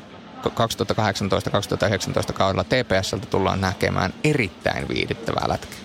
2018-2019 0.46 2.32
kaudella 2.32 2.64
TPSltä 2.64 3.26
tullaan 3.26 3.60
näkemään 3.60 4.14
erittäin 4.24 4.88
viihdyttävää 4.88 5.48
lätkää. 5.48 5.78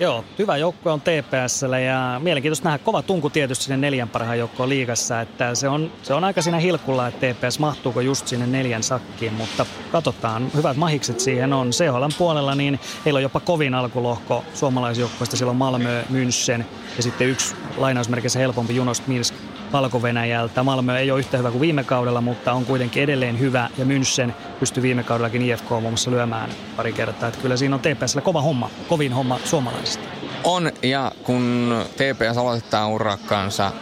Joo, 0.00 0.24
hyvä 0.38 0.56
joukkue 0.56 0.92
on 0.92 1.00
TPSllä 1.00 1.78
ja 1.78 2.20
mielenkiintoista 2.22 2.68
nähdä. 2.68 2.84
Kova 2.84 3.02
tunku 3.02 3.30
tietysti 3.30 3.64
sinne 3.64 3.76
neljän 3.76 4.08
parhaan 4.08 4.38
joukkoon 4.38 4.68
liigassa, 4.68 5.20
että 5.20 5.54
se 5.54 5.68
on, 5.68 5.92
se 6.02 6.14
on 6.14 6.24
aika 6.24 6.42
siinä 6.42 6.58
hilkulla, 6.58 7.08
että 7.08 7.26
TPS 7.34 7.58
mahtuuko 7.58 8.00
just 8.00 8.26
sinne 8.28 8.46
neljän 8.46 8.82
sakkiin, 8.82 9.32
mutta 9.32 9.66
katsotaan, 9.92 10.50
hyvät 10.54 10.76
mahikset 10.76 11.20
siihen 11.20 11.52
on. 11.52 11.70
CHL 11.70 12.04
puolella 12.18 12.54
niin 12.54 12.80
heillä 13.04 13.18
on 13.18 13.22
jopa 13.22 13.40
kovin 13.40 13.74
alkulohko 13.74 14.44
suomalaisjoukkoista, 14.54 15.36
siellä 15.36 15.50
on 15.50 15.56
Malmö, 15.56 16.02
München 16.02 16.64
ja 16.96 17.02
sitten 17.02 17.28
yksi 17.28 17.54
lainausmerkissä 17.76 18.38
helpompi 18.38 18.76
Junost 18.76 19.06
Minsk 19.06 19.34
Valko-Venäjältä. 19.72 20.62
Malmö 20.62 20.98
ei 20.98 21.10
ole 21.10 21.20
yhtä 21.20 21.38
hyvä 21.38 21.50
kuin 21.50 21.60
viime 21.60 21.84
kaudella, 21.84 22.20
mutta 22.20 22.52
on 22.52 22.64
kuitenkin 22.64 23.02
edelleen 23.02 23.38
hyvä 23.38 23.68
ja 23.78 23.84
München 23.84 24.32
pystyy 24.60 24.82
viime 24.82 25.02
kaudellakin 25.02 25.42
IFK 25.42 25.70
muun 25.70 25.82
muassa 25.82 26.10
lyömään 26.10 26.50
pari 26.76 26.92
kertaa. 26.92 27.28
Että 27.28 27.40
kyllä 27.40 27.56
siinä 27.56 27.74
on 27.74 27.80
TPSllä 27.80 28.20
kova 28.20 28.42
homma, 28.42 28.70
kovin 28.88 29.12
homma 29.12 29.38
suomalaisista. 29.44 30.08
On, 30.44 30.72
ja 30.82 31.12
kun 31.22 31.74
TPS 31.96 32.38
aloittaa 32.38 32.88
urakkaansa, 32.88 33.72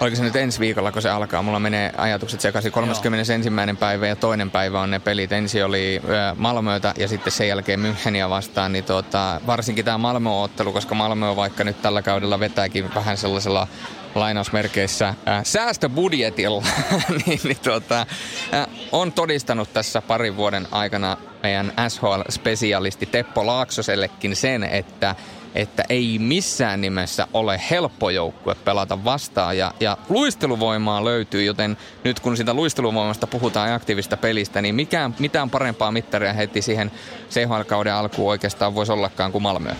oliko 0.00 0.16
se 0.16 0.22
nyt 0.22 0.36
ensi 0.36 0.60
viikolla, 0.60 0.92
kun 0.92 1.02
se 1.02 1.10
alkaa? 1.10 1.42
Mulla 1.42 1.60
menee 1.60 1.92
ajatukset 1.96 2.40
sekaisin. 2.40 2.72
31. 2.72 3.32
Joo. 3.32 3.76
päivä 3.80 4.06
ja 4.06 4.16
toinen 4.16 4.50
päivä 4.50 4.80
on 4.80 4.90
ne 4.90 4.98
pelit. 4.98 5.32
Ensi 5.32 5.62
oli 5.62 6.02
Malmöötä 6.36 6.94
ja 6.98 7.08
sitten 7.08 7.32
sen 7.32 7.48
jälkeen 7.48 7.80
Müncheniä 7.80 8.30
vastaan. 8.30 8.72
Niin 8.72 8.84
tuota, 8.84 9.40
varsinkin 9.46 9.84
tämä 9.84 9.98
Malmö-ottelu, 9.98 10.72
koska 10.72 10.94
Malmö 10.94 11.28
on 11.28 11.36
vaikka 11.36 11.64
nyt 11.64 11.82
tällä 11.82 12.02
kaudella 12.02 12.40
vetääkin 12.40 12.94
vähän 12.94 13.16
sellaisella 13.16 13.68
lainausmerkeissä 14.14 15.08
äh, 15.08 15.44
säästöbudjetilla, 15.44 16.62
niin, 17.26 17.40
niin 17.44 17.58
tuota, 17.64 18.00
äh, 18.00 18.66
on 18.92 19.12
todistanut 19.12 19.72
tässä 19.72 20.02
parin 20.02 20.36
vuoden 20.36 20.68
aikana 20.70 21.16
meidän 21.42 21.72
SHL-spesialisti 21.88 23.06
Teppo 23.06 23.46
Laaksosellekin 23.46 24.36
sen, 24.36 24.64
että 24.64 25.14
että 25.54 25.84
ei 25.88 26.18
missään 26.18 26.80
nimessä 26.80 27.26
ole 27.32 27.60
helppo 27.70 28.10
joukkue 28.10 28.54
pelata 28.54 29.04
vastaan. 29.04 29.58
Ja, 29.58 29.74
ja 29.80 29.96
luisteluvoimaa 30.08 31.04
löytyy, 31.04 31.44
joten 31.44 31.76
nyt 32.04 32.20
kun 32.20 32.36
sitä 32.36 32.54
luisteluvoimasta 32.54 33.26
puhutaan 33.26 33.72
aktiivista 33.72 34.16
pelistä, 34.16 34.62
niin 34.62 34.74
mikään, 34.74 35.14
mitään 35.18 35.50
parempaa 35.50 35.92
mittaria 35.92 36.32
heti 36.32 36.62
siihen 36.62 36.90
CHL-kauden 37.30 37.94
alkuun 37.94 38.30
oikeastaan 38.30 38.74
voisi 38.74 38.92
ollakaan 38.92 39.32
kuin 39.32 39.42
Malmö. 39.42 39.70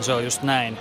Se 0.00 0.12
on 0.12 0.24
just 0.24 0.42
näin 0.42 0.78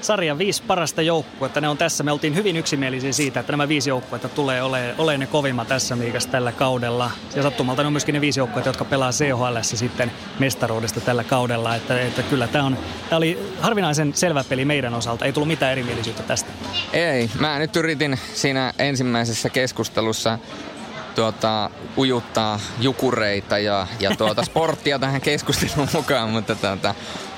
sarjan 0.00 0.38
viisi 0.38 0.62
parasta 0.62 1.02
joukkuetta. 1.02 1.60
Ne 1.60 1.68
on 1.68 1.78
tässä. 1.78 2.04
Me 2.04 2.12
oltiin 2.12 2.34
hyvin 2.34 2.56
yksimielisiä 2.56 3.12
siitä, 3.12 3.40
että 3.40 3.52
nämä 3.52 3.68
viisi 3.68 3.90
joukkuetta 3.90 4.28
tulee 4.28 4.62
olemaan 4.62 4.94
ole 4.98 5.18
ne 5.18 5.26
kovimmat 5.26 5.68
tässä 5.68 5.98
liigassa 5.98 6.28
tällä 6.28 6.52
kaudella. 6.52 7.10
Ja 7.36 7.42
sattumalta 7.42 7.82
ne 7.82 7.86
on 7.86 7.92
myöskin 7.92 8.12
ne 8.12 8.20
viisi 8.20 8.40
joukkuetta, 8.40 8.68
jotka 8.68 8.84
pelaa 8.84 9.10
CHL 9.10 9.58
sitten 9.62 10.12
mestaruudesta 10.38 11.00
tällä 11.00 11.24
kaudella. 11.24 11.74
Että, 11.74 12.00
että 12.00 12.22
kyllä 12.22 12.48
tämä, 12.48 12.64
on, 12.64 12.78
tämä 13.08 13.16
oli 13.16 13.52
harvinaisen 13.60 14.14
selvä 14.14 14.44
peli 14.44 14.64
meidän 14.64 14.94
osalta. 14.94 15.24
Ei 15.24 15.32
tullut 15.32 15.48
mitään 15.48 15.72
erimielisyyttä 15.72 16.22
tästä. 16.22 16.50
Ei. 16.92 17.30
Mä 17.38 17.58
nyt 17.58 17.76
yritin 17.76 18.18
siinä 18.34 18.72
ensimmäisessä 18.78 19.50
keskustelussa 19.50 20.38
tuota, 21.14 21.70
ujuttaa 21.96 22.60
jukureita 22.80 23.58
ja, 23.58 23.86
ja 24.00 24.10
tuota, 24.18 24.44
sporttia 24.44 24.98
tähän 24.98 25.20
keskusteluun 25.20 25.88
mukaan, 25.92 26.30
mutta 26.30 26.54
tuota, 26.54 26.94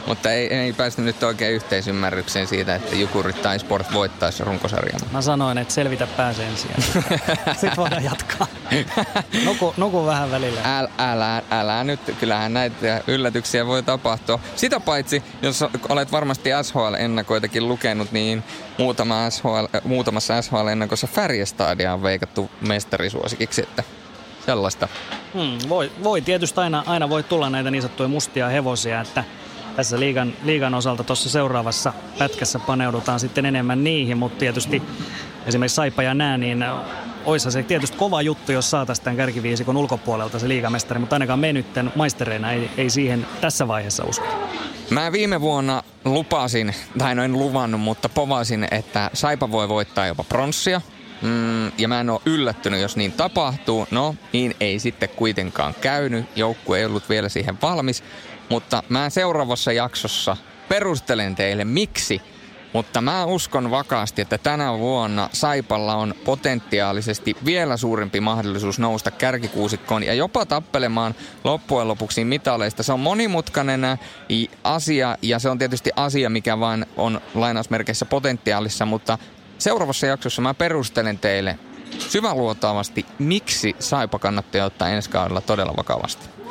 mutta 0.06 0.32
ei, 0.32 0.54
ei 0.54 0.72
päästy 0.72 1.02
nyt 1.02 1.22
oikein 1.22 1.54
yhteisymmärrykseen 1.54 2.46
siitä, 2.46 2.74
että 2.74 2.96
Jukurit 2.96 3.42
tai 3.42 3.58
Sport 3.58 3.92
voittaisi 3.92 4.44
runkosarjan. 4.44 5.00
Mä 5.12 5.22
sanoin, 5.22 5.58
että 5.58 5.74
selvitä 5.74 6.06
pääsee 6.06 6.46
ensin. 6.46 6.70
Sitten 7.60 7.76
voidaan 7.76 8.04
jatkaa. 8.04 8.46
Nuku, 9.44 9.74
nuku 9.76 10.06
vähän 10.06 10.30
välillä. 10.30 10.60
Äl, 10.78 10.88
älä, 10.98 11.42
älä 11.50 11.84
nyt, 11.84 12.00
kyllähän 12.20 12.54
näitä 12.54 13.02
yllätyksiä 13.06 13.66
voi 13.66 13.82
tapahtua. 13.82 14.40
Sitä 14.56 14.80
paitsi, 14.80 15.22
jos 15.42 15.64
olet 15.88 16.12
varmasti 16.12 16.50
SHL-ennakoitakin 16.50 17.68
lukenut, 17.68 18.12
niin 18.12 18.44
muutama 18.78 19.30
SHL, 19.30 19.78
muutamassa 19.84 20.42
SHL-ennakossa 20.42 21.06
Färjestadia 21.06 21.94
on 21.94 22.02
veikattu 22.02 22.50
mestarisuosikiksi, 22.60 23.62
että 23.62 23.82
sellaista. 24.46 24.88
Hmm, 25.34 25.58
voi, 25.68 25.92
voi 26.02 26.20
tietysti 26.20 26.60
aina, 26.60 26.82
aina 26.86 27.08
voi 27.08 27.22
tulla 27.22 27.50
näitä 27.50 27.70
niin 27.70 27.82
sanottuja 27.82 28.08
mustia 28.08 28.48
hevosia, 28.48 29.00
että 29.00 29.24
tässä 29.76 30.00
liigan, 30.00 30.32
liigan 30.44 30.74
osalta 30.74 31.04
tuossa 31.04 31.30
seuraavassa 31.30 31.92
pätkässä 32.18 32.58
paneudutaan 32.58 33.20
sitten 33.20 33.46
enemmän 33.46 33.84
niihin, 33.84 34.18
mutta 34.18 34.38
tietysti 34.38 34.82
esimerkiksi 35.46 35.74
Saipa 35.74 36.02
ja 36.02 36.14
nää, 36.14 36.38
niin 36.38 36.64
olisi 37.24 37.50
se 37.50 37.62
tietysti 37.62 37.96
kova 37.96 38.22
juttu, 38.22 38.52
jos 38.52 38.70
saataisiin 38.70 39.04
tämän 39.04 39.16
kärkiviisikon 39.16 39.76
ulkopuolelta 39.76 40.38
se 40.38 40.48
liigamestari, 40.48 41.00
mutta 41.00 41.14
ainakaan 41.14 41.38
me 41.38 41.52
nyt 41.52 41.66
maistereina 41.94 42.52
ei, 42.52 42.70
ei 42.76 42.90
siihen 42.90 43.26
tässä 43.40 43.68
vaiheessa 43.68 44.04
usko. 44.04 44.26
Mä 44.90 45.12
viime 45.12 45.40
vuonna 45.40 45.82
lupasin, 46.04 46.74
tai 46.98 47.14
no 47.14 47.22
en 47.22 47.32
luvannut, 47.32 47.80
mutta 47.80 48.08
povasin, 48.08 48.66
että 48.70 49.10
Saipa 49.14 49.50
voi 49.50 49.68
voittaa 49.68 50.06
jopa 50.06 50.24
pronssia. 50.24 50.80
Mm, 51.22 51.72
ja 51.78 51.88
mä 51.88 52.00
en 52.00 52.10
ole 52.10 52.20
yllättynyt, 52.26 52.80
jos 52.80 52.96
niin 52.96 53.12
tapahtuu. 53.12 53.86
No, 53.90 54.14
niin 54.32 54.54
ei 54.60 54.78
sitten 54.78 55.08
kuitenkaan 55.08 55.74
käynyt. 55.80 56.26
Joukkue 56.36 56.78
ei 56.78 56.84
ollut 56.84 57.08
vielä 57.08 57.28
siihen 57.28 57.58
valmis. 57.62 58.04
Mutta 58.52 58.82
mä 58.88 59.10
seuraavassa 59.10 59.72
jaksossa 59.72 60.36
perustelen 60.68 61.34
teille 61.34 61.64
miksi. 61.64 62.22
Mutta 62.72 63.00
mä 63.00 63.24
uskon 63.24 63.70
vakaasti, 63.70 64.22
että 64.22 64.38
tänä 64.38 64.78
vuonna 64.78 65.28
Saipalla 65.32 65.94
on 65.94 66.14
potentiaalisesti 66.24 67.36
vielä 67.44 67.76
suurempi 67.76 68.20
mahdollisuus 68.20 68.78
nousta 68.78 69.10
kärkikuusikkoon 69.10 70.02
ja 70.02 70.14
jopa 70.14 70.46
tappelemaan 70.46 71.14
loppujen 71.44 71.88
lopuksi 71.88 72.24
mitaleista. 72.24 72.82
Se 72.82 72.92
on 72.92 73.00
monimutkainen 73.00 73.80
asia 74.64 75.16
ja 75.22 75.38
se 75.38 75.50
on 75.50 75.58
tietysti 75.58 75.90
asia, 75.96 76.30
mikä 76.30 76.60
vain 76.60 76.86
on 76.96 77.20
lainausmerkeissä 77.34 78.06
potentiaalissa, 78.06 78.86
mutta 78.86 79.18
seuraavassa 79.58 80.06
jaksossa 80.06 80.42
mä 80.42 80.54
perustelen 80.54 81.18
teille 81.18 81.58
syväluotaavasti, 81.98 83.06
miksi 83.18 83.76
Saipa 83.78 84.18
kannattaa 84.18 84.64
ottaa 84.64 84.88
ensi 84.88 85.10
kaudella 85.10 85.40
todella 85.40 85.74
vakavasti. 85.76 86.41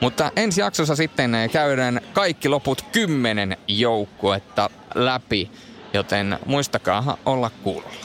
Mutta 0.00 0.32
ensi 0.36 0.60
jaksossa 0.60 0.96
sitten 0.96 1.32
käydään 1.52 2.00
kaikki 2.12 2.48
loput 2.48 2.82
kymmenen 2.82 3.56
joukkuetta 3.68 4.70
läpi, 4.94 5.50
joten 5.92 6.38
muistakaa 6.46 7.16
olla 7.26 7.50
kuulolla. 7.62 8.04